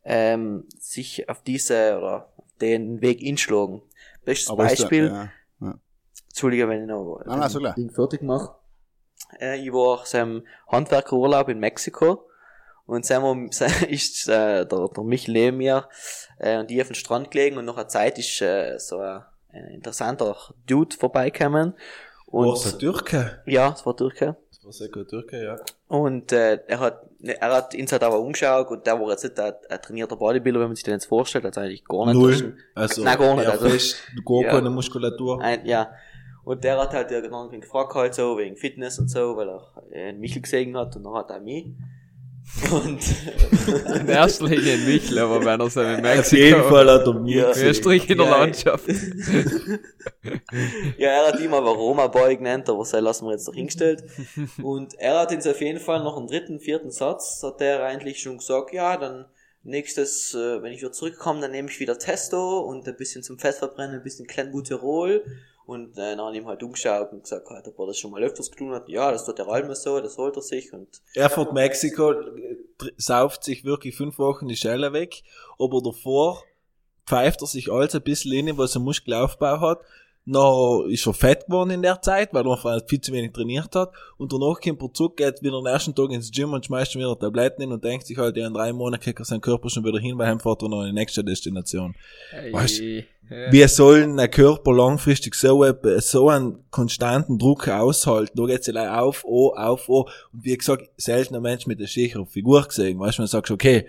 ähm, 0.04 0.64
sich 0.78 1.28
auf 1.28 1.42
diese 1.42 1.96
oder 1.98 2.28
auf 2.36 2.44
den 2.60 3.00
Weg 3.00 3.22
inschlagen. 3.22 3.82
Bestes 4.24 4.50
aber 4.50 4.64
da- 4.64 4.68
Beispiel, 4.70 5.06
ja, 5.06 5.30
ja. 5.60 5.74
Entschuldige, 6.28 6.68
wenn 6.68 6.82
ich 6.82 6.88
noch 6.88 7.20
Nein, 7.26 7.38
nein, 7.40 7.48
so 7.50 7.58
klar. 7.58 7.74
Ding 7.74 7.90
fertig 7.90 8.22
mache. 8.22 8.54
äh, 9.40 9.58
ich 9.60 9.72
war 9.72 10.04
seinem 10.06 10.46
Handwerkerurlaub 10.68 11.48
in 11.48 11.58
Mexiko 11.58 12.28
und 12.86 13.04
wir, 13.04 13.50
ist 13.88 14.28
äh, 14.28 14.66
der, 14.66 14.88
der 14.88 15.04
Michel 15.04 15.32
neben 15.32 15.56
mir 15.58 15.88
äh, 16.38 16.58
und 16.58 16.70
die 16.70 16.80
auf 16.80 16.88
den 16.88 16.94
Strand 16.96 17.30
gelegen 17.30 17.56
und 17.58 17.64
nach 17.64 17.76
einer 17.76 17.88
Zeit 17.88 18.18
ist 18.18 18.40
äh, 18.42 18.78
so 18.78 18.98
ein, 18.98 19.22
ein 19.52 19.64
interessanter 19.68 20.36
Dude 20.66 20.96
vorbeigekommen. 20.96 21.74
Und, 22.26 22.46
War 22.48 22.54
es 22.54 22.72
ein 22.74 22.78
Türke? 22.80 23.42
Ja, 23.46 23.72
es 23.72 23.86
war 23.86 23.96
Türke. 23.96 24.36
War 24.64 24.72
sehr 24.72 24.88
gut 24.88 25.08
Türke, 25.08 25.42
ja. 25.44 25.56
Und 25.88 26.32
äh, 26.32 26.58
er 26.66 26.80
hat 26.80 27.02
er 27.22 27.50
hat 27.50 27.74
halt 27.74 28.02
aber 28.02 28.18
umgeschaut 28.20 28.68
und 28.70 28.86
der 28.86 29.00
war 29.00 29.10
jetzt 29.10 29.24
nicht 29.24 29.38
ein, 29.40 29.52
ein 29.70 29.80
trainierter 29.82 30.16
Bodybuilder, 30.16 30.60
wenn 30.60 30.66
man 30.68 30.76
sich 30.76 30.84
den 30.84 30.94
jetzt 30.94 31.06
vorstellt, 31.06 31.44
also 31.46 31.60
eigentlich 31.60 31.84
gar 31.84 32.06
nicht. 32.06 32.14
Null. 32.14 32.34
ein- 32.34 32.58
Also, 32.74 33.02
Nein, 33.02 33.18
gar 33.18 33.34
nicht, 33.36 33.44
ja, 33.44 33.50
also- 33.52 33.68
fest, 33.68 33.96
gar 34.26 34.42
Ja. 34.42 34.50
keine 34.50 34.70
Muskulatur. 34.70 35.40
Ein, 35.40 35.64
ja. 35.66 35.90
Und 36.44 36.62
der 36.64 36.78
hat 36.78 36.92
halt 36.92 37.10
irgendwann 37.10 37.50
gefragt 37.60 37.94
halt 37.94 38.14
so, 38.14 38.36
wegen 38.36 38.56
Fitness 38.56 38.98
und 38.98 39.08
so, 39.08 39.34
weil 39.36 39.48
er 39.48 39.62
äh, 39.92 40.12
Michel 40.12 40.42
gesehen 40.42 40.76
hat 40.76 40.94
und 40.96 41.04
dann 41.04 41.14
hat 41.14 41.30
er 41.30 41.40
mich. 41.40 41.66
Und 42.70 43.00
In 44.00 44.08
erster 44.08 44.44
Linie 44.46 44.74
in 44.74 44.84
Michel, 44.86 45.18
aber 45.18 45.44
wenn 45.44 45.60
er 45.60 45.70
so 45.70 45.80
in 45.80 45.96
Auf 45.96 46.02
Mexiko. 46.02 46.36
jeden 46.42 46.62
Fall 46.64 46.90
hat 46.90 47.06
er 47.06 47.14
gesehen. 47.14 47.68
Österreich 47.68 48.10
in 48.10 48.18
der 48.18 48.26
Ja. 48.26 48.38
Landschaft. 48.38 48.84
ja, 50.98 51.08
er 51.08 51.26
hat 51.28 51.40
ihn 51.40 51.52
aber 51.52 51.70
Roma 51.70 52.06
Boy 52.08 52.36
genannt, 52.36 52.68
aber 52.68 52.78
das 52.80 52.92
lassen 52.92 53.26
wir 53.26 53.32
jetzt 53.32 53.46
noch 53.46 53.54
hingestellt. 53.54 54.04
Und 54.62 54.94
er 54.98 55.20
hat 55.20 55.32
uns 55.32 55.46
auf 55.46 55.60
jeden 55.60 55.80
Fall 55.80 56.02
noch 56.02 56.16
im 56.18 56.26
dritten, 56.26 56.60
vierten 56.60 56.90
Satz, 56.90 57.42
hat 57.42 57.60
er 57.60 57.84
eigentlich 57.84 58.20
schon 58.20 58.38
gesagt, 58.38 58.72
ja, 58.72 58.96
dann 58.96 59.26
nächstes, 59.62 60.34
äh, 60.34 60.62
wenn 60.62 60.72
ich 60.72 60.80
wieder 60.80 60.92
zurückkomme, 60.92 61.40
dann 61.40 61.50
nehme 61.50 61.70
ich 61.70 61.80
wieder 61.80 61.98
Testo 61.98 62.60
und 62.60 62.86
ein 62.86 62.96
bisschen 62.96 63.22
zum 63.22 63.38
Fettverbrennen, 63.38 63.96
ein 63.96 64.02
bisschen 64.02 64.26
Clenbuterol. 64.26 65.24
Und 65.66 65.96
äh, 65.96 66.14
dann 66.14 66.34
ihm 66.34 66.46
halt 66.46 66.62
umgeschaut 66.62 67.10
und 67.12 67.22
gesagt, 67.22 67.48
halt, 67.48 67.66
ob 67.68 67.78
er 67.78 67.86
das 67.86 67.98
schon 67.98 68.10
mal 68.10 68.22
öfters 68.22 68.50
getan 68.50 68.72
hat. 68.72 68.88
Ja, 68.88 69.10
das 69.10 69.24
tut 69.24 69.38
der 69.38 69.48
Almer 69.48 69.74
so, 69.74 69.98
das 70.00 70.18
holt 70.18 70.36
er 70.36 70.42
sich 70.42 70.72
und 70.74 71.00
Er 71.14 71.30
fährt 71.30 71.54
Mexiko, 71.54 72.12
äh, 72.12 72.56
sauft 72.98 73.44
sich 73.44 73.64
wirklich 73.64 73.96
fünf 73.96 74.18
Wochen 74.18 74.46
die 74.46 74.56
Schelle 74.56 74.92
weg, 74.92 75.22
aber 75.58 75.80
davor 75.82 76.42
pfeift 77.06 77.40
er 77.42 77.46
sich 77.46 77.70
alles 77.72 77.94
ein 77.94 78.02
bisschen 78.02 78.32
in, 78.32 78.58
was 78.58 78.74
er 78.74 78.80
Muskelaufbau 78.80 79.60
hat. 79.60 79.80
Noch 80.26 80.86
ist 80.88 81.06
er 81.06 81.12
fett 81.12 81.44
geworden 81.44 81.70
in 81.70 81.82
der 81.82 82.00
Zeit, 82.00 82.32
weil 82.32 82.46
er 82.46 82.52
einfach 82.52 82.80
viel 82.88 83.00
zu 83.00 83.12
wenig 83.12 83.32
trainiert 83.32 83.74
hat. 83.74 83.92
Und 84.16 84.32
danach 84.32 84.58
kommt 84.58 84.80
er 84.80 84.92
zurück, 84.94 85.18
geht 85.18 85.42
wieder 85.42 85.56
am 85.56 85.66
ersten 85.66 85.94
Tag 85.94 86.10
ins 86.12 86.30
Gym 86.30 86.54
und 86.54 86.64
schmeißt 86.64 86.92
schon 86.92 87.02
wieder 87.02 87.18
Tabletten 87.18 87.60
hin 87.60 87.72
und 87.72 87.84
denkt 87.84 88.06
sich 88.06 88.16
halt, 88.16 88.36
ja, 88.36 88.46
in 88.46 88.54
drei 88.54 88.72
Monaten 88.72 89.02
kriegt 89.02 89.18
er 89.18 89.26
seinen 89.26 89.42
Körper 89.42 89.68
schon 89.68 89.84
wieder 89.84 89.98
hin, 89.98 90.16
weil 90.16 90.28
er 90.28 90.38
fährt 90.40 90.62
er 90.62 90.68
noch 90.68 90.80
in 90.80 90.88
die 90.88 90.92
nächste 90.94 91.22
Destination. 91.22 91.94
Weißt 92.52 92.80
Ey, 92.80 93.06
ja. 93.30 93.52
Wie 93.52 93.66
soll 93.68 94.18
ein 94.18 94.30
Körper 94.30 94.72
langfristig 94.72 95.34
so, 95.34 95.64
so 95.98 96.28
einen 96.28 96.64
konstanten 96.70 97.38
Druck 97.38 97.68
aushalten? 97.68 98.36
Da 98.36 98.46
geht's 98.46 98.66
ja 98.66 99.00
auf, 99.00 99.24
oh, 99.26 99.54
auf, 99.54 99.88
oh. 99.88 100.08
Und 100.32 100.44
wie 100.44 100.56
gesagt, 100.56 100.90
selten 100.96 101.34
ein 101.34 101.42
Mensch 101.42 101.66
mit 101.66 101.78
einer 101.78 101.88
schicheren 101.88 102.26
Figur 102.26 102.62
gesehen. 102.62 102.98
Weißt 102.98 103.18
du, 103.18 103.22
man 103.22 103.28
sagt, 103.28 103.50
okay, 103.50 103.86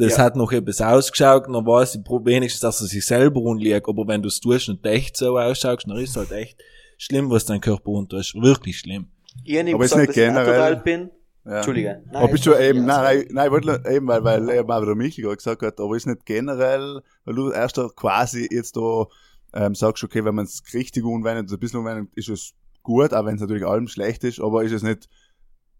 das 0.00 0.16
Ja. 0.16 0.24
hat 0.24 0.36
noch 0.36 0.52
etwas 0.52 0.80
ausgeschaut, 0.80 1.44
dann 1.46 1.66
weiß 1.66 1.94
ich 1.96 2.00
wenigstens, 2.08 2.60
dass 2.60 2.80
er 2.80 2.86
sich 2.86 3.04
selber 3.04 3.40
unliegt. 3.40 3.88
Aber 3.88 4.06
wenn 4.08 4.22
du 4.22 4.28
es 4.28 4.40
tust 4.40 4.68
und 4.68 4.84
echt 4.86 5.16
so 5.16 5.38
ausschaust, 5.38 5.86
dann 5.88 5.96
ist 5.98 6.10
es 6.10 6.16
halt 6.16 6.32
echt 6.32 6.58
schlimm, 6.98 7.30
was 7.30 7.44
dein 7.46 7.60
Körper 7.60 7.88
untust. 7.90 8.34
Wirklich 8.34 8.78
schlimm. 8.78 9.08
ich 9.44 9.58
habe 9.58 9.74
Aber 9.74 9.84
ist 9.84 9.92
gesagt, 9.92 10.08
nicht 10.08 10.08
dass 10.08 10.16
ich 10.16 10.28
generell- 10.34 10.46
natural 10.46 10.76
bin. 10.82 11.10
Ja. 11.46 11.56
Entschuldige. 11.56 12.02
aber 12.12 12.28
bist 12.28 12.44
du 12.44 12.52
ich- 12.52 12.60
eben, 12.60 12.84
nein, 12.84 13.02
nein, 13.18 13.24
nein, 13.30 13.46
ich 13.46 13.50
wollte 13.52 13.66
nur- 13.68 13.86
eben, 13.90 14.06
weil, 14.08 14.22
weil 14.24 14.50
eben 14.50 14.70
auch 14.70 14.84
der 14.84 14.94
Michael 14.94 15.24
gerade 15.24 15.36
gesagt 15.38 15.62
hat, 15.62 15.80
aber 15.80 15.96
ist 15.96 16.06
nicht 16.06 16.26
generell, 16.26 17.00
weil 17.24 17.34
du 17.34 17.50
erst 17.50 17.78
da 17.78 17.88
quasi 17.96 18.46
jetzt 18.50 18.76
da 18.76 19.06
ähm, 19.54 19.74
sagst, 19.74 20.04
okay, 20.04 20.22
wenn 20.24 20.34
man 20.34 20.44
es 20.44 20.62
richtig 20.74 21.02
umwendet, 21.02 21.50
ein 21.50 21.58
bisschen 21.58 21.80
umwendet, 21.80 22.10
ist 22.14 22.28
es 22.28 22.52
gut, 22.82 23.14
auch 23.14 23.24
wenn 23.24 23.36
es 23.36 23.40
natürlich 23.40 23.64
allem 23.64 23.88
schlecht 23.88 24.22
ist, 24.24 24.38
aber 24.40 24.62
ist 24.64 24.72
es 24.72 24.82
nicht 24.82 25.08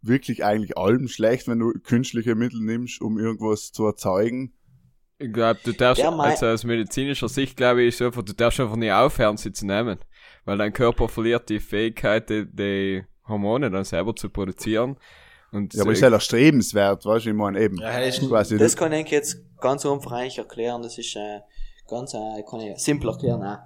wirklich 0.03 0.45
eigentlich 0.45 0.77
allem 0.79 1.09
schlecht, 1.09 1.49
wenn 1.49 1.59
du 1.59 1.73
künstliche 1.73 2.35
Mittel 2.35 2.61
nimmst, 2.61 3.01
um 3.01 3.19
irgendwas 3.19 3.73
zu 3.73 3.87
erzeugen? 3.87 4.55
Ich 5.19 5.33
glaube, 5.33 5.61
du 5.63 5.73
darfst, 5.73 6.03
Ja, 6.03 6.11
also 6.17 6.47
aus 6.47 6.65
medizinischer 6.65 7.29
Sicht 7.29 7.57
glaube 7.57 7.83
ich, 7.83 7.89
ist 7.89 8.01
einfach, 8.03 8.23
du 8.23 8.33
darfst 8.33 8.59
einfach 8.61 8.77
nie 8.77 8.91
aufhören, 8.91 9.37
sie 9.37 9.53
zu 9.53 9.67
nehmen. 9.67 9.99
Weil 10.47 10.57
dein 10.57 10.73
Körper 10.73 11.09
verliert 11.09 11.51
die 11.51 11.61
Fähigkeit, 11.61 12.31
die, 12.31 12.47
die 12.51 13.05
Hormone 13.29 13.71
dann 13.71 13.85
selber 13.85 14.17
zu 14.17 14.31
produzieren. 14.31 14.97
Und 15.53 15.75
Ja, 15.75 15.83
aber 15.83 15.93
ist 15.93 16.01
ja 16.01 16.09
erstrebenswert, 16.11 17.05
weißt 17.05 17.27
du, 17.27 17.31
ich 17.31 17.37
meine 17.37 17.61
eben. 17.61 17.77
Ja, 17.79 17.99
ist- 17.99 18.27
quasi, 18.27 18.57
Das 18.57 18.77
kann 18.77 18.93
ich 18.93 19.11
jetzt 19.11 19.37
ganz 19.61 19.85
einfach 19.85 20.13
eigentlich 20.13 20.39
erklären. 20.39 20.81
Das 20.83 20.97
ist 20.97 21.15
äh, 21.17 21.41
ganz 21.89 22.15
äh, 22.15 22.43
kann 22.49 22.61
ich 22.61 22.79
simpel 22.79 23.11
erklären. 23.11 23.43
Auch. 23.43 23.59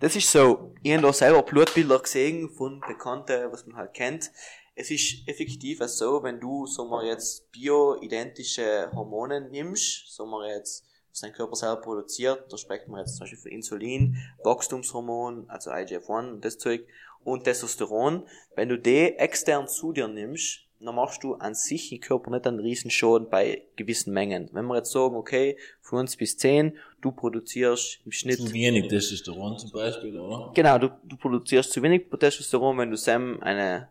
Das 0.00 0.14
ist 0.14 0.30
so, 0.30 0.74
ich 0.82 0.92
habe 0.92 1.02
da 1.02 1.12
selber 1.12 1.42
Blutbilder 1.42 2.00
gesehen 2.00 2.50
von 2.50 2.80
Bekannten, 2.86 3.50
was 3.50 3.66
man 3.66 3.76
halt 3.76 3.94
kennt. 3.94 4.30
Es 4.80 4.92
ist 4.92 5.26
effektiv 5.26 5.82
so, 5.86 6.22
wenn 6.22 6.38
du, 6.38 6.64
sagen 6.66 6.90
wir 6.90 7.04
jetzt, 7.04 7.50
bioidentische 7.50 8.88
Hormone 8.94 9.40
nimmst, 9.40 10.14
sagen 10.14 10.30
wir 10.30 10.54
jetzt, 10.54 10.86
was 11.10 11.20
dein 11.20 11.32
Körper 11.32 11.56
selber 11.56 11.80
produziert, 11.80 12.44
da 12.48 12.56
sprechen 12.56 12.92
wir 12.92 13.00
jetzt 13.00 13.16
zum 13.16 13.24
Beispiel 13.24 13.40
von 13.40 13.50
Insulin, 13.50 14.16
Wachstumshormon, 14.44 15.50
also 15.50 15.70
IGF-1 15.70 16.30
und 16.30 16.44
das 16.44 16.58
Zeug, 16.58 16.86
und 17.24 17.42
Testosteron, 17.42 18.22
wenn 18.54 18.68
du 18.68 18.78
die 18.78 19.16
extern 19.18 19.66
zu 19.66 19.92
dir 19.92 20.06
nimmst, 20.06 20.60
dann 20.80 20.94
machst 20.94 21.24
du 21.24 21.34
an 21.34 21.56
sich 21.56 21.92
im 21.92 21.98
Körper 22.00 22.30
nicht 22.30 22.46
einen 22.46 22.60
riesen 22.60 22.92
Schaden 22.92 23.28
bei 23.28 23.64
gewissen 23.74 24.12
Mengen. 24.12 24.48
Wenn 24.52 24.66
wir 24.66 24.76
jetzt 24.76 24.92
sagen, 24.92 25.16
okay, 25.16 25.58
von 25.80 25.98
uns 25.98 26.16
bis 26.16 26.36
10, 26.36 26.76
du 27.00 27.10
produzierst 27.10 27.98
im 28.04 28.12
Schnitt 28.12 28.38
Zu 28.38 28.52
wenig 28.52 28.86
Testosteron 28.86 29.58
zum 29.58 29.72
Beispiel, 29.72 30.16
oder? 30.20 30.52
Genau, 30.54 30.78
du, 30.78 30.90
du 31.02 31.16
produzierst 31.16 31.72
zu 31.72 31.82
wenig 31.82 32.06
Testosteron, 32.16 32.78
wenn 32.78 32.92
du 32.92 32.96
Sam 32.96 33.42
eine 33.42 33.88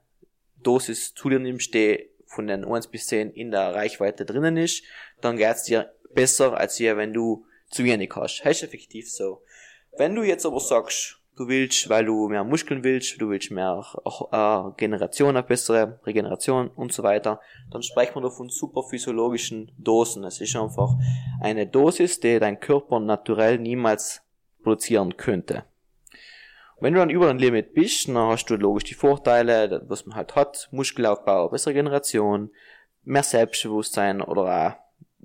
Dosis 0.63 1.13
zu 1.13 1.29
dir 1.29 1.39
nimmst, 1.39 1.73
die 1.73 2.09
von 2.25 2.47
den 2.47 2.65
1 2.65 2.87
bis 2.87 3.07
10 3.07 3.31
in 3.31 3.51
der 3.51 3.73
Reichweite 3.73 4.25
drinnen 4.25 4.57
ist, 4.57 4.83
dann 5.21 5.37
geht's 5.37 5.63
dir 5.63 5.93
besser, 6.13 6.57
als 6.57 6.75
hier, 6.75 6.97
wenn 6.97 7.13
du 7.13 7.45
zu 7.69 7.83
wenig 7.83 8.11
hast. 8.15 8.41
Das 8.43 8.63
effektiv 8.63 9.09
so. 9.09 9.41
Wenn 9.97 10.15
du 10.15 10.23
jetzt 10.23 10.45
aber 10.45 10.59
sagst, 10.59 11.19
du 11.37 11.47
willst, 11.47 11.89
weil 11.89 12.05
du 12.05 12.27
mehr 12.27 12.43
Muskeln 12.43 12.83
willst, 12.83 13.21
du 13.21 13.29
willst 13.29 13.51
mehr 13.51 13.83
äh, 14.31 14.77
Generation, 14.77 15.29
eine 15.29 15.43
bessere 15.43 15.99
Regeneration 16.05 16.69
und 16.69 16.91
so 16.91 17.03
weiter, 17.03 17.39
dann 17.71 17.83
sprechen 17.83 18.15
wir 18.15 18.21
da 18.21 18.29
von 18.29 18.49
superphysiologischen 18.49 19.71
Dosen. 19.77 20.23
Es 20.23 20.41
ist 20.41 20.55
einfach 20.55 20.95
eine 21.41 21.67
Dosis, 21.67 22.19
die 22.19 22.39
dein 22.39 22.59
Körper 22.59 22.99
naturell 22.99 23.57
niemals 23.59 24.21
produzieren 24.63 25.15
könnte. 25.15 25.63
Wenn 26.79 26.93
du 26.93 26.99
dann 26.99 27.09
über 27.09 27.25
dein 27.25 27.39
Limit 27.39 27.73
bist, 27.73 28.07
dann 28.07 28.17
hast 28.17 28.45
du 28.45 28.55
logisch 28.55 28.83
die 28.83 28.93
Vorteile, 28.93 29.81
was 29.87 30.05
man 30.05 30.15
halt 30.15 30.35
hat, 30.35 30.69
Muskelaufbau, 30.71 31.49
bessere 31.49 31.73
Generation, 31.73 32.51
mehr 33.03 33.23
Selbstbewusstsein 33.23 34.21
oder 34.21 34.41
auch, 34.43 34.73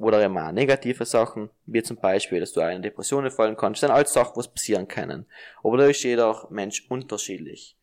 oder 0.01 0.23
eben 0.25 0.38
auch 0.38 0.51
negative 0.53 1.05
Sachen, 1.05 1.51
wie 1.67 1.83
zum 1.83 1.99
Beispiel, 1.99 2.41
dass 2.41 2.53
du 2.53 2.61
in 2.61 2.81
Depressionen 2.81 3.31
fallen 3.31 3.57
kannst, 3.57 3.83
das 3.83 3.88
sind 3.88 3.95
alles 3.95 4.12
Sachen, 4.15 4.37
was 4.37 4.49
passieren 4.49 4.88
können. 4.88 5.27
Aber 5.62 5.77
da 5.77 5.87
ist 5.87 6.03
jeder 6.03 6.47
Mensch 6.49 6.87
unterschiedlich. 6.88 7.77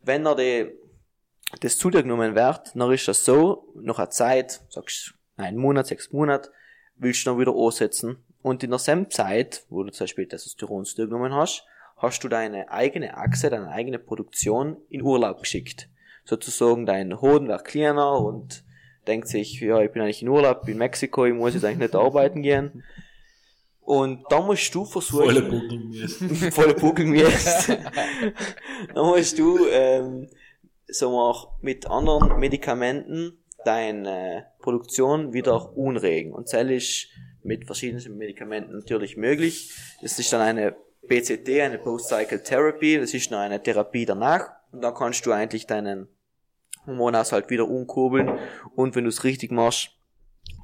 Wenn 0.00 0.26
er 0.26 0.34
die, 0.34 0.72
das 1.60 1.78
zu 1.78 1.90
dir 1.90 2.02
genommen 2.02 2.34
wird, 2.34 2.72
dann 2.74 2.92
ist 2.92 3.06
das 3.06 3.24
so, 3.24 3.72
nach 3.76 3.98
einer 3.98 4.10
Zeit, 4.10 4.60
sagst 4.70 5.14
einen 5.36 5.58
Monat, 5.58 5.86
sechs 5.86 6.12
Monate, 6.12 6.50
willst 6.96 7.24
du 7.24 7.30
dann 7.30 7.38
wieder 7.38 7.54
ansetzen 7.54 8.24
und 8.42 8.64
in 8.64 8.70
derselben 8.70 9.08
Zeit, 9.08 9.62
wo 9.68 9.84
du 9.84 9.92
zum 9.92 10.04
Beispiel 10.04 10.26
Testosteron 10.26 10.84
zu 10.84 10.96
dir 10.96 11.06
genommen 11.06 11.32
hast, 11.32 11.64
hast 11.98 12.24
du 12.24 12.28
deine 12.28 12.70
eigene 12.70 13.16
Achse, 13.16 13.50
deine 13.50 13.68
eigene 13.68 13.98
Produktion 13.98 14.76
in 14.88 15.02
Urlaub 15.02 15.40
geschickt. 15.40 15.88
Sozusagen 16.24 16.86
dein 16.86 17.20
Hoden 17.20 17.48
wird 17.48 17.64
kleiner 17.64 18.20
und 18.20 18.64
denkt 19.06 19.28
sich, 19.28 19.60
ja, 19.60 19.80
ich 19.80 19.92
bin 19.92 20.02
eigentlich 20.02 20.22
in 20.22 20.28
Urlaub, 20.28 20.62
bin 20.62 20.72
in 20.72 20.78
Mexiko, 20.78 21.26
ich 21.26 21.34
muss 21.34 21.54
jetzt 21.54 21.64
eigentlich 21.64 21.90
nicht 21.90 21.94
arbeiten 21.94 22.42
gehen. 22.42 22.84
Und 23.80 24.24
da 24.28 24.42
musst 24.42 24.74
du 24.74 24.84
versuchen, 24.84 25.24
Volle 25.24 25.42
Buckelmäßig. 25.42 26.30
volle 26.54 26.74
Buckeln 26.74 27.14
jetzt. 27.14 27.68
dann 27.68 29.06
musst 29.06 29.38
du, 29.38 29.66
ähm, 29.68 30.28
so 30.88 31.10
mal 31.10 31.34
mit 31.60 31.86
anderen 31.86 32.38
Medikamenten 32.38 33.38
deine 33.64 34.46
Produktion 34.60 35.32
wieder 35.32 35.76
unregen. 35.76 36.32
Und 36.32 36.52
das 36.52 36.70
ist 36.70 37.08
mit 37.42 37.66
verschiedenen 37.66 38.16
Medikamenten 38.16 38.72
natürlich 38.72 39.16
möglich. 39.16 39.72
Das 40.02 40.18
ist 40.18 40.32
dann 40.32 40.40
eine 40.40 40.76
BCT, 41.06 41.48
eine 41.60 41.78
Post-Cycle 41.78 42.42
Therapy, 42.42 42.98
das 42.98 43.14
ist 43.14 43.30
noch 43.30 43.38
eine 43.38 43.62
Therapie 43.62 44.04
danach. 44.04 44.50
Und 44.72 44.82
dann 44.82 44.94
kannst 44.94 45.24
du 45.24 45.32
eigentlich 45.32 45.66
deinen 45.66 46.08
Hormonhaushalt 46.86 47.48
wieder 47.50 47.66
umkurbeln. 47.68 48.38
Und 48.74 48.94
wenn 48.94 49.04
du 49.04 49.08
es 49.10 49.24
richtig 49.24 49.50
machst, 49.52 49.90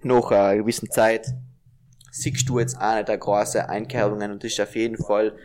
nach 0.03 0.31
einer 0.31 0.57
gewissen 0.59 0.91
Zeit, 0.91 1.29
siehst 2.11 2.49
du 2.49 2.59
jetzt 2.59 2.79
nicht 2.81 3.09
der 3.09 3.19
große 3.19 3.69
Einkehrungen 3.69 4.33
und 4.33 4.45
das 4.45 4.53
ist 4.53 4.61
auf 4.61 4.75
jeden 4.77 4.97
Fall 5.03 5.37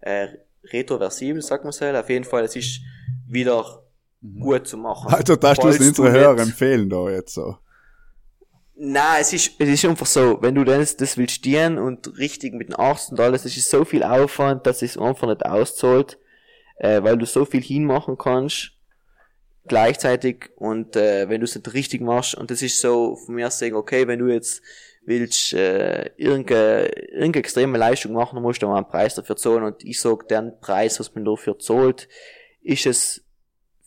äh, 0.00 0.28
retroversibel, 0.64 1.40
sagt 1.42 1.64
man 1.64 1.72
so. 1.72 1.84
Auf 1.86 2.08
jeden 2.10 2.24
Fall, 2.24 2.44
es 2.44 2.56
ist 2.56 2.80
wieder 3.26 3.82
gut 4.40 4.66
zu 4.66 4.76
machen. 4.76 5.12
Also, 5.12 5.36
darfst 5.36 5.62
du 5.62 5.68
es 5.68 5.78
unsere 5.80 6.10
nicht- 6.10 6.20
Hörer 6.20 6.40
empfehlen 6.40 6.90
da 6.90 7.08
jetzt 7.10 7.34
so. 7.34 7.56
Nein, 8.80 9.20
es 9.20 9.32
ist, 9.32 9.52
es 9.58 9.68
ist 9.68 9.84
einfach 9.84 10.06
so, 10.06 10.40
wenn 10.40 10.54
du 10.54 10.62
das, 10.62 10.96
das 10.96 11.16
willst 11.16 11.34
stehen 11.34 11.78
und 11.78 12.16
richtig 12.16 12.54
mit 12.54 12.68
dem 12.68 12.78
Arzt 12.78 13.10
und 13.10 13.18
alles, 13.18 13.44
es 13.44 13.56
ist 13.56 13.70
so 13.70 13.84
viel 13.84 14.04
Aufwand, 14.04 14.68
dass 14.68 14.82
es 14.82 14.96
einfach 14.96 15.26
nicht 15.26 15.44
auszahlt, 15.44 16.16
äh, 16.76 17.02
weil 17.02 17.18
du 17.18 17.26
so 17.26 17.44
viel 17.44 17.60
hinmachen 17.60 18.16
kannst, 18.16 18.70
gleichzeitig 19.66 20.50
und 20.54 20.94
äh, 20.94 21.28
wenn 21.28 21.40
du 21.40 21.44
es 21.44 21.56
nicht 21.56 21.74
richtig 21.74 22.02
machst. 22.02 22.36
Und 22.36 22.52
das 22.52 22.62
ist 22.62 22.80
so 22.80 23.16
von 23.16 23.34
mir 23.34 23.50
sagen, 23.50 23.74
okay, 23.74 24.06
wenn 24.06 24.20
du 24.20 24.28
jetzt 24.28 24.62
willst 25.04 25.54
äh, 25.54 26.10
irgendeine, 26.16 26.86
irgendeine 26.86 27.40
extreme 27.40 27.78
Leistung 27.78 28.12
machen, 28.12 28.36
dann 28.36 28.44
musst 28.44 28.62
du 28.62 28.68
mal 28.68 28.76
einen 28.76 28.88
Preis 28.88 29.16
dafür 29.16 29.36
zahlen. 29.36 29.64
Und 29.64 29.84
ich 29.84 30.00
sag, 30.00 30.28
den 30.28 30.52
Preis, 30.60 31.00
was 31.00 31.12
man 31.16 31.24
dafür 31.24 31.58
zahlt, 31.58 32.08
ist 32.62 32.86
es 32.86 33.24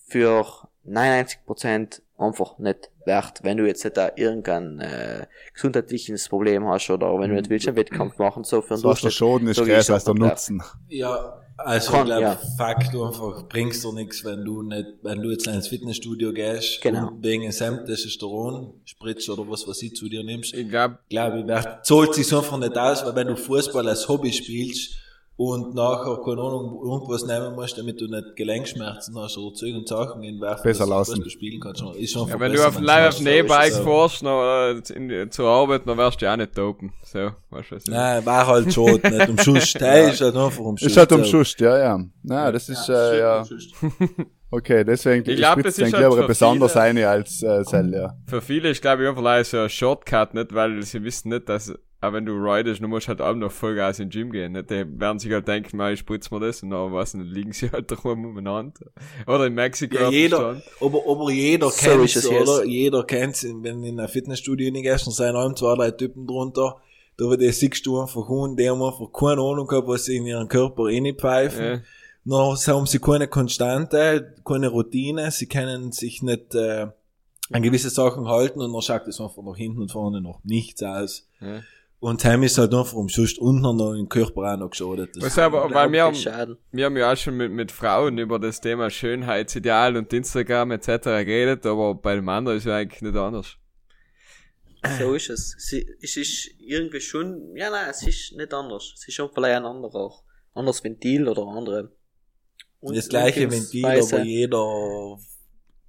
für 0.06 0.46
99% 0.86 2.02
einfach 2.22 2.58
nicht 2.60 2.90
wert, 3.06 3.40
wenn 3.44 3.58
du 3.58 3.66
jetzt 3.68 3.84
nicht 3.84 3.98
da 3.98 4.12
irgendein 4.16 4.80
äh, 4.80 5.26
gesundheitliches 5.54 6.30
Problem 6.30 6.66
hast 6.68 6.90
oder 6.90 7.08
wenn 7.20 7.30
du 7.30 7.36
nicht 7.36 7.50
willst 7.50 7.68
einen 7.68 7.78
Wettkampf 7.78 8.18
machen, 8.18 8.44
so 8.44 8.62
für 8.62 8.76
einen 8.76 8.82
So 8.84 8.90
was 8.90 9.02
der 9.02 9.10
Schaden 9.10 9.48
ist 9.48 9.58
größer 9.58 9.78
ist 9.78 9.90
als 9.90 10.04
der. 10.06 10.14
Nutzen. 10.16 10.62
Ja, 10.90 11.38
also 11.58 11.92
Kann, 11.92 12.00
ich 12.02 12.06
glaube, 12.08 12.22
ja. 12.24 12.40
Fakt 12.58 12.88
einfach 12.96 13.48
bringst 13.48 13.84
du 13.84 13.92
nichts, 13.92 14.24
wenn 14.26 14.44
du 14.44 14.64
nicht, 14.64 14.86
wenn 15.04 15.22
du 15.22 15.30
jetzt 15.30 15.46
ins 15.48 15.68
Fitnessstudio 15.68 16.34
gehst 16.34 16.82
Genau. 16.82 17.10
und 17.10 17.24
wegen 17.24 17.52
Sam 17.52 17.86
Testosteron 17.86 18.82
spritzt 18.86 19.30
oder 19.30 19.48
was 19.50 19.68
was 19.68 19.82
ich 19.84 19.94
zu 19.96 20.10
dir 20.10 20.24
nimmst. 20.24 20.54
Ich 20.56 20.70
glaube, 20.70 20.98
glaube 21.10 21.40
ich, 21.42 21.48
wer- 21.48 21.82
zahlt 21.84 22.14
sich 22.16 22.34
einfach 22.34 22.58
nicht 22.58 22.76
aus, 22.78 23.06
weil 23.06 23.16
wenn 23.16 23.28
du 23.28 23.36
Fußball 23.36 23.88
als 23.88 24.08
Hobby 24.08 24.32
spielst 24.34 24.96
und 25.44 25.74
nachher, 25.74 26.18
keine 26.24 26.40
Ahnung, 26.40 26.80
irgendwas 26.84 27.26
nehmen 27.26 27.56
musst, 27.56 27.76
damit 27.76 28.00
du 28.00 28.06
nicht 28.08 28.36
Gelenkschmerzen 28.36 29.18
hast 29.18 29.40
oder 29.40 29.56
Zeug 29.56 29.74
und 29.76 29.88
Sachen 29.88 30.22
in 30.22 30.40
werfen, 30.40 30.62
Besser 30.64 30.86
lassen. 30.86 31.28
Spielen 31.32 31.60
kannst, 31.60 31.84
ist 31.96 32.12
schon 32.14 32.30
ja, 32.30 32.40
wenn 32.40 32.54
du 32.54 32.68
auf 32.68 32.80
live 32.80 33.08
auf 33.08 33.72
So. 33.72 33.84
fährst, 33.84 34.22
noch, 34.22 34.44
äh, 34.44 34.94
in, 34.94 35.32
zur 35.32 35.48
Arbeit, 35.48 35.82
dann 35.88 35.98
wärst 35.98 36.22
du 36.22 36.26
ja 36.26 36.34
auch 36.34 36.38
nicht 36.38 36.56
dopen. 36.56 36.94
So, 37.04 37.32
weißt 37.50 37.72
du, 37.72 37.76
was 37.76 37.86
Nein, 37.88 38.24
war 38.24 38.46
halt 38.46 38.72
schon, 38.72 39.02
nicht 39.02 39.30
um 39.30 39.38
Schuss. 39.40 39.74
Der 39.80 40.12
ist 40.12 40.22
halt 40.22 40.36
einfach 40.36 40.60
um 40.60 40.78
Schuss. 40.78 40.88
Ist 40.92 40.98
halt 40.98 41.12
um. 41.12 41.24
Schuss, 41.24 41.56
ja, 41.60 41.78
ja. 41.80 42.00
Na, 42.22 42.52
das 42.52 42.70
ist, 42.70 42.88
äh, 42.88 43.20
ja. 43.20 43.44
Okay, 44.54 44.84
deswegen, 44.84 45.28
Ich 45.28 45.38
glaub, 45.38 45.64
das 45.64 45.80
ist 45.80 45.94
halt 45.94 46.14
für 46.14 46.28
besonders 46.28 46.74
viele- 46.74 46.84
eine 46.84 47.08
als 47.08 47.42
äh, 47.42 47.64
Cell, 47.64 47.94
ja. 47.94 48.14
Für 48.28 48.42
viele 48.42 48.70
ist, 48.70 48.82
glaube 48.82 49.04
ich, 49.04 49.10
einfach 49.10 49.22
leider 49.24 49.46
so 49.46 49.58
ein 49.60 49.70
Shortcut, 49.70 50.34
nicht, 50.34 50.54
weil 50.54 50.84
sie 50.84 51.02
wissen 51.04 51.30
nicht, 51.30 51.48
dass, 51.48 51.74
auch 52.02 52.14
wenn 52.14 52.26
du 52.26 52.34
ridest, 52.34 52.82
du 52.82 52.88
musst 52.88 53.08
halt 53.08 53.22
auch 53.22 53.36
noch 53.36 53.52
Vollgas 53.52 54.00
in 54.00 54.10
den 54.10 54.12
Gym 54.12 54.32
gehen, 54.32 54.54
nicht? 54.54 54.72
Die 54.72 55.00
werden 55.00 55.20
sich 55.20 55.32
halt 55.32 55.48
denken, 55.48 55.78
mal, 55.78 55.94
ich 55.94 56.00
spritz 56.00 56.32
mir 56.32 56.40
das, 56.40 56.64
und 56.64 56.72
dann, 56.72 56.92
was, 56.92 57.12
dann 57.12 57.22
liegen 57.22 57.54
sie 57.54 57.70
halt 57.72 57.92
rum 58.04 58.26
umeinander. 58.26 58.88
Oder 59.28 59.46
in 59.46 59.54
Mexiko. 59.54 59.96
Ja, 59.96 60.10
jeder, 60.10 60.62
aber, 60.82 61.02
aber 61.08 61.30
jeder 61.30 61.70
So 61.70 62.02
ist 62.02 62.16
es 62.16 62.28
oder? 62.28 62.66
Jeder 62.66 63.04
kennt's, 63.04 63.44
wenn 63.44 63.84
du 63.84 63.88
in 63.88 64.00
ein 64.00 64.08
Fitnessstudio 64.08 64.74
reingehst, 64.74 65.06
dann 65.06 65.14
sind 65.14 65.36
allem 65.36 65.56
zwei, 65.56 65.76
drei 65.76 65.92
Typen 65.92 66.26
drunter, 66.26 66.78
da 67.18 67.26
wird 67.30 67.42
die 67.42 67.52
siehst 67.52 67.86
du 67.86 68.02
einfach 68.02 68.28
Hunden, 68.28 68.58
die 68.58 68.68
haben 68.68 68.82
einfach 68.82 69.12
keine 69.14 69.42
Ahnung 69.42 69.68
gehabt, 69.68 69.88
was 69.88 70.06
sie 70.06 70.18
in 70.18 70.26
ihren 70.26 70.48
Körper 70.48 70.86
reinpfeifen. 70.86 71.64
Ja. 71.64 71.82
Noch 72.24 72.58
haben 72.68 72.88
sie 72.88 73.00
keine 73.00 73.28
Konstante, 73.28 74.36
keine 74.44 74.70
Routine, 74.70 75.30
sie 75.30 75.48
können 75.48 75.92
sich 75.92 76.24
nicht, 76.24 76.56
äh, 76.56 76.88
an 77.52 77.62
gewisse 77.62 77.90
Sachen 77.90 78.28
halten 78.28 78.62
und 78.62 78.74
dann 78.74 78.82
schaut 78.82 79.08
es 79.08 79.20
einfach 79.20 79.44
nach 79.44 79.56
hinten 79.56 79.82
und 79.82 79.92
vorne 79.92 80.22
noch 80.22 80.40
nichts 80.44 80.82
aus. 80.84 81.28
Ja. 81.42 81.62
Und 82.02 82.26
heim 82.26 82.42
ist 82.42 82.58
halt 82.58 82.74
einfach 82.74 82.94
umsonst 82.94 83.38
unten 83.38 83.78
noch 83.78 83.94
im 83.94 84.10
Körper 84.10 84.52
auch 84.52 84.58
noch 84.58 84.72
geschadet. 84.72 85.12
Das 85.16 85.24
Was 85.24 85.38
aber, 85.38 85.72
weil 85.72 85.92
wir 85.92 86.04
haben, 86.06 86.58
wir 86.72 86.86
haben 86.86 86.98
ja 86.98 87.14
auch 87.14 87.16
schon 87.16 87.38
mit, 87.38 87.52
mit 87.52 87.72
Frauen 87.72 88.18
über 88.18 88.40
das 88.40 88.60
Thema 88.60 88.90
Schönheitsideal 88.90 89.96
und 89.96 90.12
Instagram 90.12 90.72
etc. 90.72 90.88
geredet, 91.04 91.64
aber 91.64 91.94
bei 91.94 92.16
dem 92.16 92.28
anderen 92.28 92.58
ist 92.58 92.66
ja 92.66 92.76
eigentlich 92.78 93.04
nicht 93.04 93.16
anders. 93.16 93.56
So 94.98 95.14
ist 95.14 95.30
es. 95.30 95.56
Sie, 95.60 95.88
es 96.02 96.18
ist 96.18 96.50
irgendwie 96.58 97.02
schon, 97.02 97.56
ja 97.56 97.70
nein, 97.70 97.92
es 97.92 98.02
ist 98.02 98.36
nicht 98.36 98.52
anders. 98.52 98.94
Es 98.98 99.08
ist 99.08 99.14
schon 99.14 99.30
vielleicht 99.32 99.58
ein 99.58 99.66
anderer 99.66 99.96
auch. 99.96 100.24
Anderes 100.56 100.84
Ventil 100.84 101.28
oder 101.28 101.46
andere. 101.46 101.92
das 102.82 103.10
gleiche 103.10 103.52
Ventil, 103.52 103.86
aber 103.86 104.24
jeder, 104.24 105.20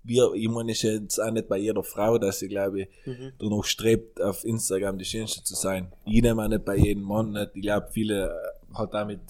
wir, 0.05 0.33
ich 0.35 0.49
meine, 0.49 0.73
ist 0.73 0.83
jetzt 0.83 1.19
auch 1.21 1.31
nicht 1.31 1.49
bei 1.49 1.59
jeder 1.59 1.83
Frau, 1.85 2.19
dass 2.19 2.41
sie, 2.41 2.49
glaube 2.49 2.83
ich, 2.83 2.89
Mhm. 3.07 3.33
danach 3.39 3.65
strebt, 3.65 4.21
auf 4.21 4.45
Instagram 4.45 4.99
die 4.99 5.05
Schönste 5.05 5.43
zu 5.45 5.55
sein. 5.55 5.93
Ich 6.05 6.23
nehme 6.23 6.43
auch 6.45 6.49
nicht 6.49 6.65
bei 6.65 6.77
jedem 6.77 7.05
Mann 7.05 7.33
nicht. 7.33 7.51
Ich 7.55 7.63
glaube, 7.63 7.87
viele 7.93 8.27
äh, 8.31 8.75
hat 8.79 8.95
auch 8.95 9.07
mit 9.07 9.21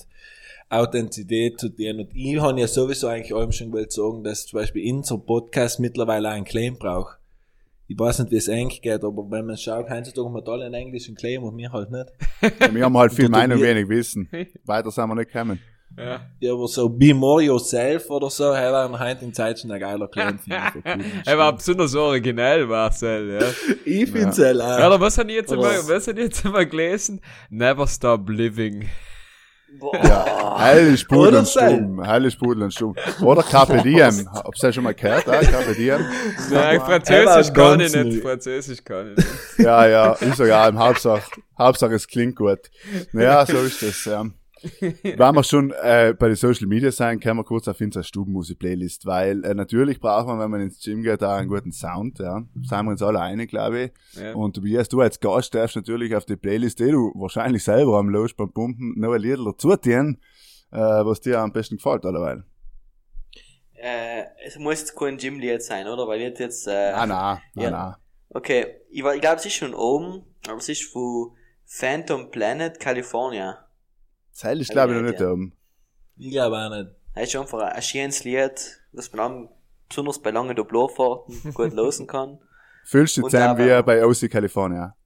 Authentizität 0.70 1.60
zu 1.60 1.68
tun. 1.68 2.00
Und 2.00 2.14
ich 2.16 2.40
habe 2.40 2.60
ja 2.60 2.66
sowieso 2.66 3.08
eigentlich 3.08 3.34
allem 3.34 3.52
schon 3.52 3.68
gewollt 3.70 3.92
sagen, 3.92 4.24
dass 4.24 4.46
zum 4.46 4.58
Beispiel 4.60 4.92
unser 4.94 5.18
Podcast 5.18 5.80
mittlerweile 5.80 6.28
auch 6.28 6.32
einen 6.32 6.44
Claim 6.44 6.78
braucht. 6.78 7.18
Ich 7.88 7.98
weiß 7.98 8.20
nicht, 8.20 8.30
wie 8.30 8.36
es 8.36 8.48
eigentlich 8.48 8.80
geht, 8.80 9.04
aber 9.04 9.30
wenn 9.30 9.44
man 9.44 9.58
schaut, 9.58 9.90
heutzutage 9.90 10.24
haben 10.26 10.34
wir 10.34 10.48
alle 10.48 10.64
einen 10.64 10.74
englischen 10.74 11.14
Claim 11.14 11.42
und 11.44 11.56
wir 11.58 11.70
halt 11.72 11.90
nicht. 11.90 12.06
Ja, 12.60 12.74
Wir 12.74 12.84
haben 12.86 12.96
halt 12.96 13.12
viel 13.12 13.28
Meinung, 13.28 13.60
wenig 13.60 13.86
Wissen. 13.88 14.30
Weiter 14.64 14.90
sind 14.90 15.08
wir 15.08 15.14
nicht 15.14 15.30
gekommen. 15.30 15.60
Ja. 15.96 16.20
Ja, 16.40 16.52
aber 16.52 16.68
so 16.68 16.88
Be 16.88 17.12
More 17.12 17.42
Yourself 17.42 18.08
oder 18.10 18.30
so, 18.30 18.54
hey, 18.54 18.72
war 18.72 18.86
in 18.86 18.92
der 18.92 19.00
heutigen 19.00 19.34
Zeit 19.34 19.58
schon 19.58 19.70
ein 19.70 19.80
geiler 19.80 20.08
Putin. 20.08 20.38
Er 21.26 21.38
war 21.38 21.54
besonders 21.54 21.94
originell, 21.94 22.66
Marcel, 22.66 23.40
ja. 23.40 23.74
Ich 23.84 24.10
find's 24.10 24.38
ja. 24.38 24.52
Ja, 24.52 24.80
ja 24.80 24.86
oder 24.86 25.00
was 25.00 25.18
habe 25.18 25.30
ich 25.30 25.36
jetzt 25.36 25.52
immer, 25.52 25.64
was 25.64 26.08
habe 26.08 26.20
ich 26.20 26.26
jetzt 26.26 26.44
immer 26.44 26.64
gelesen? 26.64 27.20
Never 27.50 27.86
stop 27.86 28.28
living. 28.28 28.88
Boah. 29.78 29.96
Ja, 30.04 30.58
heilig 30.58 31.08
Pudel 31.08 31.28
Oder 31.28 31.38
und 31.38 31.48
Stuben. 31.48 32.06
Heilig 32.06 32.38
Pudel 32.38 32.62
und 32.64 32.74
Stuben. 32.74 32.94
Oder 33.22 33.42
Carpe 33.42 33.78
Diem. 33.82 34.28
Hab's 34.30 34.60
ja 34.60 34.72
schon 34.72 34.84
mal 34.84 34.94
gehört, 34.94 35.26
ah, 35.28 35.40
Carpe 35.40 35.74
Diem. 35.74 36.04
Nein, 36.50 36.80
Französisch 36.80 37.52
kann 37.52 37.80
ich 37.80 37.94
nicht. 37.94 38.22
Französisch 38.22 38.84
kann 38.84 39.12
ich 39.12 39.16
nicht. 39.16 39.28
Ja, 39.58 39.86
ja, 39.86 40.12
ist 40.12 40.36
sogar 40.36 40.68
im 40.68 40.78
Hauptsache, 40.78 41.22
Hauptsache 41.58 41.94
es 41.94 42.06
klingt 42.06 42.36
gut. 42.36 42.70
Naja, 43.12 43.46
so 43.46 43.58
ist 43.58 43.82
das, 43.82 44.04
ja. 44.04 44.26
Wenn 44.80 45.34
wir 45.34 45.42
schon 45.44 45.72
äh, 45.82 46.14
bei 46.18 46.28
den 46.28 46.36
Social 46.36 46.66
Media 46.66 46.90
sein, 46.92 47.18
können 47.20 47.38
wir 47.38 47.44
kurz 47.44 47.66
auf 47.68 47.80
unsere 47.80 48.04
Stubenmusik-Playlist, 48.04 49.06
weil 49.06 49.44
äh, 49.44 49.54
natürlich 49.54 49.98
braucht 50.00 50.26
man, 50.26 50.38
wenn 50.38 50.50
man 50.50 50.60
ins 50.60 50.80
Gym 50.82 51.02
geht, 51.02 51.22
auch 51.24 51.32
einen 51.32 51.48
guten 51.48 51.72
Sound, 51.72 52.18
ja. 52.20 52.42
Seien 52.62 52.84
wir 52.86 52.92
uns 52.92 53.02
alle 53.02 53.20
einig, 53.20 53.50
glaube 53.50 53.80
ich. 54.14 54.20
Ja. 54.20 54.34
Und 54.34 54.54
Tobias, 54.54 54.88
du 54.88 55.00
als 55.00 55.18
Gast 55.20 55.54
darfst 55.54 55.76
natürlich 55.76 56.14
auf 56.14 56.24
die 56.24 56.36
Playlist, 56.36 56.78
die 56.78 56.90
du 56.90 57.12
wahrscheinlich 57.14 57.64
selber 57.64 57.98
am 57.98 58.08
Los 58.08 58.34
beim 58.34 58.52
Pumpen, 58.52 58.94
noch 58.98 59.12
ein 59.12 59.20
Lied 59.20 59.38
dazu 59.44 59.74
tun, 59.76 60.18
äh, 60.70 60.76
was 60.78 61.20
dir 61.20 61.40
am 61.40 61.52
besten 61.52 61.76
gefällt, 61.76 62.04
allerweil. 62.04 62.44
Äh, 63.74 64.24
es 64.46 64.56
muss 64.58 64.80
jetzt 64.80 64.96
kein 64.96 65.16
Gym-Lied 65.16 65.62
sein, 65.62 65.88
oder? 65.88 66.06
Weil 66.06 66.20
jetzt 66.20 66.38
jetzt, 66.38 66.68
äh, 66.68 66.92
Ah, 66.94 67.06
nein, 67.06 67.38
nein, 67.54 67.64
Ja. 67.64 67.70
nein. 67.70 67.94
Okay, 68.30 68.66
ich, 68.90 69.04
ich 69.04 69.20
glaube, 69.20 69.36
es 69.36 69.46
ist 69.46 69.54
schon 69.54 69.74
oben, 69.74 70.22
aber 70.46 70.58
es 70.58 70.68
ist 70.68 70.84
von 70.84 71.32
Phantom 71.66 72.30
Planet 72.30 72.78
California. 72.78 73.61
Das 74.40 74.58
ist, 74.58 74.70
glaube 74.70 74.92
ich, 74.92 75.00
noch 75.00 75.08
nicht 75.08 75.20
ja. 75.20 75.26
da 75.26 75.32
oben. 75.32 75.52
Ich 76.16 76.30
glaube 76.30 76.56
auch 76.56 76.70
nicht. 76.70 76.90
Das 77.14 77.24
ist 77.28 77.36
einfach 77.36 77.60
ein 77.60 77.82
schönes 77.82 78.24
Lied, 78.24 78.80
das 78.92 79.12
man 79.12 79.46
auch 79.46 79.50
besonders 79.88 80.20
bei 80.20 80.30
langen 80.30 80.56
Dopplerfahrten 80.56 81.54
gut 81.54 81.72
losen 81.72 82.06
kann. 82.06 82.38
Fühlst 82.84 83.16
du 83.16 83.22
dich 83.22 83.32
wie 83.32 83.82
bei 83.82 84.04
OC 84.04 84.30
California? 84.30 84.96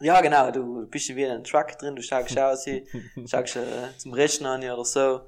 Ja, 0.00 0.20
genau, 0.20 0.50
du 0.50 0.86
bist 0.88 1.08
wie 1.08 1.22
in 1.22 1.30
einem 1.30 1.44
Truck 1.44 1.78
drin, 1.78 1.96
du 1.96 2.02
schaust 2.02 2.38
aus, 2.38 2.66
schaust 3.26 3.56
äh, 3.56 3.96
zum 3.96 4.12
Rechner 4.12 4.50
an 4.50 4.62
oder 4.62 4.84
so. 4.84 5.20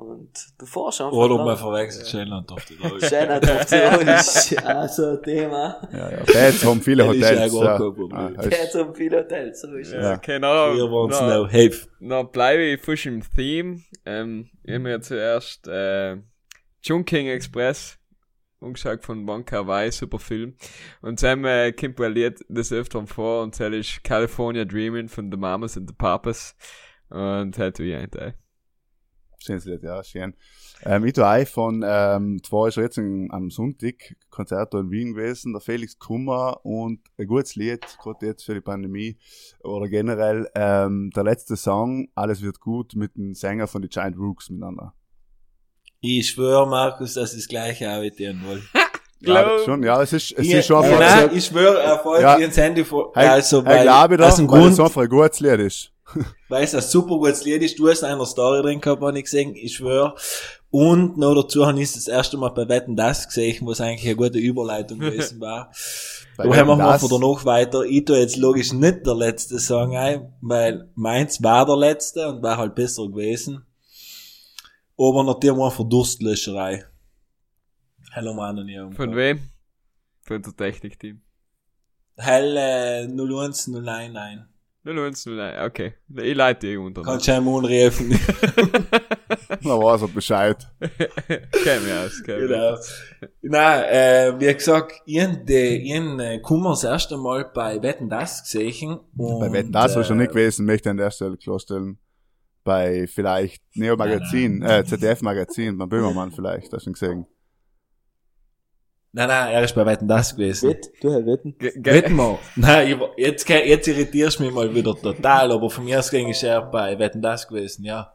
Und 0.00 0.30
du 0.58 0.64
fährst 0.66 1.00
einfach. 1.02 1.12
Oder 1.12 1.36
lang. 1.36 1.44
man 1.44 1.56
verwechselt 1.58 2.08
Schönland 2.08 2.50
auf 2.50 2.64
die 2.64 2.74
Leute. 2.74 3.06
Schöner 3.06 3.36
Option 3.36 4.08
ist 4.08 4.50
ja 4.50 4.88
so 4.88 5.10
ein 5.10 5.22
Thema. 5.22 5.88
Ja, 5.92 6.10
ja. 6.10 6.22
Beds 6.24 6.64
haben 6.64 6.80
viele 6.80 7.06
Hotels. 7.06 7.52
ja 7.52 7.62
Ja. 7.64 7.92
Ah, 8.12 8.30
so 8.70 8.94
viele 8.94 9.18
Hotels, 9.18 9.60
so 9.60 9.74
ist 9.74 9.88
es. 9.88 9.92
Ja, 9.94 10.16
genau. 10.16 10.74
Wir 10.74 10.90
wollen 10.90 11.10
es 11.10 11.20
Na, 11.20 11.38
noch 11.38 11.50
helfen. 11.50 11.90
na, 12.00 12.22
bleibe 12.22 12.62
ich 12.62 12.80
frisch 12.80 13.04
im 13.06 13.22
Theme. 13.34 13.82
Ähm, 14.06 14.48
ich 14.64 14.74
hab 14.74 14.82
mir 14.82 15.00
zuerst, 15.02 15.68
äh, 15.68 16.16
Chungking 16.82 17.26
Express 17.28 17.98
umgeschaut 18.60 19.02
von 19.04 19.26
Wonka 19.26 19.66
Wai, 19.66 19.90
super 19.90 20.18
Film. 20.18 20.54
Und 21.02 21.22
dann 21.22 21.44
äh, 21.44 21.72
kommt 21.72 22.00
ein 22.00 22.12
Lied 22.12 22.40
des 22.48 22.72
Öfteren 22.72 23.06
vor 23.06 23.42
und 23.42 23.58
das 23.58 23.72
ist 23.72 24.04
California 24.04 24.64
Dreaming 24.64 25.08
von 25.08 25.30
The 25.30 25.36
Mamas 25.36 25.76
and 25.76 25.88
the 25.88 25.94
Papas. 25.94 26.54
Und 27.08 27.58
halt 27.58 27.78
wie 27.80 27.94
ein 27.94 28.10
Teil. 28.10 28.34
Schönes 29.42 29.64
Lied, 29.64 29.82
ja, 29.82 30.04
schön. 30.04 30.34
Ähm, 30.84 31.04
ich 31.06 31.14
tue 31.14 31.46
von, 31.46 31.82
ähm, 31.86 32.42
zwar 32.42 32.68
ist 32.68 32.76
er 32.76 32.82
jetzt 32.84 32.98
in, 32.98 33.30
am 33.32 33.50
Sonntag 33.50 33.94
Konzert 34.28 34.74
in 34.74 34.90
Wien 34.90 35.14
gewesen, 35.14 35.52
der 35.52 35.62
Felix 35.62 35.98
Kummer 35.98 36.60
und 36.64 37.00
ein 37.18 37.26
gutes 37.26 37.56
Lied, 37.56 37.80
gerade 38.02 38.26
jetzt 38.26 38.44
für 38.44 38.52
die 38.54 38.60
Pandemie 38.60 39.16
oder 39.62 39.88
generell, 39.88 40.46
ähm, 40.54 41.10
der 41.16 41.24
letzte 41.24 41.56
Song, 41.56 42.08
Alles 42.14 42.42
wird 42.42 42.60
gut, 42.60 42.94
mit 42.96 43.16
dem 43.16 43.34
Sänger 43.34 43.66
von 43.66 43.80
die 43.80 43.88
Giant 43.88 44.18
Rooks 44.18 44.50
miteinander. 44.50 44.92
Ich 46.02 46.28
schwöre, 46.30 46.68
Markus, 46.68 47.14
dass 47.14 47.32
ich 47.32 47.40
das 47.40 47.48
gleiche 47.48 47.90
auch 47.90 48.00
mit 48.00 48.18
dir 48.18 48.34
will. 48.34 48.62
Ja, 49.20 49.58
schon, 49.64 49.82
ja, 49.82 50.02
es 50.02 50.12
ist, 50.12 50.32
es 50.32 50.46
Ja, 50.48 50.58
ist 50.58 50.66
schon 50.66 50.84
einfach, 50.84 50.98
nein, 50.98 51.30
ich 51.34 51.46
schwöre, 51.46 51.78
er 51.80 51.98
folgt 51.98 52.22
Ja. 52.22 52.36
ins 52.36 52.56
Handy 52.58 52.84
vor. 52.84 53.14
also, 53.16 53.64
weil, 53.64 53.82
glaube 53.84 54.14
ich 54.14 54.20
dem 54.20 54.48
weil 54.50 54.60
es 54.60 54.76
Grund, 54.76 54.80
einfach 54.80 55.02
ein 55.02 55.08
gutes 55.08 55.40
Lied 55.40 55.60
ist. 55.60 55.92
Weil 56.48 56.64
es 56.64 56.74
ein 56.74 56.82
super 56.82 57.16
gutes 57.16 57.44
Lied 57.44 57.62
ist, 57.62 57.78
du 57.78 57.88
hast 57.88 58.02
einer 58.02 58.26
Story 58.26 58.62
drin 58.62 58.80
gehabt, 58.80 59.02
habe 59.02 59.18
ich 59.18 59.24
gesehen, 59.24 59.54
ich 59.54 59.76
schwöre. 59.76 60.14
Und 60.70 61.16
noch 61.16 61.34
dazu 61.34 61.66
habe 61.66 61.80
ich 61.80 61.92
das 61.92 62.06
erste 62.06 62.36
Mal 62.36 62.50
bei 62.50 62.68
Wetten 62.68 62.94
das 62.94 63.26
gesehen, 63.26 63.66
was 63.66 63.80
eigentlich 63.80 64.06
eine 64.06 64.16
gute 64.16 64.38
Überleitung 64.38 64.98
gewesen 65.00 65.40
war. 65.40 65.72
Daher 66.36 66.64
machen 66.64 66.78
wir 66.80 66.98
von 66.98 67.20
danach 67.20 67.44
weiter. 67.44 67.82
Ich 67.82 68.04
tue 68.04 68.18
jetzt 68.18 68.36
logisch 68.36 68.72
nicht 68.72 69.04
der 69.06 69.14
letzte 69.14 69.58
Song 69.58 69.96
ein, 69.96 70.32
weil 70.40 70.88
meins 70.94 71.42
war 71.42 71.66
der 71.66 71.76
letzte 71.76 72.28
und 72.28 72.42
war 72.42 72.56
halt 72.56 72.74
besser 72.74 73.08
gewesen. 73.08 73.64
Aber 74.96 75.24
natürlich 75.24 75.56
mal 75.56 75.70
für 75.70 75.84
Durstlöscherei. 75.84 76.84
Hallo 78.12 78.34
Mann, 78.34 78.66
ja. 78.68 78.90
Von 78.90 79.16
wem? 79.16 79.40
Von 80.22 80.42
der 80.42 80.56
Technikteam. 80.56 81.20
Hell 82.16 82.56
äh, 82.56 83.06
01099. 83.06 84.49
010, 84.82 85.38
okay. 85.64 85.94
Ich 86.16 86.34
leite 86.34 86.66
die 86.66 86.76
unter. 86.76 87.02
Kannst 87.02 87.28
du 87.28 87.32
einmal 87.34 87.64
anrufen. 87.66 88.18
Da 89.62 89.78
weiß 89.78 90.02
er 90.02 90.08
Bescheid. 90.08 90.66
Kenn 90.80 91.84
mich 91.84 91.92
aus, 91.92 92.22
kenn 92.24 92.40
mich 92.40 92.48
genau. 92.50 92.70
aus. 92.70 93.02
Nein, 93.42 93.84
äh, 93.84 94.32
wie 94.40 94.54
gesagt, 94.54 94.94
ich 95.04 95.20
hab 95.20 95.44
de- 95.44 95.76
ich 95.76 95.92
hab, 95.98 96.18
äh, 96.20 96.38
Kummer 96.40 96.70
das 96.70 96.84
erste 96.84 97.18
Mal 97.18 97.50
bei 97.52 97.82
Wetten 97.82 98.08
das 98.08 98.42
gesehen. 98.42 98.98
Und, 99.16 99.40
Bei 99.40 99.52
Wetten, 99.52 99.70
das 99.72 99.94
war 99.96 100.04
schon 100.04 100.18
äh, 100.18 100.22
nicht 100.22 100.30
gewesen, 100.32 100.64
möchte 100.64 100.88
ich 100.88 100.90
an 100.92 100.96
der 100.96 101.10
Stelle 101.10 101.36
klarstellen. 101.36 101.98
Bei 102.64 103.06
vielleicht 103.06 103.62
Neo 103.74 103.96
Magazin, 103.96 104.62
äh, 104.62 104.84
ZDF 104.84 105.20
Magazin, 105.22 105.76
beim 105.76 105.88
Böhmermann 105.88 106.30
vielleicht, 106.30 106.72
hast 106.72 106.86
du 106.86 106.90
ihn 106.90 106.94
gesehen. 106.94 107.26
Nein, 109.12 109.26
nein, 109.28 109.52
er 109.52 109.64
ist 109.64 109.74
bei 109.74 109.84
Wetten 109.84 110.06
das 110.06 110.36
gewesen. 110.36 110.70
Wett, 110.70 110.88
du 111.00 111.10
Herr 111.12 111.26
Wetten. 111.26 111.54
Wetten 111.58 112.14
wir. 112.16 112.38
Nein, 112.54 112.88
ich, 113.16 113.24
jetzt, 113.24 113.48
jetzt 113.48 113.88
irritierst 113.88 114.38
du 114.38 114.44
mich 114.44 114.54
mal 114.54 114.72
wieder 114.72 114.94
total, 114.94 115.50
aber 115.50 115.68
von 115.68 115.84
mir 115.84 115.98
aus 115.98 116.10
ging 116.10 116.28
ist 116.28 116.44
er 116.44 116.62
bei 116.62 116.96
Wetten 116.98 117.20
das 117.20 117.48
gewesen, 117.48 117.84
ja. 117.84 118.12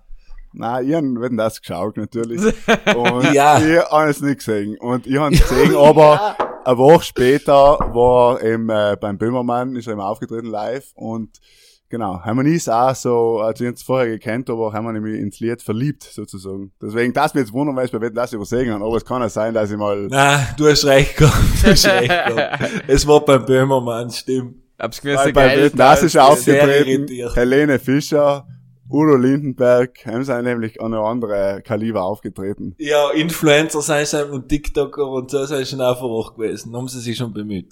Nein, 0.53 0.87
ich 0.87 0.93
hab 0.95 1.03
Wetten, 1.03 1.35
das 1.35 1.59
geschaut, 1.61 1.97
natürlich. 1.97 2.41
Und 2.95 3.33
Ja. 3.33 3.59
ich 3.59 3.77
hab 3.77 4.07
es 4.07 4.21
nicht 4.21 4.37
gesehen. 4.37 4.77
Und 4.77 5.05
ich 5.05 5.17
hab 5.17 5.31
es 5.33 5.41
gesehen, 5.49 5.75
aber 5.75 6.37
eine 6.63 6.77
Woche 6.77 7.03
später 7.03 7.77
war 7.93 8.39
er 8.39 8.53
eben, 8.53 8.69
äh, 8.69 8.95
beim 8.97 9.17
Böhmermann, 9.17 9.75
ist 9.75 9.87
er 9.87 9.93
eben 9.93 10.01
aufgetreten 10.01 10.47
live 10.47 10.85
und 10.95 11.41
Genau, 11.89 12.19
haben 12.19 12.37
wir 12.37 12.43
nie 12.43 12.59
auch 12.67 12.95
so, 12.95 13.39
also 13.39 13.63
ich 13.63 13.69
hab's 13.69 13.83
vorher 13.83 14.07
gekannt, 14.07 14.49
aber 14.49 14.73
haben 14.73 14.85
wir 14.85 14.93
nämlich 14.93 15.19
ins 15.19 15.39
Lied 15.39 15.61
verliebt, 15.61 16.03
sozusagen. 16.03 16.71
Deswegen, 16.81 17.13
das 17.13 17.33
mir 17.35 17.41
jetzt 17.41 17.53
wundern, 17.53 17.75
weil 17.75 17.85
ich 17.85 17.91
bei 17.91 18.01
Wetten, 18.01 18.15
das 18.15 18.33
übersehen 18.33 18.73
habe, 18.73 18.83
aber 18.83 18.97
es 18.97 19.05
kann 19.05 19.21
ja 19.21 19.29
sein, 19.29 19.53
dass 19.53 19.69
ich 19.69 19.77
mal, 19.77 20.07
Na, 20.09 20.47
du 20.57 20.67
hast 20.67 20.85
recht 20.85 21.17
gehabt. 21.17 21.35
Du 21.63 21.69
hast 21.69 21.85
recht 21.85 22.07
gehabt. 22.07 22.63
Es 22.87 23.05
war 23.05 23.23
beim 23.23 23.45
Böhmermann, 23.45 24.09
stimmt. 24.09 24.55
Hab's 24.79 25.03
weil 25.05 25.13
gewusst, 25.13 25.33
bei 25.33 25.47
geil. 25.47 25.63
Wetten, 25.63 25.77
das 25.77 26.03
ist 26.03 26.17
aufgetreten. 26.17 27.07
Helene 27.33 27.79
Fischer, 27.79 28.47
Udo 28.89 29.15
Lindenberg, 29.15 30.05
haben 30.05 30.23
sie 30.23 30.41
nämlich 30.41 30.81
an 30.81 30.93
einem 30.93 31.03
anderen 31.03 31.63
Kaliber 31.63 32.03
aufgetreten. 32.03 32.75
Ja, 32.77 33.11
Influencer 33.11 33.81
sei 33.81 34.05
sie 34.05 34.25
und 34.25 34.49
TikToker 34.49 35.07
und 35.07 35.31
so 35.31 35.45
sei 35.45 35.63
schon 35.65 35.81
einfach 35.81 36.01
auch 36.01 36.35
gewesen. 36.35 36.75
Haben 36.75 36.87
sie 36.87 36.99
sich 36.99 37.15
schon 37.15 37.31
bemüht. 37.31 37.71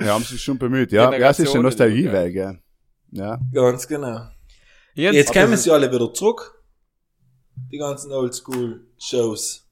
Ja, 0.00 0.14
haben 0.14 0.22
sie 0.22 0.34
sich 0.34 0.42
schon 0.42 0.58
bemüht, 0.58 0.92
ja. 0.92 1.10
Ja, 1.12 1.30
es 1.30 1.38
ist 1.38 1.56
eine 1.56 1.62
Generationen, 1.62 1.62
Nostalgieweg, 1.64 2.34
ja. 2.34 2.54
Ja. 3.12 3.38
Ganz 3.52 3.86
genau. 3.86 4.28
Jetzt 4.94 5.30
aber- 5.30 5.40
kommen 5.40 5.56
sie 5.56 5.70
alle 5.70 5.92
wieder 5.92 6.12
zurück. 6.12 6.62
Die 7.70 7.78
ganzen 7.78 8.10
Oldschool-Shows. 8.12 9.68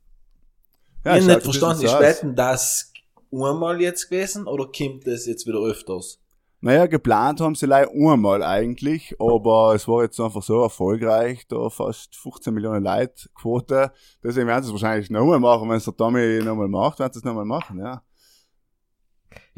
ja 1.05 1.17
ich 1.17 1.25
schaut 1.25 1.31
hab 1.31 1.37
nicht 1.37 1.45
verstanden, 1.45 1.85
ist. 1.85 2.01
Wetten 2.01 2.35
das 2.37 2.93
einmal 3.33 3.81
jetzt 3.81 4.09
gewesen 4.09 4.47
oder 4.47 4.67
kommt 4.67 5.07
das 5.07 5.27
jetzt 5.27 5.47
wieder 5.47 5.59
öfters? 5.59 6.19
Naja, 6.63 6.85
geplant 6.87 7.41
haben 7.41 7.55
sie 7.55 7.65
leider 7.65 7.91
einmal 7.91 8.43
eigentlich, 8.43 9.15
aber 9.19 9.75
es 9.75 9.89
war 9.89 10.03
jetzt 10.03 10.21
einfach 10.21 10.43
so 10.43 10.61
erfolgreich, 10.63 11.47
da 11.49 11.71
fast 11.71 12.15
15 12.17 12.53
Millionen 12.53 12.85
Leute 12.85 13.31
Quote. 13.35 13.93
Deswegen 14.23 14.47
werden 14.47 14.63
sie 14.63 14.69
es 14.69 14.73
wahrscheinlich 14.75 15.09
nochmal 15.09 15.41
machen, 15.41 15.71
wenn 15.71 15.79
es 15.79 15.87
der 15.87 15.97
Tommy 15.97 16.43
nochmal 16.45 16.69
macht, 16.69 16.99
werden 16.99 17.13
sie 17.15 17.21
es 17.21 17.25
nochmal 17.25 17.47
machen, 17.47 17.79
ja. 17.79 18.03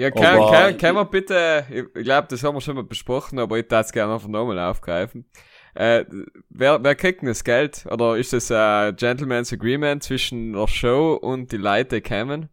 Ja, 0.03 0.11
kann, 0.11 0.41
Aber- 0.41 0.51
kann, 0.51 0.77
kann 0.79 0.95
man 0.97 1.09
bitte, 1.11 1.65
ich 1.71 2.03
glaube, 2.03 2.27
das 2.29 2.43
haben 2.43 2.57
wir 2.57 2.61
schon 2.61 2.75
mal 2.75 2.83
besprochen, 2.83 3.39
aber 3.39 3.57
ich 3.61 3.69
darf 3.69 3.87
es 3.87 3.93
gerne 3.93 4.13
einfach 4.15 4.27
nochmal 4.27 4.59
aufgreifen. 4.59 5.31
Äh, 5.75 6.05
wer, 6.49 6.83
wer 6.83 6.95
kriegt 6.97 7.23
denn 7.23 7.29
das 7.29 7.45
Geld? 7.45 7.87
Oder 7.89 8.17
ist 8.17 8.33
das 8.33 8.51
ein 8.51 8.97
Gentleman's 8.97 9.53
Agreement 9.53 10.03
zwischen 10.03 10.55
der 10.55 10.67
Show 10.67 11.15
und 11.15 11.53
die 11.53 11.57
Leute, 11.57 12.01
die 12.01 12.09
kommen? 12.09 12.49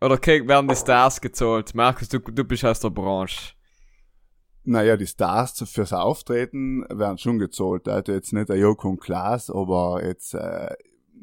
Oder 0.00 0.18
krieg, 0.18 0.48
werden 0.48 0.66
die 0.66 0.74
Stars 0.74 1.20
gezahlt? 1.20 1.76
Markus, 1.76 2.08
du, 2.08 2.18
du 2.18 2.42
bist 2.42 2.64
aus 2.64 2.80
der 2.80 2.90
Branche. 2.90 3.52
Naja, 4.64 4.96
die 4.96 5.06
Stars 5.06 5.62
fürs 5.70 5.92
Auftreten 5.92 6.84
werden 6.90 7.18
schon 7.18 7.38
gezahlt. 7.38 7.86
Also 7.86 8.10
jetzt 8.10 8.32
nicht 8.32 8.48
der 8.48 8.56
Joko 8.56 8.88
und 8.88 9.00
Klaas, 9.00 9.48
aber 9.48 10.04
jetzt, 10.04 10.34
äh, 10.34 10.74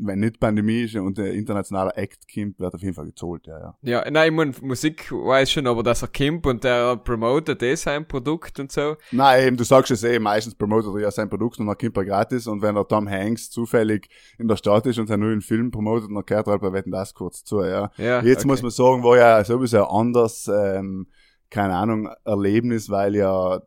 wenn 0.02 0.20
nicht 0.20 0.40
Pandemie 0.40 0.84
ist 0.84 0.96
und 0.96 1.18
der 1.18 1.34
internationale 1.34 1.96
Act 1.96 2.26
kommt, 2.34 2.60
wird 2.60 2.74
auf 2.74 2.82
jeden 2.82 2.94
Fall 2.94 3.06
gezahlt, 3.06 3.48
ja, 3.48 3.60
ja. 3.60 3.76
Ja, 3.82 4.12
nein, 4.12 4.30
ich 4.30 4.36
mein, 4.36 4.56
Musik 4.62 5.12
weiß 5.12 5.52
schon, 5.52 5.68
aber 5.68 5.84
dass 5.84 6.02
er 6.02 6.08
kommt 6.08 6.46
und 6.46 6.64
der 6.64 6.98
promotet 6.98 7.62
eh 7.62 7.76
sein 7.76 8.08
Produkt 8.08 8.60
und 8.60 8.72
so. 8.72 8.96
Nein, 9.12 9.48
eben, 9.48 9.58
du 9.58 9.64
sagst 9.64 9.92
es 9.92 10.04
eh, 10.04 10.20
meistens 10.20 10.56
promotet 10.56 10.94
er 10.96 11.02
ja 11.02 11.12
sein 11.12 11.30
Produkt 11.30 11.60
und 11.60 11.68
dann 11.68 11.78
kommt 11.78 11.98
er 11.98 12.06
gratis 12.06 12.48
und 12.48 12.62
wenn 12.62 12.76
der 12.76 12.88
Tom 12.88 13.10
Hanks 13.10 13.50
zufällig 13.50 14.10
in 14.38 14.48
der 14.48 14.56
Stadt 14.56 14.86
ist 14.86 15.00
und 15.00 15.08
seinen 15.08 15.22
neuen 15.22 15.42
Film 15.42 15.72
promotet, 15.72 16.10
dann 16.14 16.26
kehrt 16.26 16.48
er 16.48 16.52
halt 16.52 16.62
bei 16.62 16.74
Wetten 16.74 16.92
das 16.92 17.14
kurz 17.14 17.44
zu, 17.44 17.62
ja. 17.64 17.92
Ja, 17.98 18.22
Jetzt 18.22 18.40
okay. 18.40 18.48
muss 18.48 18.62
man 18.62 18.72
sagen, 18.72 19.04
war 19.04 19.18
ja 19.18 19.44
sowieso 19.44 19.88
ein 19.88 20.10
anders, 20.10 20.48
ähm, 20.48 21.08
keine 21.50 21.76
Ahnung, 21.76 22.10
Erlebnis, 22.26 22.90
weil 22.90 23.16
ja 23.16 23.62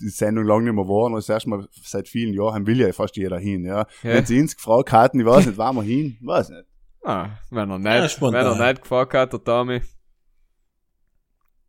die 0.00 0.08
Sendung 0.08 0.44
lange 0.44 0.64
nicht 0.64 0.74
mehr 0.74 0.86
war 0.88 1.06
und 1.06 1.14
das 1.14 1.28
erste 1.28 1.48
Mal 1.50 1.66
seit 1.82 2.08
vielen 2.08 2.32
Jahren 2.34 2.66
will 2.66 2.80
ja 2.80 2.92
fast 2.92 3.16
jeder 3.16 3.38
hin, 3.38 3.64
ja. 3.64 3.78
Ja. 3.78 3.86
Wenn 4.02 4.26
sie 4.26 4.40
uns 4.40 4.56
gefragt 4.56 4.92
hatten, 4.92 5.20
ich 5.20 5.26
weiß 5.26 5.46
nicht, 5.46 5.58
waren 5.58 5.76
wir 5.76 5.82
hin, 5.82 6.16
weiß 6.20 6.50
nicht. 6.50 6.64
Ah, 7.04 7.30
wenn 7.50 7.70
er 7.70 7.78
Ja, 7.96 8.02
nicht, 8.02 8.12
spontan. 8.12 8.44
wenn 8.52 8.60
er 8.60 8.68
nicht 8.72 8.82
gefragt 8.82 9.14
hat, 9.14 9.32
der 9.32 9.42
Tommy. 9.42 9.80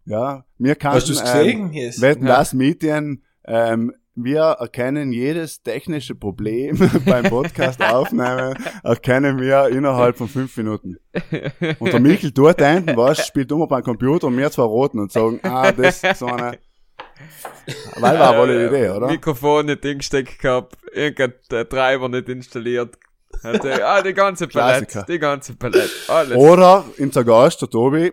Ja, 0.05 0.45
wir 0.57 0.75
kannten, 0.75 0.97
Hast 0.97 1.09
du 1.09 1.13
es 1.13 1.21
gesehen? 1.21 1.71
Yes. 1.73 2.01
Wetten 2.01 2.25
Ja. 2.25 2.37
das 2.37 2.53
Medien, 2.53 3.23
ähm, 3.45 3.93
wir 4.15 4.41
erkennen 4.41 5.11
jedes 5.13 5.61
technische 5.61 6.13
Problem 6.15 6.77
beim 7.05 7.25
Podcast 7.25 7.81
aufnehmen, 7.93 8.55
erkennen 8.83 9.39
wir 9.39 9.69
innerhalb 9.69 10.17
von 10.17 10.27
fünf 10.27 10.57
Minuten. 10.57 10.97
Und 11.79 11.93
der 11.93 11.99
Michel 11.99 12.31
dort 12.31 12.61
hinten, 12.61 12.97
was, 12.97 13.25
spielt 13.25 13.51
immer 13.51 13.67
beim 13.67 13.83
Computer 13.83 14.27
und 14.27 14.37
wir 14.37 14.51
zwei 14.51 14.63
roten 14.63 14.99
und 14.99 15.11
sagen, 15.11 15.39
ah, 15.43 15.71
das 15.71 16.03
ist 16.03 16.19
so 16.19 16.25
eine, 16.25 16.57
weil 17.95 18.19
war 18.19 18.37
wohl 18.37 18.49
eine 18.49 18.67
Idee, 18.67 18.89
oder? 18.89 19.07
Mikrofon 19.07 19.67
nicht 19.67 19.85
ingesteckt 19.85 20.39
gehabt, 20.39 20.77
irgendein 20.91 21.69
Treiber 21.69 22.09
nicht 22.09 22.29
installiert. 22.29 22.97
Hatte, 23.43 23.85
ah, 23.85 24.01
die 24.01 24.13
ganze 24.13 24.47
Palette, 24.49 25.05
die 25.07 25.19
ganze 25.19 25.55
Palette, 25.55 25.89
alles. 26.07 26.37
Oder 26.37 26.85
unser 26.97 27.23
Gast, 27.23 27.61
der 27.61 27.69
Tobi, 27.69 28.11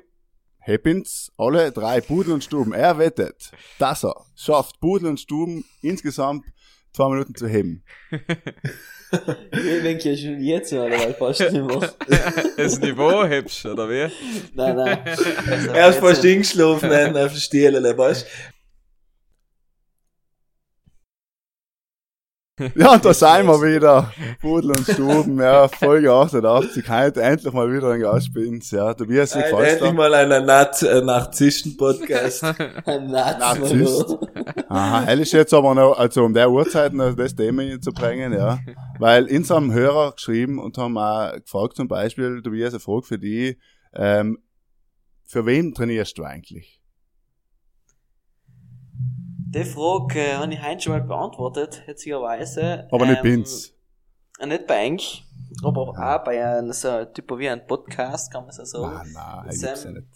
Heppins, 0.59 1.33
alle 1.39 1.73
drei 1.73 2.01
Pudel 2.01 2.35
und 2.35 2.45
Stuben. 2.45 2.73
Er 2.73 2.99
wettet, 2.99 3.51
dass 3.79 4.05
er 4.05 4.15
schafft, 4.35 4.81
Pudel 4.81 5.09
und 5.09 5.21
Stuben 5.21 5.65
insgesamt 5.81 6.45
zwei 6.93 7.09
Minuten 7.09 7.35
zu 7.35 7.47
heben. 7.47 7.85
Ich 9.53 9.83
denke 9.83 10.11
ja 10.11 10.17
schon 10.17 10.41
jetzt 10.43 10.73
mal, 10.73 10.91
weil 10.91 11.15
fast 11.15 11.41
nicht 11.41 11.53
mehr. 11.53 11.95
das 12.57 12.81
Niveau 12.81 13.25
hübsch, 13.25 13.65
oder 13.67 13.89
wie? 13.89 14.11
Nein, 14.55 14.77
nein. 14.77 14.99
Also, 15.47 15.71
Er 15.73 15.89
ist 15.91 15.99
fast 16.01 16.23
hinten 16.23 16.63
auf 16.63 16.81
den 16.81 17.31
Stielen, 17.37 17.85
weißt 17.85 18.27
Ja, 22.75 22.95
und 22.95 23.05
da 23.05 23.13
sind 23.13 23.47
wir 23.47 23.61
wieder. 23.61 24.13
Pudel 24.41 24.71
und 24.71 24.89
Stuben, 24.89 25.39
ja, 25.39 25.69
Folge 25.69 26.11
88. 26.11 26.89
Heute 26.89 27.23
endlich 27.23 27.53
mal 27.53 27.71
wieder 27.71 27.91
ein 27.91 28.01
Gastspins, 28.01 28.71
ja. 28.71 28.95
Tobias, 28.95 29.35
wie 29.35 29.41
du? 29.41 29.51
gefällt's 29.51 29.73
Endlich 29.75 29.93
mal 29.93 30.15
einen 30.15 30.47
Naz 30.47 30.83
äh, 30.83 31.03
Narzissten-Podcast. 31.03 32.45
Ein 32.87 33.11
Narzisst. 33.11 34.17
Aha, 34.71 35.13
ist 35.13 35.33
jetzt 35.33 35.53
aber 35.53 35.75
noch, 35.75 35.99
also 35.99 36.25
um 36.25 36.33
der 36.33 36.51
Uhrzeit 36.51 36.95
noch 36.95 37.15
das 37.15 37.35
Thema 37.35 37.79
zu 37.81 37.93
bringen, 37.93 38.33
ja. 38.33 38.59
Weil 38.99 39.25
uns 39.27 39.51
haben 39.51 39.73
Hörer 39.73 40.13
geschrieben 40.13 40.59
und 40.59 40.79
haben 40.79 40.97
auch 40.97 41.35
gefragt, 41.35 41.77
zum 41.77 41.89
Beispiel, 41.89 42.41
Tobias, 42.43 42.73
eine 42.73 42.81
Frage 42.81 43.03
für 43.03 43.19
die, 43.19 43.59
ähm, 43.95 44.39
für 45.25 45.45
wen 45.45 45.75
trainierst 45.75 46.17
du 46.17 46.25
eigentlich? 46.25 46.76
Die 49.57 49.65
Frage 49.65 50.21
äh, 50.21 50.35
habe 50.35 50.53
ich 50.53 50.63
heute 50.63 50.81
schon 50.83 50.93
mal 50.93 51.01
beantwortet, 51.01 51.83
witzigerweise. 51.87 52.87
Aber 52.93 53.07
nicht 53.07 53.25
Ähm, 53.25 53.37
Bins. 53.37 53.73
äh, 54.39 54.47
Nicht 54.47 54.67
bei 54.67 54.85
Eng, 54.85 55.01
aber 55.65 55.81
auch 55.89 56.25
bei 56.25 56.45
einem 56.45 56.73
so 56.75 57.07
Typ 57.07 57.39
wie 57.39 57.49
ein 57.49 57.67
Podcast, 57.67 58.31
kann 58.31 58.45
man 58.45 58.53
so 58.53 58.67
sagen. 58.67 59.15
Ah, 59.17 59.43
nein, 59.45 59.47
Das, 59.47 59.61
gibt's 59.63 59.85
ja 59.85 59.89
ähm, 59.89 59.95
nicht. 59.95 60.09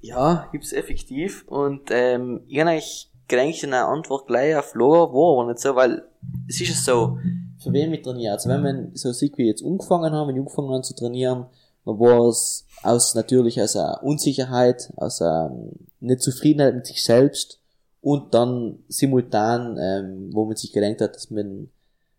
Ja, 0.00 0.48
gibt's 0.50 0.72
effektiv. 0.72 1.44
Und 1.46 1.90
ähm, 1.90 2.42
ich 2.48 2.58
habe 2.58 2.70
eigentlich 2.70 3.10
gedacht, 3.28 3.64
eine 3.64 3.84
Antwort 3.84 4.26
gleich 4.26 4.56
auf 4.56 4.70
Flor, 4.70 5.12
war 5.12 5.42
aber 5.42 5.52
nicht 5.52 5.60
so, 5.60 5.76
weil 5.76 6.08
es 6.48 6.58
ist 6.62 6.68
ja 6.68 6.74
so, 6.74 7.18
für 7.62 7.74
wen 7.74 7.92
ich 7.92 8.00
trainiere. 8.00 8.32
Also 8.32 8.48
wenn 8.48 8.62
man 8.62 8.90
so 8.94 9.12
sieht, 9.12 9.34
wie 9.34 9.42
wir 9.42 9.48
jetzt 9.48 9.62
angefangen 9.62 10.10
haben, 10.14 10.28
wenn 10.28 10.36
ich 10.36 10.40
angefangen 10.40 10.70
habe 10.70 10.80
zu 10.80 10.94
trainieren, 10.94 11.44
dann 11.84 11.98
war 12.00 12.28
es 12.28 12.66
aus 12.82 13.14
natürlich 13.14 13.60
aus 13.60 13.76
einer 13.76 14.02
Unsicherheit, 14.02 14.90
aus 14.96 15.20
einer 15.20 15.54
Nicht-Zufriedenheit 16.00 16.74
mit 16.76 16.86
sich 16.86 17.04
selbst 17.04 17.59
und 18.02 18.34
dann 18.34 18.78
simultan, 18.88 19.76
ähm, 19.78 20.30
wo 20.32 20.44
man 20.44 20.56
sich 20.56 20.72
gedacht 20.72 21.00
hat, 21.00 21.14
dass 21.14 21.30
man 21.30 21.68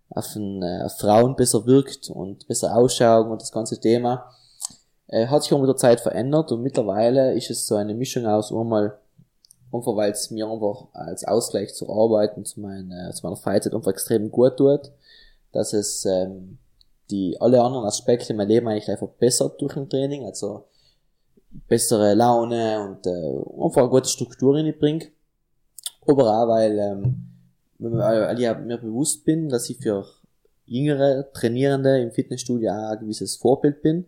auf, 0.09 0.35
ein, 0.35 0.61
äh, 0.61 0.83
auf 0.83 0.97
Frauen 0.97 1.35
besser 1.35 1.65
wirkt 1.65 2.09
und 2.09 2.47
besser 2.47 2.75
ausschaut 2.75 3.27
und 3.27 3.41
das 3.41 3.51
ganze 3.51 3.79
Thema 3.79 4.31
äh, 5.07 5.27
hat 5.27 5.43
sich 5.43 5.53
auch 5.53 5.59
mit 5.59 5.69
der 5.69 5.77
Zeit 5.77 6.01
verändert 6.01 6.51
und 6.51 6.61
mittlerweile 6.61 7.33
ist 7.33 7.49
es 7.49 7.65
so 7.65 7.75
eine 7.75 7.93
Mischung 7.93 8.25
aus 8.25 8.51
einmal 8.51 8.97
einfach 9.73 9.95
weil 9.95 10.11
es 10.11 10.29
mir 10.31 10.47
einfach 10.47 10.87
als 10.93 11.23
Ausgleich 11.23 11.73
zur 11.73 11.89
Arbeit 11.89 12.35
und 12.35 12.47
zu, 12.47 12.59
meiner 12.59 13.11
zu 13.13 13.25
meiner 13.25 13.37
Freizeit 13.37 13.73
einfach 13.73 13.91
extrem 13.91 14.29
gut 14.29 14.57
tut, 14.57 14.91
dass 15.53 15.73
es 15.73 16.05
ähm, 16.05 16.57
die 17.09 17.39
alle 17.39 17.61
anderen 17.61 17.85
Aspekte 17.85 18.31
in 18.31 18.37
meinem 18.37 18.49
Leben 18.49 18.67
eigentlich 18.67 18.89
einfach 18.89 19.07
verbessert 19.07 19.61
durch 19.61 19.75
ein 19.75 19.89
Training, 19.89 20.25
also 20.25 20.65
bessere 21.67 22.13
Laune 22.13 22.81
und 22.81 23.05
äh, 23.05 23.65
einfach 23.65 23.81
eine 23.81 23.89
gute 23.89 24.09
Struktur 24.09 24.55
reinbringt. 24.55 25.11
Aber 26.07 26.23
auch, 26.23 26.47
weil, 26.47 26.77
ähm, 26.79 27.27
weil 27.79 28.39
ich 28.39 28.57
mir 28.65 28.77
bewusst 28.77 29.25
bin, 29.25 29.49
dass 29.49 29.69
ich 29.69 29.77
für 29.77 30.05
jüngere 30.65 31.31
Trainierende 31.33 31.99
im 31.99 32.11
Fitnessstudio 32.11 32.71
auch 32.71 32.91
ein 32.91 32.99
gewisses 32.99 33.35
Vorbild 33.35 33.81
bin. 33.81 34.05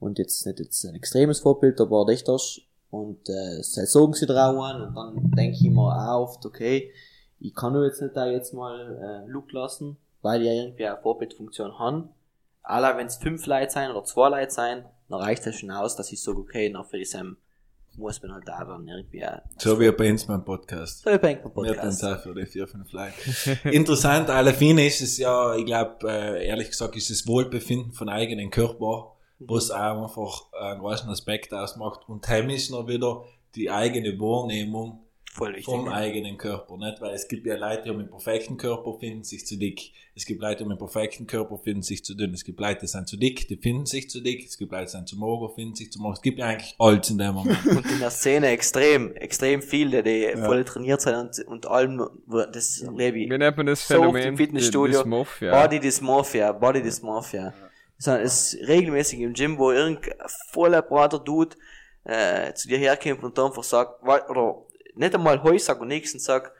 Und 0.00 0.18
jetzt 0.18 0.44
nicht 0.46 0.58
jetzt 0.58 0.84
ein 0.84 0.96
extremes 0.96 1.40
Vorbild, 1.40 1.80
aber 1.80 2.06
rechters. 2.08 2.60
Und 2.90 3.28
äh, 3.28 3.62
sie 3.62 3.86
sagen 3.86 4.12
sie 4.12 4.26
drauf 4.26 4.54
und 4.54 4.94
dann 4.94 5.30
denke 5.30 5.56
ich 5.56 5.70
mir 5.70 5.80
auch 5.80 6.22
oft, 6.22 6.44
okay, 6.44 6.92
ich 7.40 7.54
kann 7.54 7.72
nur 7.72 7.86
jetzt 7.86 8.02
nicht 8.02 8.14
da 8.14 8.26
jetzt 8.26 8.52
mal 8.52 9.24
äh, 9.26 9.30
Look 9.30 9.50
lassen, 9.52 9.96
weil 10.20 10.42
ich 10.42 10.46
ja 10.48 10.52
irgendwie 10.52 10.86
eine 10.86 10.98
Vorbildfunktion 10.98 11.78
haben. 11.78 12.10
Allein 12.62 12.98
wenn 12.98 13.06
es 13.06 13.16
fünf 13.16 13.46
Leute 13.46 13.72
sein 13.72 13.90
oder 13.90 14.04
zwei 14.04 14.28
Leute 14.28 14.50
sein, 14.50 14.84
dann 15.08 15.20
reicht 15.20 15.46
das 15.46 15.54
schon 15.54 15.70
aus, 15.70 15.96
dass 15.96 16.12
ich 16.12 16.22
sage, 16.22 16.38
okay, 16.38 16.68
nach 16.68 16.86
für 16.86 16.98
die 16.98 17.04
Sam 17.04 17.38
muss 17.96 18.22
man 18.22 18.32
halt 18.32 18.48
da 18.48 18.64
dann 18.64 18.86
irgendwie 18.86 19.24
auch. 19.24 19.40
So 19.58 19.78
wie 19.78 19.90
bei 19.92 20.10
uns 20.10 20.24
beim 20.26 20.44
Podcast. 20.44 21.02
So 21.02 21.10
wie 21.10 21.18
bei 21.18 21.34
beim 21.34 21.44
Wir 21.44 21.74
Podcast. 21.74 22.02
dann 22.02 22.18
für 22.18 22.34
die 22.34 22.46
vier, 22.46 22.66
fünf 22.66 22.92
Leute. 22.92 23.12
Interessant, 23.70 24.30
alle 24.30 24.52
Fine 24.52 24.86
ist 24.86 25.00
es 25.00 25.18
ja, 25.18 25.54
ich 25.56 25.66
glaube, 25.66 26.10
äh, 26.10 26.46
ehrlich 26.46 26.70
gesagt, 26.70 26.96
ist 26.96 27.10
das 27.10 27.26
Wohlbefinden 27.26 27.92
von 27.92 28.08
eigenen 28.08 28.50
Körper, 28.50 29.12
was 29.38 29.70
auch 29.70 30.04
einfach 30.04 30.52
einen 30.52 30.80
großen 30.80 31.08
Aspekt 31.10 31.52
ausmacht. 31.52 32.08
Und 32.08 32.26
heim 32.28 32.50
ist 32.50 32.70
noch 32.70 32.86
wieder 32.86 33.24
die 33.54 33.70
eigene 33.70 34.18
Wahrnehmung 34.18 35.00
Voll 35.34 35.52
wichtig. 35.52 35.64
vom 35.64 35.86
ja. 35.86 35.92
eigenen 35.92 36.36
Körper, 36.36 36.76
nicht? 36.76 37.00
Weil 37.00 37.14
es 37.14 37.26
gibt 37.26 37.46
ja 37.46 37.56
Leute, 37.56 37.84
die 37.84 37.88
haben 37.88 38.00
einen 38.00 38.10
perfekten 38.10 38.58
Körper, 38.58 38.98
finden 39.00 39.24
sich 39.24 39.46
zu 39.46 39.56
dick. 39.56 39.92
Es 40.14 40.26
gibt 40.26 40.42
Leute, 40.42 40.56
die 40.56 40.64
haben 40.64 40.72
einen 40.72 40.78
perfekten 40.78 41.26
Körper, 41.26 41.56
finden 41.58 41.80
sich 41.82 42.04
zu 42.04 42.14
dünn. 42.14 42.34
Es 42.34 42.44
gibt 42.44 42.60
Leute, 42.60 42.80
die 42.80 42.86
sind 42.86 43.08
zu 43.08 43.16
dick, 43.16 43.48
die 43.48 43.56
finden 43.56 43.86
sich 43.86 44.10
zu 44.10 44.20
dick. 44.20 44.44
Es 44.46 44.58
gibt 44.58 44.72
Leute, 44.72 44.84
die 44.84 44.90
sind 44.90 45.08
zu 45.08 45.16
mager, 45.18 45.48
finden 45.54 45.74
sich 45.74 45.90
zu 45.90 46.02
mager. 46.02 46.12
Es 46.12 46.20
gibt 46.20 46.38
ja 46.38 46.48
eigentlich 46.48 46.74
alles 46.78 47.08
in 47.08 47.16
dem 47.16 47.32
Moment. 47.34 47.64
Und 47.66 47.90
in 47.90 47.98
der 48.00 48.10
Szene 48.10 48.48
extrem, 48.48 49.14
extrem 49.14 49.62
viele, 49.62 50.02
die 50.02 50.32
voll 50.36 50.64
trainiert 50.64 51.00
sind 51.00 51.16
und, 51.16 51.38
und 51.46 51.66
allem, 51.66 52.06
wo- 52.26 52.44
das 52.44 52.84
lebe 52.94 53.18
ich. 53.20 53.30
Wie 53.30 53.38
nennt 53.38 53.56
man 53.56 53.64
das 53.64 53.88
So 53.88 53.94
Phänomen? 53.94 54.22
im 54.22 54.36
Fitnessstudio. 54.36 54.98
Dysmorphia. 54.98 55.62
Body 55.62 55.80
Dysmorphia, 55.80 56.52
Body 56.52 56.82
Dysmorphia. 56.82 57.54
Das 58.04 58.52
ist 58.52 58.68
regelmäßig 58.68 59.20
im 59.20 59.32
Gym, 59.32 59.56
wo 59.58 59.70
irgendein 59.72 60.12
voller 60.50 60.82
Brater 60.82 61.20
Dude 61.20 61.56
äh, 62.04 62.52
zu 62.52 62.68
dir 62.68 62.76
herkommt 62.76 63.22
und 63.22 63.38
dann 63.38 63.46
einfach 63.46 63.62
sagt, 63.64 64.02
oder 64.28 64.66
nicht 64.94 65.14
einmal 65.14 65.42
Heu 65.42 65.58
sagt 65.58 65.80
und 65.80 65.88
nächstens 65.88 66.24
sagt, 66.24 66.52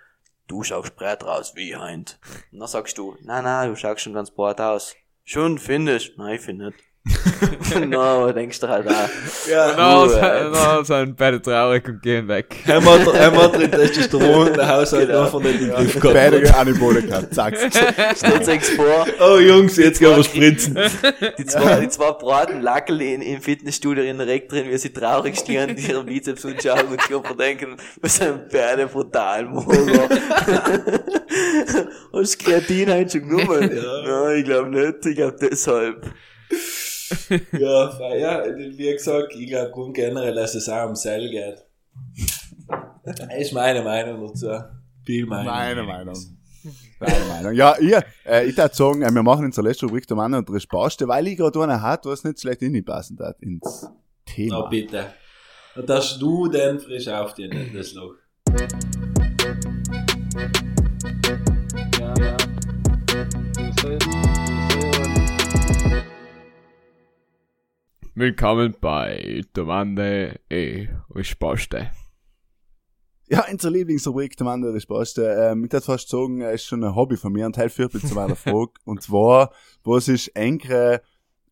du 0.47 0.62
schaust 0.62 0.97
breit 0.97 1.24
raus 1.24 1.53
wie 1.55 1.76
Heint. 1.76 2.18
Und 2.51 2.61
dann 2.61 2.68
sagst 2.68 2.99
du, 2.99 3.16
nein, 3.22 3.45
nein, 3.45 3.70
du 3.70 3.76
schaust 3.76 4.03
schon 4.03 4.14
ganz 4.14 4.30
breit 4.30 4.61
aus. 4.61 4.95
Schon, 5.24 5.59
findest? 5.59 6.18
Nein, 6.18 6.35
ich 6.37 6.41
finde 6.41 6.66
nicht. 6.66 6.78
no, 7.89 8.31
denkst 8.31 8.61
du 8.61 8.69
halt 8.69 8.87
auch. 8.87 9.49
ja, 9.51 9.71
äh, 9.73 10.51
na, 10.53 10.85
sind 10.85 11.17
beide 11.17 11.43
traurig 11.43 11.89
und 11.89 12.01
gehen 12.01 12.29
weg. 12.29 12.55
Einmal, 12.67 13.01
einmal 13.17 13.51
drin 13.51 13.73
Testosteron, 13.73 14.53
der 14.55 14.69
Haushalt 14.77 15.09
Genau. 15.09 15.25
einfach 15.25 15.41
nicht 15.41 15.61
in 15.61 15.67
den 15.67 15.75
Griff 15.75 15.95
gehabt. 16.01 16.15
Beide 16.15 16.55
Anabolika, 16.55 17.29
zack. 17.31 17.57
Stellt 18.17 18.49
euch 18.49 18.65
vor, 18.77 19.05
Oh 19.21 19.39
Jungs, 19.39 19.77
jetzt 19.79 19.99
gehen 19.99 20.15
wir 20.15 20.23
spritzen. 20.23 20.79
die 21.39 21.45
zwei, 21.45 21.81
die 21.81 21.89
zwei 21.89 22.13
braten 22.13 22.61
Lackel 22.61 23.01
in, 23.03 23.21
im 23.21 23.41
Fitnessstudio 23.43 24.05
in 24.05 24.19
der 24.19 24.29
Reck 24.29 24.49
drin, 24.49 24.67
wie 24.71 24.79
sie 24.79 24.93
traurig 24.93 25.37
stehen, 25.37 25.75
die 25.75 25.83
ihre 25.91 26.05
Bizeps 26.05 26.47
anschauen 26.47 26.87
und 26.87 27.03
sich 27.03 27.17
einfach 27.17 27.37
denken, 27.37 27.77
wir 28.01 28.11
sind 28.11 28.49
beide 28.53 28.87
brutal 28.87 29.47
moger. 29.47 30.09
Hast 32.13 32.41
du 32.41 32.45
Kreatin 32.45 32.93
heute 32.93 33.11
schon 33.19 33.29
genommen? 33.29 33.71
Nein, 34.07 34.37
ich 34.39 34.45
glaube 34.45 34.71
nicht, 34.71 35.05
ich 35.05 35.17
glaube 35.17 35.37
deshalb. 35.41 36.07
Ja, 37.53 38.15
ja, 38.15 38.45
wie 38.57 38.93
gesagt, 38.93 39.35
ich 39.35 39.49
glaube 39.49 39.71
Grund 39.71 39.95
generell, 39.95 40.35
dass 40.35 40.55
es 40.55 40.69
auch 40.69 40.89
um 40.89 40.95
Seil 40.95 41.31
geht. 41.31 41.65
Das 43.05 43.19
ist 43.39 43.53
meine 43.53 43.83
Meinung 43.83 44.27
dazu. 44.27 44.49
Viel 45.05 45.27
Meinung. 45.27 45.47
Meine 45.47 45.83
Meinung. 45.83 46.17
Meine 47.01 47.25
Meinung. 47.25 47.53
Ja, 47.55 47.77
ihr, 47.79 48.05
äh, 48.25 48.47
ich 48.47 48.57
würde 48.57 48.75
sagen, 48.75 49.03
äh, 49.03 49.11
wir 49.11 49.23
machen 49.23 49.45
in 49.45 49.51
der 49.51 49.65
letzten 49.65 49.87
Rubrik 49.87 50.07
der 50.07 50.17
Mann 50.17 50.35
und 50.35 50.49
der 50.49 50.61
Spaste, 50.61 51.09
weil 51.09 51.27
ich 51.27 51.37
gerade 51.37 51.61
eine 51.63 51.83
hat, 51.83 52.07
was 52.07 52.23
nicht 52.23 52.41
schlecht 52.41 52.63
reinpassen 52.63 53.19
hat 53.19 53.41
ins 53.41 53.83
Na 53.83 53.93
Thema. 54.25 54.69
bitte. 54.69 55.07
Und 55.75 55.89
dass 55.89 56.19
du 56.19 56.49
den 56.49 56.79
frisch 56.79 57.09
auf 57.09 57.35
dir 57.35 57.51
das 57.75 57.95
Loch. 57.95 58.15
Willkommen 68.15 68.77
bei 68.79 69.41
Domande 69.55 70.39
e 70.51 70.87
Risposte. 71.15 71.93
Ja, 73.27 73.45
in 73.45 73.57
der 73.57 73.71
Lieblingsrubrik 73.71 74.37
der 74.37 74.45
Mann 74.45 74.61
der 74.61 74.79
Spaste. 74.81 75.23
Ähm, 75.23 75.65
ich 75.65 75.73
würde 75.73 75.87
fast 75.87 76.11
sagen, 76.11 76.43
es 76.43 76.57
ist 76.57 76.67
schon 76.67 76.85
ein 76.85 76.95
Hobby 76.95 77.17
von 77.17 77.33
mir 77.33 77.47
und 77.47 77.57
halt 77.57 77.73
führt 77.73 77.95
mich 77.95 78.05
zu 78.07 78.15
meiner 78.15 78.37
Frage. 78.37 78.73
Und 78.85 79.01
zwar, 79.01 79.51
was 79.83 80.09
ist 80.09 80.29
enkere, 80.37 81.01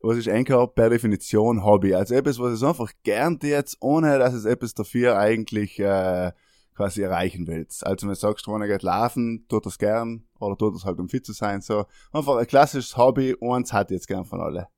was 0.03 0.19
ist 0.19 0.27
enker 0.27 0.67
per 0.67 0.91
Definition 0.91 1.65
Hobby? 1.65 1.95
Also 1.95 2.15
etwas, 2.15 2.39
was 2.39 2.53
es 2.53 2.63
einfach 2.63 2.93
gern 3.05 3.39
jetzt, 3.41 3.79
ohne 3.81 4.19
dass 4.19 4.35
es 4.35 4.45
etwas 4.45 4.75
dafür 4.75 5.17
eigentlich 5.17 5.79
äh, 5.79 6.33
quasi 6.75 7.01
erreichen 7.01 7.47
willst. 7.47 7.87
Also 7.87 8.03
wenn 8.03 8.13
du 8.13 8.21
sagst, 8.21 8.47
einer 8.47 8.67
geht 8.67 8.83
laufen, 8.83 9.47
tut 9.49 9.65
das 9.65 9.79
gern, 9.79 10.25
oder 10.39 10.59
tut 10.59 10.75
das 10.75 10.85
halt 10.85 11.01
um 11.01 11.09
fit 11.09 11.25
zu 11.25 11.33
sein, 11.33 11.63
so. 11.63 11.87
Einfach 12.13 12.37
ein 12.37 12.47
klassisches 12.47 12.99
Hobby, 12.99 13.35
eins 13.41 13.73
hat 13.73 13.91
jetzt 13.91 14.09
gern 14.09 14.27
von 14.27 14.43
alle. 14.43 14.69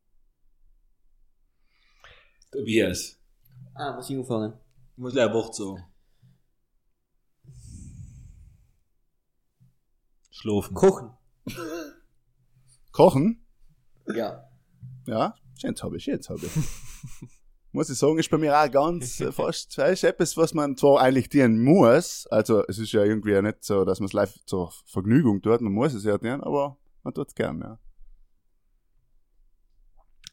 Tobias. 2.53 3.19
Ah, 3.75 3.95
muss 3.95 4.11
ich 4.11 4.17
anfangen? 4.17 4.53
Muss 4.97 5.15
ich 5.15 5.21
ein 5.21 5.33
Wort 5.33 5.55
sagen. 5.55 5.83
Schlafen. 10.31 10.75
Kochen. 10.75 11.11
Kochen? 12.93 13.47
Ja. 14.07 14.51
Ja, 15.07 15.35
schönes 15.59 15.83
Hobby, 15.83 15.99
schönes 15.99 16.29
Hobby. 16.29 16.49
Muss 17.73 17.89
ich 17.89 17.97
sagen, 17.97 18.19
ist 18.19 18.31
bei 18.31 18.37
mir 18.37 18.55
auch 18.55 18.71
ganz 18.71 19.19
äh, 19.21 19.33
fast, 19.33 19.79
weißt, 19.79 20.05
etwas, 20.05 20.37
was 20.37 20.53
man 20.53 20.77
zwar 20.77 21.01
eigentlich 21.01 21.31
dienen 21.31 21.65
muss, 21.65 22.27
also 22.27 22.63
es 22.67 22.79
ist 22.79 22.93
ja 22.93 23.03
irgendwie 23.03 23.33
ja 23.33 23.41
nicht 23.41 23.65
so, 23.65 23.87
dass 23.87 23.99
man 23.99 24.09
es 24.09 24.13
live 24.13 24.35
zur 24.45 24.71
Vergnügung 24.85 25.41
tut, 25.41 25.63
man 25.63 25.73
muss 25.73 25.95
es 25.95 26.05
ja 26.05 26.19
dienen, 26.19 26.43
aber 26.43 26.77
man 27.03 27.15
tut 27.15 27.29
es 27.29 27.35
gern, 27.35 27.61
ja. 27.61 27.79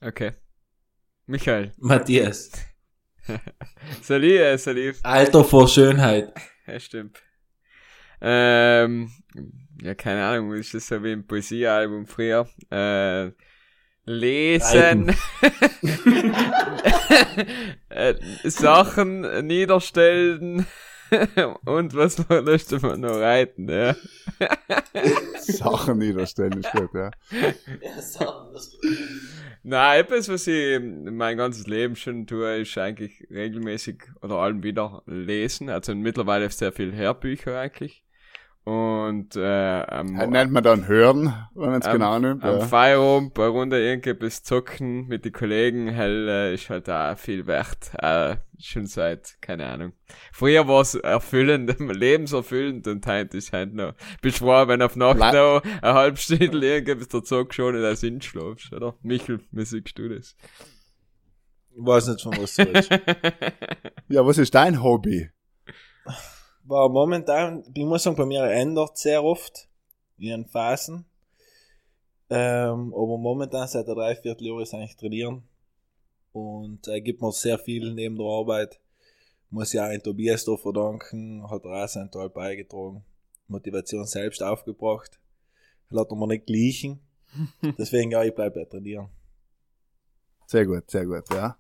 Okay. 0.05 0.34
Michael. 1.30 1.71
Matthias. 1.77 2.49
Salut, 4.01 4.32
äh, 4.32 4.57
salut. 4.57 4.95
Alter 5.03 5.43
vor 5.43 5.67
Schönheit. 5.67 6.34
Ja, 6.65 6.80
stimmt. 6.80 7.21
Ähm, 8.19 9.11
ja, 9.80 9.93
keine 9.93 10.25
Ahnung, 10.25 10.53
ist 10.53 10.73
das 10.73 10.88
so 10.88 11.03
wie 11.03 11.11
ein 11.11 11.27
Poesiealbum 11.27 12.07
früher? 12.07 12.49
Äh, 12.71 13.30
lesen. 14.05 15.09
äh, 17.89 18.15
Sachen 18.45 19.45
niederstellen. 19.45 20.65
Und 21.66 21.95
was 21.95 22.28
möchte 22.30 22.80
man 22.80 23.01
noch 23.01 23.18
reiten, 23.20 23.70
ja? 23.70 23.95
Sachen 25.39 25.97
niederstellen 25.97 26.60
ist 26.60 26.72
gut, 26.72 26.93
ja. 26.93 27.12
Ja, 27.82 28.01
so, 28.01 28.51
das 28.53 28.78
Na, 29.64 29.95
etwas, 29.97 30.30
was 30.30 30.47
ich 30.47 30.80
mein 30.80 31.38
ganzes 31.38 31.68
Leben 31.68 31.95
schon 31.95 32.28
tue, 32.28 32.62
ist 32.62 32.78
eigentlich 32.78 33.28
regelmäßig 33.30 34.03
oder 34.22 34.36
allem 34.36 34.64
wieder 34.64 35.03
lesen. 35.05 35.70
Also 35.70 35.95
mittlerweile 35.95 36.49
sehr 36.49 36.72
viel 36.72 36.93
Hörbücher 36.93 37.60
eigentlich. 37.60 38.03
Und 38.70 39.36
äh, 39.36 39.82
am, 39.82 40.15
Das 40.15 40.30
nennt 40.30 40.51
man 40.51 40.63
dann 40.63 40.86
Hören, 40.88 41.34
wenn 41.55 41.72
man 41.72 41.82
es 41.82 41.88
am, 41.88 41.93
genau 41.93 42.20
nimmt. 42.20 42.43
am 42.43 42.59
Ja. 42.59 42.65
Feierabend 42.67 43.34
bei 43.34 43.47
Runde 43.47 43.80
irgendetwas 43.84 44.43
zocken 44.43 45.07
mit 45.07 45.26
den 45.26 45.32
Kollegen, 45.32 45.88
hell, 45.88 46.28
äh, 46.30 46.53
ist 46.53 46.70
halt 46.70 46.88
auch 46.88 47.17
viel 47.17 47.47
wert. 47.47 47.89
Äh, 47.97 48.36
schon 48.59 48.86
seit, 48.86 49.38
keine 49.41 49.65
Ahnung. 49.65 49.93
Früher 50.32 50.67
war 50.67 50.82
es 50.82 50.93
erfüllend, 50.93 51.80
lebenserfüllend 51.80 52.86
und 52.88 53.07
heute 53.07 53.38
ist 53.38 53.53
halt 53.53 53.74
noch 53.74 53.93
beschworen, 54.22 54.67
wenn 54.67 54.84
auf 54.84 54.95
Nacht 54.95 55.17
Le- 55.17 55.34
noch 55.34 55.63
eine 55.82 55.93
halbe 55.95 56.17
Stunde 56.17 56.45
irgendetwas 56.63 57.07
der 57.07 57.24
Zock 57.24 57.55
schon 57.55 57.74
in 57.74 57.82
der 57.82 57.95
Sinn 57.95 58.22
schlafst, 58.22 58.72
oder? 58.72 58.93
Michel, 59.01 59.39
wie 59.51 59.65
siehst 59.65 59.97
du 59.97 60.09
das? 60.09 60.36
Ich 61.72 61.86
weiß 61.86 62.09
nicht, 62.09 62.22
von 62.22 62.34
was 62.39 62.53
du 62.55 62.63
ja, 64.09 64.24
was 64.24 64.38
ist 64.38 64.53
dein 64.53 64.84
Hobby? 64.84 65.30
War 66.70 66.88
momentan, 66.88 67.63
ich 67.74 67.84
muss 67.84 68.03
sagen, 68.03 68.15
bei 68.15 68.26
mir 68.26 68.43
ändert 68.43 68.97
sehr 68.97 69.24
oft 69.24 69.67
in 70.17 70.45
Phasen. 70.45 71.05
Ähm, 72.30 72.93
aber 72.93 73.17
momentan 73.17 73.67
seit 73.67 73.88
der 73.88 73.95
Dreivierteljahr 73.95 74.61
ist 74.61 74.74
eigentlich 74.74 74.95
trainieren. 74.95 75.43
Und 76.32 76.88
er 76.88 77.01
gibt 77.01 77.22
mir 77.22 77.32
sehr 77.32 77.57
viel 77.57 77.93
neben 77.93 78.15
der 78.17 78.28
Arbeit. 78.28 78.80
Muss 79.49 79.74
ja 79.74 79.88
auch 79.88 79.89
den 79.89 80.03
Tobias 80.03 80.45
da 80.45 80.55
verdanken, 80.55 81.49
hat 81.49 81.65
er 81.65 81.84
auch 81.84 81.88
seinen 81.88 82.11
Teil 82.11 82.30
beigetragen. 82.30 83.03
Motivation 83.47 84.05
selbst 84.05 84.43
aufgebracht. 84.43 85.20
Hat 85.91 86.11
er 86.11 86.15
mir 86.15 86.28
nicht 86.28 86.45
gleichen. 86.45 86.99
Deswegen, 87.80 88.11
ja, 88.11 88.24
ich 88.24 88.36
bleib 88.36 88.53
bei 88.53 88.65
trainieren. 88.65 89.09
Sehr 90.45 90.67
gut, 90.67 90.89
sehr 90.89 91.05
gut, 91.05 91.24
ja. 91.32 91.57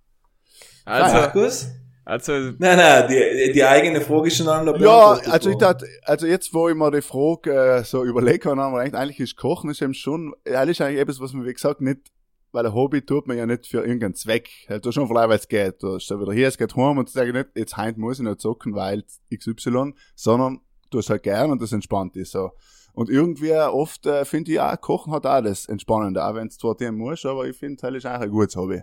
Also, 0.85 1.15
Markus? 1.15 1.67
Also, 2.09 2.31
Nein, 2.31 2.77
nein, 2.77 3.07
die, 3.07 3.53
die 3.53 3.63
eigene 3.63 4.01
Frage 4.01 4.27
ist 4.27 4.37
schon 4.37 4.47
einmal 4.47 4.79
Ja, 4.81 5.13
beantwortet 5.13 5.33
also 5.33 5.49
ich 5.49 5.57
dachte, 5.57 5.85
also 6.03 6.25
jetzt, 6.25 6.53
wo 6.53 6.67
ich 6.67 6.75
mir 6.75 6.91
die 6.91 7.01
Frage 7.01 7.53
äh, 7.53 7.83
so 7.83 8.03
überlegt 8.03 8.45
habe, 8.45 8.59
haben 8.59 8.73
wir 8.73 8.79
eigentlich, 8.79 8.95
eigentlich 8.95 9.19
ist 9.19 9.37
Kochen 9.37 9.69
ist 9.69 9.81
eben 9.81 9.93
schon, 9.93 10.33
ehrlich 10.43 10.81
eigentlich 10.81 10.99
etwas, 10.99 11.19
was 11.19 11.33
man, 11.33 11.45
wie 11.45 11.53
gesagt, 11.53 11.81
nicht, 11.81 12.11
weil 12.51 12.65
ein 12.65 12.73
Hobby 12.73 13.03
tut 13.03 13.27
man 13.27 13.37
ja 13.37 13.45
nicht 13.45 13.67
für 13.67 13.81
irgendeinen 13.81 14.15
Zweck. 14.15 14.49
Halt, 14.67 14.85
du 14.85 14.91
schon 14.91 15.07
vielleicht, 15.07 15.29
weil 15.29 15.37
es 15.37 15.47
geht. 15.47 15.83
Du 15.83 15.93
bist 15.93 16.09
dann 16.09 16.19
wieder 16.19 16.33
hier, 16.33 16.47
es 16.47 16.57
geht 16.57 16.75
heim 16.75 16.97
und 16.97 17.09
sage 17.09 17.31
nicht, 17.31 17.49
jetzt 17.55 17.77
heint 17.77 17.97
muss 17.97 18.19
ich 18.19 18.25
nicht 18.25 18.41
zocken, 18.41 18.73
weil 18.73 19.03
XY, 19.31 19.93
sondern 20.15 20.61
du 20.89 20.97
hast 20.97 21.11
halt 21.11 21.23
gern 21.23 21.51
und 21.51 21.61
das 21.61 21.71
entspannt 21.73 22.15
ist 22.17 22.31
so. 22.31 22.51
Und 22.93 23.09
irgendwie 23.09 23.53
oft 23.53 24.05
äh, 24.07 24.25
finde 24.25 24.51
ich 24.51 24.59
auch, 24.59 24.81
Kochen 24.81 25.13
hat 25.13 25.25
auch 25.25 25.41
das 25.41 25.67
Entspannende, 25.67 26.25
auch 26.25 26.33
wenn 26.33 26.47
es 26.47 26.57
zwar 26.57 26.75
dem 26.75 26.97
muss, 26.97 27.23
aber 27.25 27.45
ich 27.47 27.55
finde, 27.55 27.79
das 27.81 27.93
ist 27.93 28.05
eigentlich 28.05 28.23
ein 28.23 28.31
gutes 28.31 28.55
Hobby. 28.55 28.81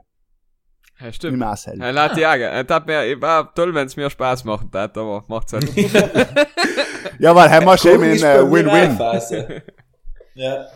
Ja, 1.00 1.06
Im 1.06 1.12
stimmt. 1.12 1.42
Er 1.42 1.94
hat 1.94 2.16
ja, 2.16 2.34
es 2.36 2.68
hat 2.68 2.86
mir, 2.86 3.20
war 3.20 3.52
toll, 3.54 3.74
wenn 3.74 3.86
es 3.86 3.96
mir 3.96 4.08
Spaß 4.10 4.44
macht, 4.44 4.66
hat, 4.74 4.96
aber 4.96 5.24
macht's 5.28 5.52
halt. 5.52 5.68
Ja, 7.18 7.34
weil 7.34 7.50
haben 7.50 7.64
wir 7.64 7.78
schon 7.78 8.02
in 8.02 8.22
äh, 8.22 8.50
Win-Win. 8.50 8.98
Ja. 10.34 10.66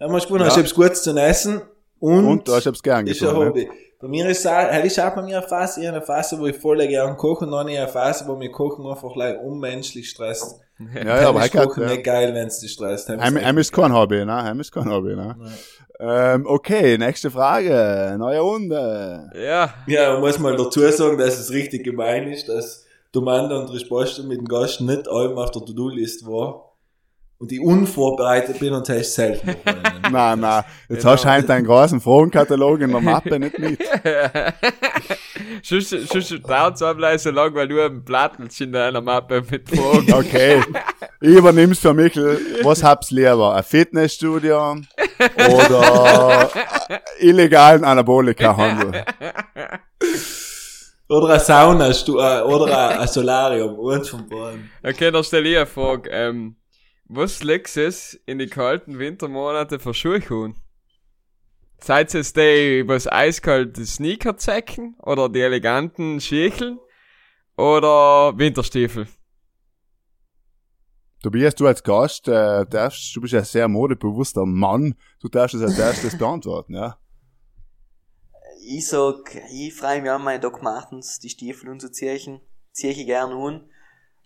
Haben 0.00 0.12
wir 0.12 0.18
gewonnen, 0.26 0.40
Ja. 0.40 0.46
hast 0.46 0.56
du 0.56 0.60
etwas 0.60 0.74
Gutes 0.74 1.02
zu 1.04 1.16
essen 1.16 1.62
und, 2.00 2.26
Und 2.26 2.48
du 2.48 2.54
hast 2.54 2.66
es 2.66 2.82
gern 2.82 3.06
ist 3.06 3.22
ein 3.22 3.28
getan. 3.28 3.40
ne? 3.40 3.48
Hobby. 3.48 3.70
Bei 4.00 4.08
mir 4.08 4.26
ist 4.30 4.40
es 4.40 4.46
auch, 4.46 4.84
ist 4.84 4.98
auch 4.98 5.14
bei 5.14 5.22
mir 5.22 5.38
eine 5.38 5.46
Phase, 5.46 5.80
ich 5.80 5.86
habe 5.86 5.98
eine 5.98 6.06
Phase, 6.06 6.38
wo 6.38 6.46
ich 6.46 6.56
voll 6.56 6.78
gern 6.88 7.18
koche 7.18 7.44
und 7.44 7.50
dann 7.50 7.60
habe 7.60 7.72
ich 7.72 7.78
eine 7.78 7.88
Phase, 7.88 8.26
wo 8.26 8.34
mir 8.34 8.50
Kochen 8.50 8.86
einfach 8.86 9.14
like, 9.14 9.38
unmenschlich 9.42 10.08
stresst. 10.08 10.58
Ja, 10.94 11.20
ja, 11.20 11.28
aber 11.28 11.40
halt 11.40 11.52
Kochen 11.52 11.82
ja. 11.82 11.90
nicht 11.90 12.04
geil, 12.04 12.32
wenn 12.34 12.46
es 12.46 12.60
dich 12.60 12.72
stresst. 12.72 13.10
Heim 13.10 13.20
Heim, 13.20 13.36
ist 13.36 13.44
heim 13.44 13.58
ist 13.58 13.72
kein 13.72 13.92
Hobby, 13.92 14.24
ne? 14.24 14.42
Heim 14.42 14.58
ist 14.60 14.72
kein 14.72 14.90
Hobby, 14.90 15.14
ne? 15.14 15.36
Ähm, 15.98 16.46
okay, 16.46 16.96
nächste 16.96 17.30
Frage. 17.30 18.16
Neue 18.18 18.40
Runde. 18.40 19.30
ja, 19.34 19.74
Ja, 19.86 20.12
man 20.14 20.20
muss 20.22 20.38
mal 20.38 20.56
dazu 20.56 20.80
sagen, 20.80 21.18
dass 21.18 21.38
es 21.38 21.50
richtig 21.50 21.84
gemein 21.84 22.32
ist, 22.32 22.48
dass 22.48 22.86
Domanda 23.12 23.58
und 23.58 23.70
Resposta 23.70 24.22
mit 24.22 24.38
dem 24.38 24.46
Gast 24.46 24.80
nicht 24.80 25.08
allem 25.08 25.36
auf 25.36 25.50
der 25.50 25.62
To-Do-List 25.62 26.26
war. 26.26 26.69
Und 27.40 27.50
ich 27.52 27.60
unvorbereitet 27.60 28.58
bin 28.58 28.74
und 28.74 28.86
das 28.86 28.98
ist 28.98 29.14
selten. 29.14 29.56
Na, 30.10 30.36
na, 30.36 30.62
jetzt 30.90 31.00
Genau. 31.00 31.12
hast 31.12 31.24
du 31.24 31.28
halt 31.30 31.50
einen 31.50 31.64
großen 31.64 31.98
Fragenkatalog 31.98 32.82
in 32.82 32.90
der 32.90 33.00
Mappe 33.00 33.40
nicht 33.40 33.58
mit. 33.58 33.80
Sonst, 35.62 35.90
dauert 36.46 36.74
es 36.74 36.82
aber 36.82 37.18
so 37.18 37.30
lang, 37.30 37.54
weil 37.54 37.66
du 37.66 37.82
ein 37.82 38.04
Plattelchen 38.04 38.66
in 38.66 38.72
deiner 38.72 39.00
Mappe 39.00 39.42
mit 39.50 39.70
Fragen. 39.70 40.12
Okay. 40.12 40.62
Ich 41.22 41.30
übernimm's 41.30 41.78
für 41.78 41.94
Michel. 41.94 42.38
Was 42.62 42.84
hab's 42.84 43.10
lieber? 43.10 43.54
Ein 43.54 43.64
Fitnessstudio 43.64 44.76
oder 45.36 46.50
illegalen 47.20 47.84
Anabolika-Handel? 47.84 49.02
Oder 51.08 51.34
ein 51.34 51.40
Sauna, 51.40 51.88
äh, 51.88 52.42
oder 52.42 53.00
ein, 53.00 53.08
Solarium, 53.08 53.78
und 53.78 54.06
von 54.06 54.28
beiden. 54.28 54.70
Okay, 54.82 55.10
dann 55.10 55.24
stelle 55.24 55.48
ich 55.48 55.56
eine 55.56 55.66
Frage. 55.66 56.10
Ähm, 56.10 56.56
was 57.12 57.42
legst 57.42 57.76
du 57.76 57.86
es 57.86 58.14
in 58.26 58.38
die 58.38 58.46
kalten 58.46 58.98
Wintermonate 58.98 59.80
für 59.80 59.92
Schuhe 59.92 60.22
an? 60.30 60.54
Seid 61.82 62.14
es 62.14 62.32
die, 62.32 62.84
was 62.86 63.10
eiskalte 63.10 63.84
Sneaker 63.84 64.36
zecken? 64.36 64.96
Oder 65.02 65.28
die 65.28 65.40
eleganten 65.40 66.20
Schächeln? 66.20 66.78
Oder 67.56 68.38
Winterstiefel? 68.38 69.08
Tobias, 71.22 71.54
du 71.56 71.66
als 71.66 71.82
Gast, 71.82 72.28
äh, 72.28 72.64
darfst, 72.66 73.14
du 73.14 73.20
bist 73.20 73.32
ja 73.32 73.40
ein 73.40 73.44
sehr 73.44 73.66
modebewusster 73.66 74.46
Mann. 74.46 74.94
Du 75.20 75.28
darfst 75.28 75.54
es 75.56 75.62
als 75.62 75.78
erstes 75.78 76.16
beantworten, 76.16 76.74
ja? 76.74 76.96
Ich 78.62 78.86
sag, 78.86 79.34
ich 79.52 79.74
freue 79.74 80.00
mich 80.00 80.10
an 80.10 80.22
meine 80.22 80.40
Doc 80.40 80.62
Martens, 80.62 81.18
die 81.18 81.28
Stiefel 81.28 81.70
und 81.70 81.82
so 81.82 81.88
ziechen. 81.88 82.40
Zieh 82.72 82.90
ich 82.90 83.06
gern 83.06 83.32
an. 83.32 83.68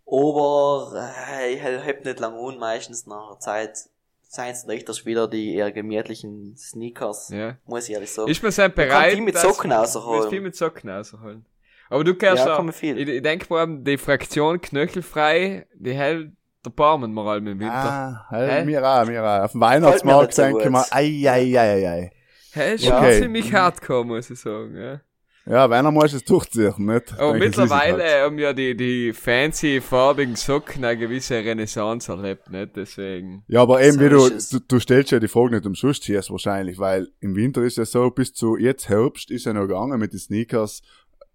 Aber, 0.06 1.10
äh, 1.40 1.54
ich 1.54 1.62
hab 1.62 2.04
nicht 2.04 2.20
lang 2.20 2.34
an, 2.34 2.58
meistens 2.58 3.06
nach 3.06 3.28
einer 3.30 3.38
Zeit. 3.40 3.78
Seien 4.22 4.52
es 4.52 4.68
öfters 4.68 5.06
wieder 5.06 5.28
die 5.28 5.54
eher 5.54 5.70
gemütlichen 5.70 6.56
Sneakers. 6.56 7.28
Ja. 7.28 7.56
Muss 7.66 7.88
ich 7.88 7.94
ehrlich 7.94 8.10
sagen. 8.12 8.28
Ist 8.28 8.42
man 8.42 8.50
sehr 8.50 8.68
kann 8.68 8.74
bereit? 8.88 9.12
viel 9.12 9.20
mit 9.22 9.34
dass- 9.36 9.42
Socken 9.42 9.70
rausholen. 9.70 10.28
viel 10.30 10.40
mit 10.40 10.56
Socken 10.56 10.90
rausholen. 10.90 11.46
Aber 11.88 12.02
du 12.02 12.14
kannst 12.16 12.44
Ja, 12.44 12.54
auch, 12.54 12.56
kann 12.56 12.72
viel. 12.72 12.98
ich, 12.98 13.08
ich 13.08 13.22
denke 13.22 13.44
vor 13.46 13.60
allem, 13.60 13.84
die 13.84 13.96
Fraktion 13.96 14.60
knöchelfrei, 14.60 15.66
die 15.74 15.92
hält 15.92 16.32
der 16.64 16.70
Barmen 16.70 17.12
mal 17.12 17.28
allem 17.28 17.46
im 17.46 17.60
Winter. 17.60 17.74
Ah, 17.74 18.26
Hä? 18.30 18.46
hey, 18.48 18.64
mir 18.64 18.84
auch, 18.84 19.06
mir 19.06 19.22
auch. 19.22 19.44
Auf 19.44 19.52
dem 19.52 19.60
Weihnachtsmarkt 19.60 20.36
nicht 20.36 20.48
ich 20.48 20.52
gut. 20.54 20.70
mir, 20.72 20.84
ei, 20.90 21.04
ei, 21.28 21.28
ei, 21.28 21.58
ei, 21.58 21.88
ei. 21.88 22.10
Hä, 22.54 22.74
ist 22.74 22.84
Ja. 22.84 22.90
schon 22.96 22.98
Okay. 23.04 23.20
ziemlich 23.20 23.52
hardcore, 23.52 24.04
muss 24.04 24.30
ich 24.30 24.40
sagen, 24.40 24.74
ja. 24.76 25.00
Ja, 25.46 25.68
wenn 25.68 25.84
er 25.84 25.90
muss 25.92 26.14
es 26.14 26.24
durchziehen, 26.24 26.72
nicht? 26.78 27.12
Aber 27.18 27.34
ist 27.34 27.38
mittlerweile 27.38 28.02
halt. 28.02 28.22
haben 28.24 28.38
ja 28.38 28.54
die, 28.54 28.74
die 28.74 29.12
fancy 29.12 29.82
farbigen 29.82 30.36
Socken 30.36 30.82
eine 30.84 30.96
gewisse 30.96 31.34
Renaissance 31.34 32.10
erlebt, 32.10 32.48
nicht? 32.50 32.74
Deswegen. 32.76 33.44
Ja, 33.46 33.60
aber 33.62 33.82
eben, 33.82 33.94
So 33.94 34.00
wie 34.00 34.08
du, 34.08 34.24
ist 34.26 34.52
du, 34.54 34.60
du 34.60 34.80
stellst 34.80 35.10
ja 35.12 35.20
die 35.20 35.28
Frage 35.28 35.56
nicht 35.56 35.66
umsonst 35.66 36.04
hier 36.04 36.22
wahrscheinlich, 36.28 36.78
weil 36.78 37.08
im 37.20 37.36
Winter 37.36 37.62
ist 37.62 37.76
ja 37.76 37.84
so, 37.84 38.10
bis 38.10 38.32
zu 38.32 38.56
jetzt 38.56 38.88
Herbst 38.88 39.30
ist 39.30 39.44
ja 39.44 39.52
noch 39.52 39.66
gegangen 39.66 40.00
mit 40.00 40.12
den 40.14 40.18
Sneakers 40.18 40.80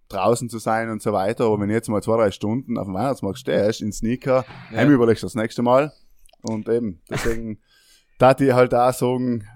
draußen 0.08 0.48
zu 0.48 0.58
sein 0.58 0.90
und 0.90 1.00
so 1.00 1.12
weiter, 1.12 1.44
aber 1.44 1.60
wenn 1.60 1.68
du 1.68 1.74
jetzt 1.74 1.88
mal 1.88 2.02
zwei, 2.02 2.16
drei 2.16 2.32
Stunden 2.32 2.78
auf 2.78 2.86
dem 2.86 2.94
Weihnachtsmarkt 2.94 3.38
stehst, 3.38 3.80
in 3.80 3.92
Sneaker, 3.92 4.44
Ja. 4.72 4.78
heim 4.78 4.90
überlegst 4.90 5.22
du 5.22 5.26
das 5.26 5.36
nächste 5.36 5.62
Mal 5.62 5.92
und 6.42 6.68
eben, 6.68 7.00
deswegen, 7.08 7.60
da 8.18 8.34
die 8.34 8.52
halt 8.52 8.74
auch 8.74 8.92
sagen, 8.92 9.46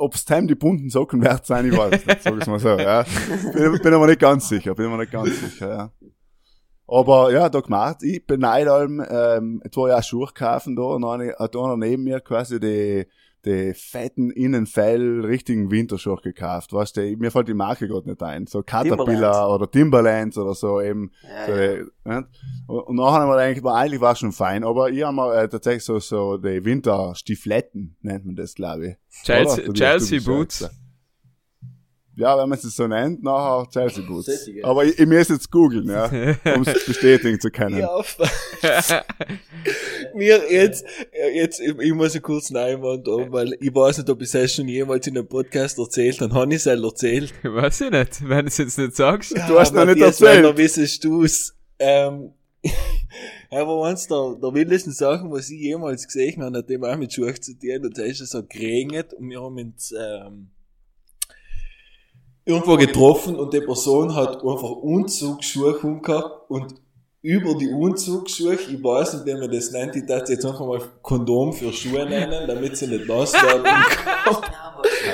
ob's 0.00 0.24
Time 0.24 0.46
die 0.46 0.54
bunten 0.54 0.90
Socken 0.90 1.22
wert 1.22 1.46
sein, 1.46 1.66
ich 1.66 1.76
weiß 1.76 2.06
nicht, 2.06 2.22
sag 2.22 2.40
ich 2.40 2.46
mal 2.46 2.58
so, 2.58 2.78
ja. 2.78 3.04
Bin, 3.52 3.78
bin 3.82 3.94
aber 3.94 4.06
nicht 4.06 4.20
ganz 4.20 4.48
sicher, 4.48 4.74
bin 4.74 4.90
mir 4.90 4.98
nicht 4.98 5.12
ganz 5.12 5.28
sicher, 5.40 5.68
ja. 5.68 5.92
Aber 6.86 7.32
ja, 7.32 7.48
da 7.48 7.60
gemacht, 7.60 8.02
ich 8.02 8.26
beneide 8.26 8.72
allem, 8.72 9.04
ähm, 9.08 9.60
jetzt 9.64 9.76
war 9.76 9.88
ja 9.88 9.98
auch 9.98 10.02
Schuhe 10.02 10.28
kaufen 10.34 10.74
da 10.74 10.82
und 10.82 11.04
eine, 11.04 11.36
hat 11.38 11.54
einer 11.54 11.76
neben 11.76 12.02
mir 12.02 12.20
quasi 12.20 12.58
die, 12.58 13.06
die 13.44 13.72
fetten 13.74 14.30
Innenfell 14.30 15.24
richtigen 15.24 15.70
Winterschuhe 15.70 16.16
gekauft, 16.22 16.72
weißt 16.72 16.96
du, 16.98 17.16
mir 17.16 17.30
fällt 17.30 17.48
die 17.48 17.54
Marke 17.54 17.88
gerade 17.88 18.08
nicht 18.08 18.22
ein, 18.22 18.46
so 18.46 18.62
Caterpillar 18.62 19.06
Timberland. 19.06 19.50
oder 19.54 19.70
Timberlands 19.70 20.38
oder 20.38 20.54
so 20.54 20.80
eben, 20.80 21.10
Ja, 21.22 21.46
so 21.46 21.52
ja. 21.52 21.74
die, 21.76 21.82
nicht? 22.04 22.24
Und, 22.66 22.78
und 22.80 22.96
nachher 22.96 23.20
haben 23.20 23.28
wir 23.30 23.36
eigentlich, 23.38 23.64
war 23.64 23.76
eigentlich 23.76 24.00
war 24.00 24.14
schon 24.16 24.32
fein, 24.32 24.62
aber 24.64 24.90
ich 24.90 25.02
habe 25.02 25.14
mir 25.16 25.34
äh, 25.34 25.48
tatsächlich 25.48 25.84
so, 25.84 25.98
so 25.98 26.36
die 26.36 26.64
Winterstiefletten, 26.64 27.96
nennt 28.02 28.26
man 28.26 28.36
das, 28.36 28.54
glaube 28.54 28.88
ich. 28.88 28.96
Chelsea, 29.24 29.72
Chelsea 29.72 30.20
Boots. 30.24 30.60
ja- 30.60 30.70
Ja, 32.20 32.36
wenn 32.36 32.50
man 32.50 32.58
es 32.58 32.76
so 32.76 32.86
nennt, 32.86 33.22
nachher 33.22 33.66
Chelsea 33.70 34.04
Boots. 34.06 34.48
Aber 34.62 34.84
ich, 34.84 34.98
ich 34.98 35.06
muss 35.06 35.28
jetzt 35.28 35.50
googeln, 35.50 35.88
ja, 35.88 36.04
um 36.54 36.62
es 36.66 36.84
bestätigen 36.84 37.40
zu 37.40 37.50
können. 37.50 37.78
Ja, 37.78 38.04
mir 40.14 40.42
jetzt, 40.50 40.84
jetzt, 41.34 41.60
ich, 41.60 41.94
muss 41.94 42.12
einen 42.12 42.22
kurzen 42.22 42.58
Einwand 42.58 43.08
haben, 43.08 43.32
weil 43.32 43.56
ich 43.58 43.74
weiß 43.74 43.98
nicht, 43.98 44.10
ob 44.10 44.20
ich 44.20 44.34
es 44.34 44.54
schon 44.54 44.68
jemals 44.68 45.06
in 45.06 45.16
einem 45.16 45.28
Podcast 45.28 45.78
erzählt 45.78 46.20
habe. 46.20 46.34
Habe 46.34 46.54
ich 46.54 46.56
es 46.56 46.66
erzählt? 46.66 47.32
Weiß 47.42 47.80
ich 47.80 47.90
nicht, 47.90 48.28
wenn 48.28 48.44
du 48.44 48.48
es 48.48 48.58
jetzt 48.58 48.78
nicht 48.78 48.96
sagst. 48.96 49.32
Du 49.48 49.58
hast 49.58 49.72
noch 49.74 49.86
nicht 49.86 50.00
erzählt. 50.00 50.44
Dann 50.44 50.56
wissest 50.56 51.02
du's. 51.02 51.54
Ähm, 51.78 52.32
aber 53.50 53.86
eins 53.86 54.06
der, 54.06 54.36
der 54.42 54.54
wildesten 54.54 54.92
Sachen, 54.92 55.30
was 55.30 55.48
ich 55.48 55.60
jemals 55.60 56.06
gesehen 56.06 56.42
habe, 56.42 56.58
hat 56.58 56.68
dem 56.68 56.84
auch 56.84 56.96
mit 56.96 57.12
Schuhe 57.12 57.34
zu 57.34 57.58
tun, 57.58 57.86
und 57.86 57.96
da 57.96 58.02
ist 58.02 58.20
es 58.20 58.30
so 58.30 58.42
geregnet, 58.42 59.14
und 59.14 59.30
wir 59.30 59.40
haben 59.40 59.56
uns, 59.56 59.94
ähm, 59.98 60.50
irgendwo 62.44 62.76
getroffen, 62.76 63.36
und 63.36 63.52
die 63.52 63.60
Person 63.60 64.14
hat 64.14 64.36
einfach 64.36 64.70
Umzugsschuhe 64.70 65.78
gehabt, 66.02 66.50
und 66.50 66.74
über 67.22 67.54
die 67.54 67.68
Umzugsschuhe, 67.68 68.54
ich 68.54 68.82
weiß 68.82 69.12
nicht, 69.14 69.26
wie 69.26 69.34
man 69.34 69.50
das 69.50 69.70
nennt, 69.72 69.94
ich 69.94 70.06
darf 70.06 70.26
jetzt 70.28 70.44
einfach 70.44 70.60
mal 70.66 70.80
Kondom 71.02 71.52
für 71.52 71.70
Schuhe 71.72 72.06
nennen, 72.06 72.46
damit 72.46 72.76
sie 72.76 72.86
nicht 72.86 73.06
nass 73.06 73.32
werden. 73.34 73.64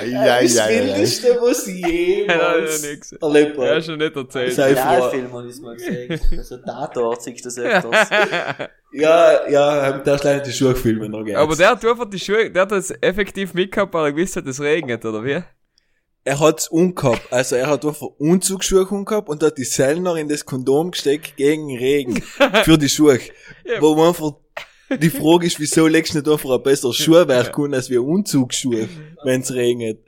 Ei, 0.00 0.16
ei, 0.18 0.42
das 0.42 0.58
ei. 0.58 0.68
Wildeste, 0.84 1.38
was 1.40 1.66
ich 1.66 1.84
jemals 1.86 2.82
Ja, 2.82 3.18
erlebt 3.20 3.56
Ja, 3.58 3.64
habe. 3.70 3.82
schon 3.82 3.98
nicht 3.98 4.14
erzählt. 4.16 4.58
Realfilm 4.58 5.32
habe 5.32 5.48
ich 5.48 5.60
mal 5.60 5.74
gesehen. 5.76 6.20
Also 6.36 6.56
Tatort 6.58 7.22
siehst 7.22 7.44
du 7.44 7.48
das 7.48 7.58
öfters. 7.58 8.08
Ja, 8.92 9.48
ja, 9.48 9.98
der 9.98 10.14
ist 10.14 10.24
leider 10.24 10.40
die 10.44 10.52
Schuhe 10.52 10.74
gefilmt 10.74 11.08
noch 11.10 11.24
gerne. 11.24 11.38
Aber 11.40 11.56
der 11.56 11.70
hat 11.70 11.84
einfach 11.84 12.08
die 12.08 12.18
Schuhe, 12.18 12.50
der 12.50 12.62
hat 12.62 12.72
das 12.72 12.90
effektiv 13.00 13.54
mitgehabt, 13.54 13.92
weil 13.94 14.06
er 14.06 14.12
gewusst 14.12 14.36
hat, 14.36 14.46
es 14.46 14.60
regnet, 14.60 15.04
oder 15.04 15.24
wie? 15.24 15.42
Er 16.26 16.40
hat's 16.40 16.66
umgehabt. 16.68 17.32
Also 17.32 17.54
er 17.54 17.68
hat 17.68 17.84
einfach 17.84 18.08
Umzugsschuhe 18.18 18.84
umgehabt 18.86 19.28
und 19.28 19.42
hat 19.44 19.56
die 19.58 19.64
Sellner 19.64 20.16
in 20.16 20.28
das 20.28 20.44
Kondom 20.44 20.90
gesteckt 20.90 21.36
gegen 21.36 21.76
Regen. 21.76 22.20
Für 22.64 22.76
die 22.76 22.88
Schuhe. 22.88 23.20
Ja. 23.64 23.82
Wo 23.82 23.96
man 23.96 24.08
einfach, 24.10 24.34
die 25.00 25.10
Frage 25.10 25.44
ist, 25.48 25.58
wieso 25.58 25.88
legst 25.88 26.14
du 26.14 26.18
nicht 26.18 26.28
einfach 26.28 26.50
ein 26.50 26.62
besseres 26.62 26.94
Schuhwerk 26.94 27.58
an, 27.58 27.74
als 27.74 27.90
wir 27.90 28.00
Umzugsschuhe, 28.00 28.88
wenn's 29.24 29.52
regnet? 29.52 29.98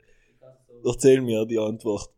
Erzähl 0.85 1.19
mir 1.19 1.45
die 1.45 1.59
Antwort. 1.59 2.09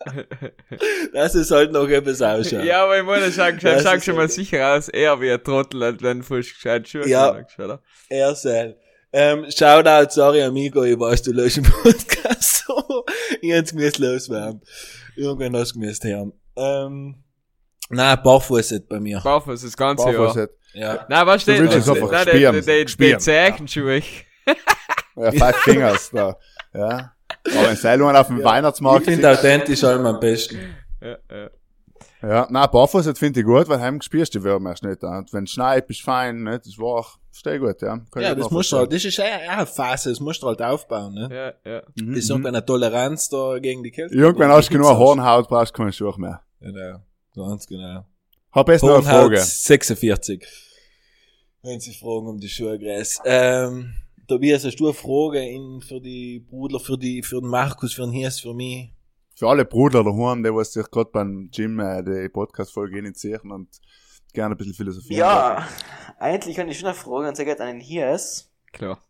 das 1.12 1.34
ist 1.36 1.50
halt 1.52 1.70
noch 1.70 1.88
etwas 1.88 2.20
ausschauen. 2.20 2.66
Ja, 2.66 2.82
aber 2.84 2.98
ich 2.98 3.04
meine, 3.04 3.30
schau, 3.30 3.50
schau, 3.60 3.78
schau 3.80 4.00
schon 4.00 4.14
mal 4.16 4.22
halt- 4.22 4.32
sicher 4.32 4.74
aus, 4.74 4.88
eher 4.88 5.20
wie 5.20 5.30
ein 5.30 5.42
Trottel, 5.44 5.84
als 5.84 6.02
wenn 6.02 6.22
du 6.22 6.26
gescheit 6.28 6.88
Schuhe 6.88 7.08
Ja. 7.08 7.46
oder? 7.58 7.80
Er 8.08 8.34
sei. 8.34 8.74
Ähm, 9.16 9.46
Shoutout, 9.48 10.10
sorry 10.10 10.42
amigo, 10.42 10.82
ich 10.82 10.98
weiß, 10.98 11.22
du 11.22 11.30
löst 11.32 11.56
den 11.58 11.62
Podcast 11.64 12.64
so. 12.66 13.04
ich 13.40 13.52
hätt's 13.52 13.70
gemäß 13.70 13.98
loswerden. 13.98 14.60
Irgendwann 15.14 15.54
hast 15.60 15.70
du 15.76 15.78
gemäß 15.80 16.00
hören. 16.02 16.32
Ähm, 16.56 17.22
nein, 17.90 18.18
Barfuß 18.24 18.80
bei 18.88 18.98
mir. 18.98 19.20
Barfuß 19.20 19.62
das 19.62 19.76
ganze 19.76 20.10
Jahr. 20.10 20.34
hat. 20.34 20.50
Ja. 20.72 21.06
Nein, 21.08 21.26
was 21.28 21.42
steht? 21.42 21.60
willst 21.60 21.76
es 21.76 21.88
einfach 21.88 22.10
nein, 22.10 22.26
spielen. 22.26 22.54
die- 22.54 22.60
die- 22.60 22.84
Die 22.84 22.88
Spielen. 22.90 23.20
Zeichenschuhe. 23.20 24.02
Ja, 25.16 25.30
Five 25.30 25.56
Fingers 25.58 26.10
da. 26.10 26.36
Ja. 26.74 27.12
Aber 27.56 27.68
wenn 27.68 27.76
Seilungen 27.76 28.16
auf 28.16 28.26
dem 28.26 28.38
Ich 28.38 28.44
Weihnachtsmarkt 28.44 29.04
finde 29.04 29.30
authentisch 29.30 29.84
allem 29.84 30.06
am 30.06 30.18
besten. 30.18 30.58
Ja, 31.00 31.16
ja. 31.30 31.50
Ja, 32.20 32.46
nein, 32.50 32.68
Barfuß 32.72 33.16
finde 33.16 33.38
ich 33.40 33.46
gut, 33.46 33.68
weil 33.68 33.80
heim 33.80 34.00
spürst 34.00 34.34
du 34.34 34.38
die 34.40 34.44
Würmer 34.44 34.70
erst 34.70 34.82
nicht. 34.82 35.04
Und 35.04 35.32
wenn 35.32 35.44
es 35.44 35.50
schneit, 35.50 35.86
bist 35.86 36.00
du 36.00 36.04
fein, 36.04 36.42
ne? 36.42 36.58
Das 36.58 36.76
war 36.78 37.06
auch, 37.34 37.42
verstehe 37.42 37.60
gut, 37.60 37.82
ja. 37.82 37.98
Kann 38.10 38.22
Ja, 38.22 38.34
das 38.34 38.50
musst 38.50 38.72
du 38.72 38.78
halt, 38.78 38.92
das 38.92 39.04
ist 39.04 39.16
ja 39.16 39.24
ja 39.26 39.50
eine 39.50 39.66
Phase, 39.66 40.10
das 40.10 40.20
musst 40.20 40.42
du 40.42 40.46
halt 40.46 40.62
aufbauen, 40.62 41.14
ne? 41.14 41.54
Ja, 41.64 41.70
ja. 41.70 41.82
Mhm, 42.00 42.12
Bis 42.12 42.28
mhm. 42.28 42.32
irgendwann 42.32 42.54
eine 42.56 42.64
Toleranz 42.64 43.28
da 43.28 43.58
gegen 43.58 43.82
die 43.82 43.90
Kälte. 43.90 44.14
Irgendwann 44.14 44.50
hast 44.50 44.68
du 44.68 44.74
genug 44.74 44.88
Hornhaut, 44.88 45.48
brauchst 45.48 45.74
du 45.74 45.78
keine 45.78 45.92
Schuhe 45.92 46.14
mehr. 46.18 46.42
Genau, 46.60 47.00
ganz 47.34 47.66
genau. 47.66 48.04
Hab 48.52 48.68
jetzt 48.68 48.82
noch 48.82 48.94
eine 48.94 49.02
Frage. 49.02 49.38
46. 49.38 50.46
Wenn 51.62 51.80
Sie 51.80 51.92
fragen 51.94 52.28
um 52.28 52.38
die 52.38 52.48
Schuhgräs. 52.48 53.20
Ähm, 53.24 53.94
Tobias, 54.28 54.64
hast 54.64 54.76
du 54.76 54.84
eine 54.84 54.94
Frage 54.94 55.40
in, 55.40 55.80
für 55.80 56.00
die 56.00 56.40
Brudler, 56.40 56.78
für 56.78 56.96
die, 56.96 57.22
für 57.22 57.40
den 57.40 57.48
Markus, 57.48 57.94
für 57.94 58.02
den 58.02 58.12
Hirs, 58.12 58.40
für 58.40 58.54
mich? 58.54 58.92
Für 59.34 59.48
alle 59.48 59.64
Brudler 59.64 60.04
daheim, 60.04 60.42
die 60.42 60.54
was 60.54 60.72
sich 60.72 60.88
gerade 60.90 61.10
beim 61.10 61.50
Gym 61.50 61.80
äh, 61.80 62.02
die 62.02 62.28
Podcast-Folge 62.28 62.98
initiieren 62.98 63.50
und 63.50 63.68
gerne 64.34 64.54
ein 64.54 64.58
bisschen 64.58 64.74
philosophieren. 64.74 65.18
Ja, 65.20 65.66
eigentlich 66.18 66.58
habe 66.58 66.70
ich 66.70 66.78
schon 66.78 66.88
eine 66.88 66.94
Frage 66.96 67.28
und 67.28 67.36
sie 67.36 67.44
geht 67.44 67.60
an 67.60 67.68
den 67.68 67.80
Hiers. 67.80 68.50
Klar. 68.72 69.00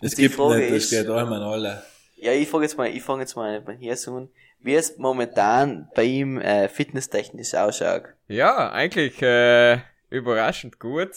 Es 0.00 0.14
gibt 0.16 0.34
Frage 0.34 0.58
nicht, 0.58 0.70
das 0.74 0.84
ist- 0.84 0.90
geht 0.90 1.08
allem 1.08 1.32
an 1.32 1.42
alle. 1.42 1.82
Ja, 2.16 2.32
ich 2.32 2.48
frage 2.48 2.64
jetzt 2.64 2.76
mal, 2.76 2.88
ich 2.88 3.02
fange 3.02 3.22
jetzt 3.22 3.36
mal 3.36 3.60
bei 3.60 3.76
Hiers 3.76 4.06
an. 4.08 4.28
Wie 4.60 4.74
es 4.74 4.98
momentan 4.98 5.88
bei 5.94 6.02
ihm 6.02 6.40
äh, 6.40 6.68
fitnesstechnisch 6.68 7.54
ausschaut. 7.54 8.02
Ja, 8.26 8.70
eigentlich 8.72 9.22
äh, 9.22 9.78
überraschend 10.10 10.80
gut. 10.80 11.10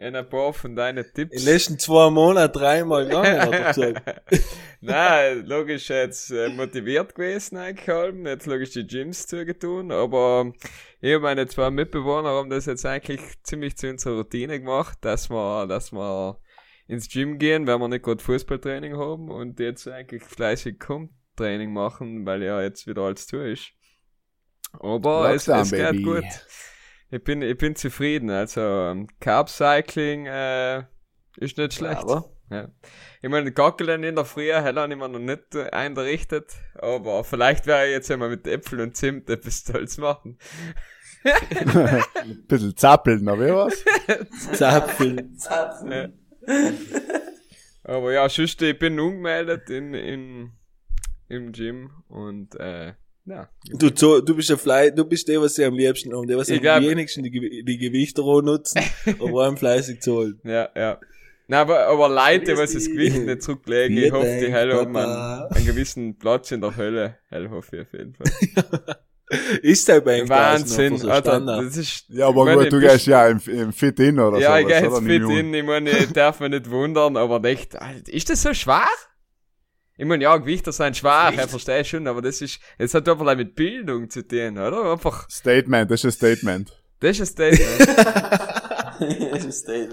In 0.00 0.16
ein 0.16 0.26
paar 0.30 0.54
von 0.54 0.74
deinen 0.74 1.04
In 1.04 1.12
Tipps. 1.12 1.36
den 1.36 1.44
letzten 1.44 1.78
zwei 1.78 2.08
Monaten 2.08 2.58
dreimal 2.58 3.04
gegangen, 3.06 3.38
hat 3.38 3.52
er 3.52 3.68
gesagt. 3.68 4.22
Nein, 4.80 5.44
logisch 5.44 5.90
jetzt 5.90 6.30
äh, 6.30 6.48
motiviert 6.48 7.14
gewesen 7.14 7.58
eigentlich 7.58 7.86
halben, 7.86 8.26
jetzt 8.26 8.46
logisch 8.46 8.70
die 8.70 8.86
Gyms 8.86 9.26
zugetun, 9.26 9.92
aber 9.92 10.54
ich 11.02 11.14
und 11.14 11.20
meine 11.22 11.46
zwei 11.48 11.70
Mitbewohner 11.70 12.30
haben 12.30 12.48
das 12.48 12.64
jetzt 12.64 12.86
eigentlich 12.86 13.20
ziemlich 13.42 13.76
zu 13.76 13.90
unserer 13.90 14.14
Routine 14.14 14.58
gemacht, 14.58 14.96
dass 15.02 15.28
wir, 15.28 15.66
dass 15.66 15.92
wir 15.92 16.40
ins 16.86 17.10
Gym 17.10 17.38
gehen, 17.38 17.66
wenn 17.66 17.78
wir 17.78 17.88
nicht 17.88 18.02
gerade 18.02 18.24
Fußballtraining 18.24 18.96
haben 18.96 19.30
und 19.30 19.60
jetzt 19.60 19.86
eigentlich 19.86 20.22
fleißig 20.22 20.78
Training 21.36 21.74
machen, 21.74 22.24
weil 22.24 22.42
ja 22.42 22.62
jetzt 22.62 22.86
wieder 22.86 23.02
alles 23.02 23.26
zu 23.26 23.36
ist. 23.36 23.72
Aber 24.72 25.34
es, 25.34 25.46
Lockdown, 25.46 25.62
es 25.62 25.70
geht 25.70 25.90
Baby. 25.90 26.02
gut. 26.04 26.24
Ich 27.10 27.24
bin, 27.24 27.42
ich 27.42 27.58
bin 27.58 27.74
zufrieden, 27.74 28.30
also 28.30 28.60
ähm, 28.60 29.08
Carb 29.18 29.48
Cycling 29.48 30.26
äh, 30.26 30.84
ist 31.36 31.58
nicht 31.58 31.74
schlecht. 31.74 32.02
Aber 32.02 32.30
Ja. 32.50 32.68
Ich 33.22 33.28
meine, 33.28 33.52
Gackelen 33.52 34.02
in 34.02 34.16
der 34.16 34.24
Früh 34.24 34.52
hätte 34.52 34.86
ich 34.88 34.96
mir 34.96 35.08
noch 35.08 35.18
nicht 35.18 35.54
äh, 35.54 35.70
eingerichtet, 35.70 36.52
aber 36.74 37.24
vielleicht 37.24 37.66
wäre 37.66 37.86
ich 37.86 37.92
jetzt 37.92 38.10
einmal 38.10 38.28
mit 38.28 38.46
Äpfel 38.46 38.80
und 38.80 38.96
Zimt 38.96 39.28
etwas 39.30 39.64
Tolles 39.64 39.98
machen. 39.98 40.38
Ein 41.24 42.46
bisschen 42.46 42.76
zappeln, 42.76 43.28
aber 43.28 43.46
wie 43.46 43.52
was? 43.52 43.84
Zapfen. 44.58 45.38
Aber 47.84 48.12
ja, 48.12 48.28
sonst, 48.28 48.62
ich 48.62 48.78
bin 48.78 48.98
ungemeldet 48.98 49.68
in, 49.68 49.94
in, 49.94 50.52
im 51.28 51.52
Gym 51.52 51.90
und, 52.08 52.54
äh, 52.54 52.94
ja. 53.30 53.48
Du, 53.78 53.90
zo- 53.90 54.20
du 54.20 54.34
bist 54.34 54.50
der 54.50 54.58
Fleisch, 54.58 54.92
du 54.94 55.04
bist 55.04 55.26
der, 55.28 55.40
was 55.40 55.54
sie 55.54 55.64
am 55.64 55.74
liebsten 55.74 56.14
haben, 56.14 56.26
der, 56.26 56.36
was 56.36 56.48
Ich 56.48 56.68
am 56.68 56.82
wenigsten 56.82 57.22
die, 57.22 57.30
Gew- 57.30 57.64
die 57.64 57.78
Gewichte 57.78 58.22
auch 58.22 58.42
nutzen, 58.42 58.80
aber 59.20 59.46
einem 59.46 59.56
fleißig 59.56 60.00
zahlen. 60.02 60.40
Ja, 60.44 60.68
ja. 60.76 60.98
Na, 61.48 61.62
aber, 61.62 61.86
aber 61.86 62.08
Leute, 62.08 62.56
was 62.56 62.72
das 62.74 62.86
Gewicht 62.86 63.16
nicht 63.26 63.42
zurücklegen, 63.42 63.96
ich 63.96 64.12
hoffe, 64.12 64.38
die 64.40 64.52
Hölle 64.52 64.76
haben 64.76 64.96
einen, 64.96 65.52
einen 65.52 65.66
gewissen 65.66 66.16
Platz 66.18 66.50
in 66.52 66.60
der 66.60 66.76
Hölle. 66.76 67.18
Hell 67.28 67.48
hoffe 67.50 67.76
ich 67.76 67.82
auf 67.82 67.92
jeden 67.92 68.14
Fall. 68.14 68.96
Ist 69.62 69.86
der 69.86 70.00
bei 70.00 70.28
Wahnsinn, 70.28 70.96
so 70.98 71.08
Alter, 71.08 71.38
das 71.40 71.76
ist, 71.76 72.04
Ja, 72.08 72.26
aber 72.26 72.44
meine, 72.44 72.64
gut, 72.64 72.72
du 72.72 72.80
gehst 72.80 73.06
ja 73.06 73.28
im, 73.28 73.40
im 73.46 73.72
Fit 73.72 74.00
in 74.00 74.18
oder 74.18 74.40
Ja, 74.40 74.54
so. 74.54 74.58
ich 74.58 74.66
gehe 74.66 74.82
jetzt 74.82 74.98
fit 75.04 75.22
in, 75.22 75.54
ich 75.54 75.64
meine, 75.64 75.90
ich 75.90 76.12
darf 76.12 76.40
mich 76.40 76.50
nicht 76.50 76.68
wundern, 76.68 77.16
aber 77.16 77.42
echt, 77.48 77.76
Alter, 77.80 78.12
ist 78.12 78.28
das 78.28 78.42
so 78.42 78.52
schwer? 78.52 78.88
Ich 80.00 80.06
meine, 80.06 80.24
ja, 80.24 80.34
Gewichter 80.38 80.72
sind 80.72 80.96
schwer, 80.96 81.30
ich 81.34 81.40
verstehe 81.42 81.84
schon, 81.84 82.06
aber 82.08 82.22
das 82.22 82.40
ist, 82.40 82.58
es 82.78 82.94
hat 82.94 83.06
einfach 83.06 83.36
mit 83.36 83.54
Bildung 83.54 84.08
zu 84.08 84.26
tun, 84.26 84.56
oder? 84.56 84.92
Einfach, 84.92 85.28
Statement, 85.28 85.90
das 85.90 86.04
ist 86.04 86.22
ein 86.22 86.34
Statement. 86.36 86.82
das 87.00 87.20
ist 87.20 87.38
ein 87.38 87.52
Statement. 87.54 87.98
das 89.32 89.44
ist 89.44 89.68
das. 89.68 89.88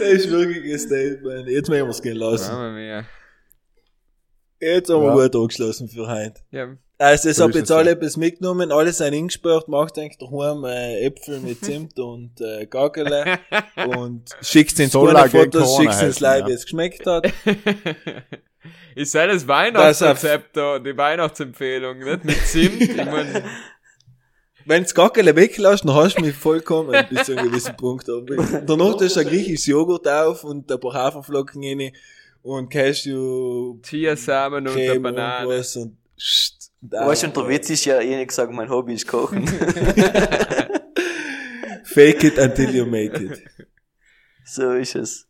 Das 0.00 0.08
ist 0.08 0.28
wirklich 0.28 0.72
ein 0.72 0.78
Statement. 0.80 1.48
Jetzt 1.48 1.68
müssen 1.68 1.84
wir 1.84 1.88
es 1.88 2.02
gehen 2.02 2.16
lassen. 2.16 2.42
Jetzt 4.58 4.88
haben 4.90 5.02
wir 5.02 5.06
Ja. 5.06 5.14
gut 5.14 5.36
angeschlossen 5.36 5.88
für 5.88 6.08
heute. 6.08 6.40
Ja, 6.50 6.76
Also, 7.04 7.28
es 7.28 7.36
So 7.36 7.44
hab 7.44 7.50
ist 7.50 7.56
jetzt 7.56 7.70
alle 7.70 7.90
ja. 7.90 7.96
etwas 7.96 8.16
mitgenommen, 8.16 8.72
alle 8.72 8.90
sind 8.90 9.12
eingesperrt, 9.12 9.68
macht 9.68 9.98
eigentlich 9.98 10.16
daheim 10.16 10.64
äh, 10.64 11.04
Äpfel 11.04 11.40
mit 11.40 11.62
Zimt 11.64 11.98
und 11.98 12.40
äh, 12.40 12.64
Gagele 12.64 13.38
und 13.96 14.30
schickst 14.40 14.80
ins 14.80 14.92
Fotos, 14.92 15.30
Corona 15.30 15.82
schickst 15.82 16.02
ins 16.02 16.20
ja. 16.20 16.46
wie 16.46 16.52
es 16.52 16.62
geschmeckt 16.62 17.06
hat. 17.06 17.26
ich 18.96 19.10
sehe 19.10 19.28
das 19.28 19.46
Weihnachtsrezept 19.46 20.56
da, 20.56 20.78
die 20.78 20.96
Weihnachtsempfehlung, 20.96 21.98
nicht 21.98 22.24
mit 22.24 22.46
Zimt, 22.46 22.80
ich 22.80 22.96
mein, 22.96 23.44
Wenn's 24.64 24.94
Gagele 24.94 25.36
weglässt, 25.36 25.84
dann 25.84 25.94
hast 25.94 26.16
du 26.16 26.22
mich 26.22 26.34
vollkommen 26.34 27.06
bis 27.10 27.24
zu 27.24 27.32
einem 27.32 27.50
gewissen 27.50 27.76
Punkt. 27.76 28.08
Aber 28.08 28.34
danach 28.64 28.96
tust 28.96 29.16
du 29.16 29.20
ein 29.20 29.26
griechisches 29.26 29.66
Joghurt 29.66 30.08
auf 30.08 30.42
und 30.42 30.72
ein 30.72 30.80
paar 30.80 30.94
Haferflocken 30.94 31.62
rein 31.62 31.92
und 32.40 32.70
Cashew, 32.70 33.78
Chiasamen 33.82 34.66
und 34.66 34.74
eine 34.74 35.00
Banane. 35.00 35.48
und, 35.48 35.76
und 35.76 35.98
Weißt 36.90 37.22
du, 37.22 37.26
und 37.28 37.36
der 37.36 37.48
Witz 37.48 37.70
ist 37.70 37.84
ja, 37.86 37.98
hab 37.98 38.28
gesagt, 38.28 38.52
mein 38.52 38.68
Hobby 38.68 38.92
ist 38.94 39.06
Kochen. 39.08 39.46
Fake 41.84 42.24
it 42.24 42.38
until 42.38 42.74
you 42.74 42.84
make 42.84 43.16
it. 43.22 43.42
so 44.44 44.72
ist 44.72 44.94
es. 44.94 45.26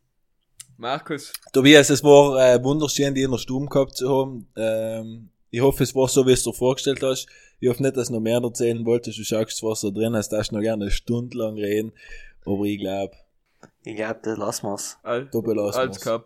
Markus, 0.77 1.33
Tobias, 1.53 1.89
es 1.91 2.03
war 2.03 2.55
äh, 2.55 2.63
wunderschön, 2.63 3.15
dich 3.15 3.25
in 3.25 3.31
der 3.31 3.39
Stube 3.39 3.67
gehabt 3.67 3.97
zu 3.97 4.09
haben. 4.09 4.49
Ähm, 4.57 5.31
ich 5.51 5.61
hoffe, 5.61 5.85
es 5.85 5.95
war 5.95 6.09
so, 6.09 6.27
wie 6.27 6.33
es 6.33 6.43
dir 6.43 6.53
vorgestellt 6.53 7.01
hast. 7.03 7.29
Ich 7.61 7.69
hoffe 7.69 7.81
nicht, 7.83 7.97
dass 7.97 8.09
du 8.09 8.15
noch 8.15 8.21
mehr 8.21 8.41
erzählen 8.43 8.85
wolltest. 8.85 9.19
Du 9.19 9.23
schaust 9.23 9.57
zwar 9.57 9.77
so 9.77 9.93
drin, 9.93 10.17
als 10.17 10.29
darfst 10.29 10.51
du 10.51 10.57
noch 10.57 10.63
gerne 10.63 10.87
eine 10.87 10.91
Stunde 10.91 11.39
lang 11.39 11.55
reden. 11.55 11.93
Aber 12.45 12.65
ich 12.65 12.81
glaube, 12.81 13.15
Ich 13.85 13.95
glaub, 13.95 14.21
das 14.25 14.37
lassen 14.37 14.67
wir's. 14.67 14.99
Al 15.05 15.29
da 15.31 15.41
belassen 15.41 15.91
wir's. 15.91 16.23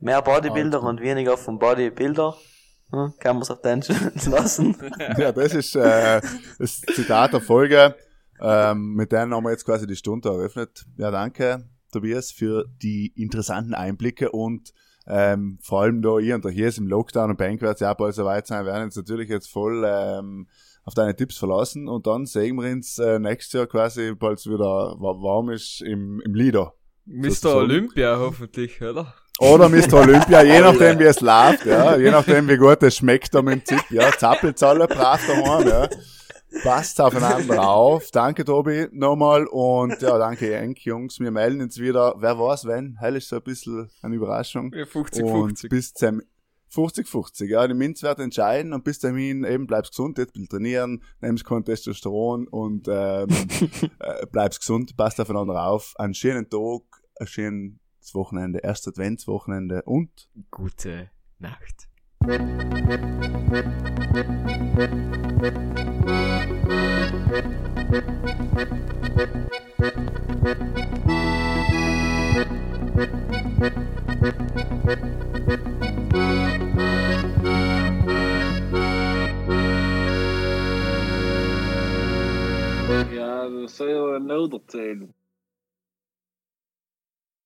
Mehr 0.00 0.20
Bodybuilder 0.20 0.82
und 0.82 1.00
weniger 1.00 1.38
vom 1.38 1.58
Bodybuilder. 1.58 2.36
Hm, 2.92 3.12
kann 3.18 3.36
man's 3.36 3.50
auf 3.50 3.60
den 3.62 3.82
lassen. 4.26 4.76
Ja, 5.18 5.32
das 5.32 5.54
ist 5.54 5.76
äh, 5.76 6.20
das 6.58 6.80
Zitat 6.80 7.32
der 7.32 7.40
Folge. 7.40 7.94
Ähm, 8.40 8.94
mit 8.94 9.12
denen 9.12 9.34
haben 9.34 9.44
wir 9.44 9.50
jetzt 9.50 9.64
quasi 9.66 9.86
die 9.86 9.96
Stunde 9.96 10.28
eröffnet. 10.30 10.86
Ja, 10.96 11.10
danke, 11.10 11.68
Tobias, 11.92 12.32
für 12.32 12.64
die 12.82 13.12
interessanten 13.16 13.74
Einblicke 13.74 14.30
und 14.30 14.72
ähm, 15.06 15.58
vor 15.62 15.82
allem 15.82 16.02
da 16.02 16.18
ihr 16.18 16.34
und 16.34 16.44
der 16.44 16.52
hier 16.52 16.68
ist 16.68 16.78
im 16.78 16.86
Lockdown 16.86 17.30
und 17.30 17.36
Bank 17.38 17.60
wird 17.60 17.80
ja 17.80 17.92
bald 17.94 18.14
soweit 18.14 18.46
sein, 18.46 18.64
werden 18.66 18.84
uns 18.84 18.96
natürlich 18.96 19.28
jetzt 19.28 19.50
voll 19.50 19.84
ähm, 19.86 20.46
auf 20.84 20.94
deine 20.94 21.14
Tipps 21.16 21.36
verlassen 21.36 21.88
und 21.88 22.06
dann 22.06 22.26
sehen 22.26 22.56
wir 22.56 22.70
uns 22.70 22.98
äh, 22.98 23.18
nächstes 23.18 23.52
Jahr 23.54 23.66
quasi, 23.66 24.14
bald 24.14 24.38
es 24.38 24.46
wieder 24.46 24.58
wa- 24.98 25.20
warm 25.22 25.50
ist, 25.50 25.82
im, 25.82 26.20
im 26.20 26.34
Lieder. 26.34 26.74
Mr. 27.06 27.56
Olympia 27.56 28.18
hoffentlich, 28.18 28.80
oder? 28.82 29.12
Oder 29.40 29.70
Mr. 29.70 29.94
Olympia, 30.02 30.42
je 30.42 30.60
nachdem 30.60 30.98
wie 30.98 31.04
es 31.04 31.20
läuft, 31.20 31.64
ja, 31.64 31.96
je 31.96 32.10
nachdem 32.10 32.46
wie 32.46 32.58
gut 32.58 32.82
es 32.82 32.96
schmeckt 32.96 33.32
dem 33.32 33.64
Tipp, 33.64 33.82
ja, 33.88 34.10
zappelt's 34.12 34.62
alle 34.62 34.86
brav 34.86 35.26
daheim, 35.26 35.66
ja. 35.66 35.88
Passt 36.62 37.00
aufeinander 37.00 37.66
auf. 37.66 38.10
Danke, 38.10 38.44
Tobi, 38.44 38.88
nochmal. 38.90 39.46
Und 39.46 40.02
ja, 40.02 40.18
danke, 40.18 40.54
Enk, 40.56 40.80
Jungs. 40.80 41.20
Wir 41.20 41.30
melden 41.30 41.62
uns 41.62 41.78
wieder. 41.78 42.16
Wer 42.18 42.38
weiß, 42.38 42.66
wenn? 42.66 42.96
Hell 42.98 43.16
ist 43.16 43.28
so 43.28 43.36
ein 43.36 43.42
bisschen 43.42 43.88
eine 44.02 44.16
Überraschung. 44.16 44.72
Ja, 44.74 44.84
50, 44.84 45.22
und 45.22 45.30
50. 45.30 45.70
bis 45.70 45.94
zum 45.94 46.20
50-50, 46.74 47.46
ja. 47.46 47.66
Die 47.66 47.74
Minz 47.74 48.02
wird 48.02 48.18
entscheiden 48.18 48.72
und 48.72 48.84
bis 48.84 48.98
dahin 48.98 49.44
eben 49.44 49.66
bleibst 49.66 49.92
gesund, 49.92 50.18
jetzt 50.18 50.32
bisschen 50.32 50.48
trainieren, 50.48 51.02
nimmst 51.20 51.44
kein 51.44 51.64
Testosteron 51.64 52.46
und 52.48 52.88
ähm, 52.90 53.28
äh, 54.00 54.26
bleibst 54.30 54.60
gesund, 54.60 54.96
passt 54.96 55.20
aufeinander 55.20 55.66
auf. 55.66 55.94
Einen 55.98 56.14
schönen 56.14 56.50
Tag, 56.50 56.82
ein 57.18 57.26
schönes 57.26 57.79
Wochenende, 58.14 58.60
erstes 58.60 58.88
Adventswochenende 58.88 59.82
und 59.82 60.28
Gute 60.50 61.10
Nacht. 61.38 61.88
Ja, 83.10 83.48
dat 83.48 83.70
zou 83.70 83.88
je 83.88 83.94
wel 83.94 84.18
nodig 84.18 84.62
zijn. 84.66 85.14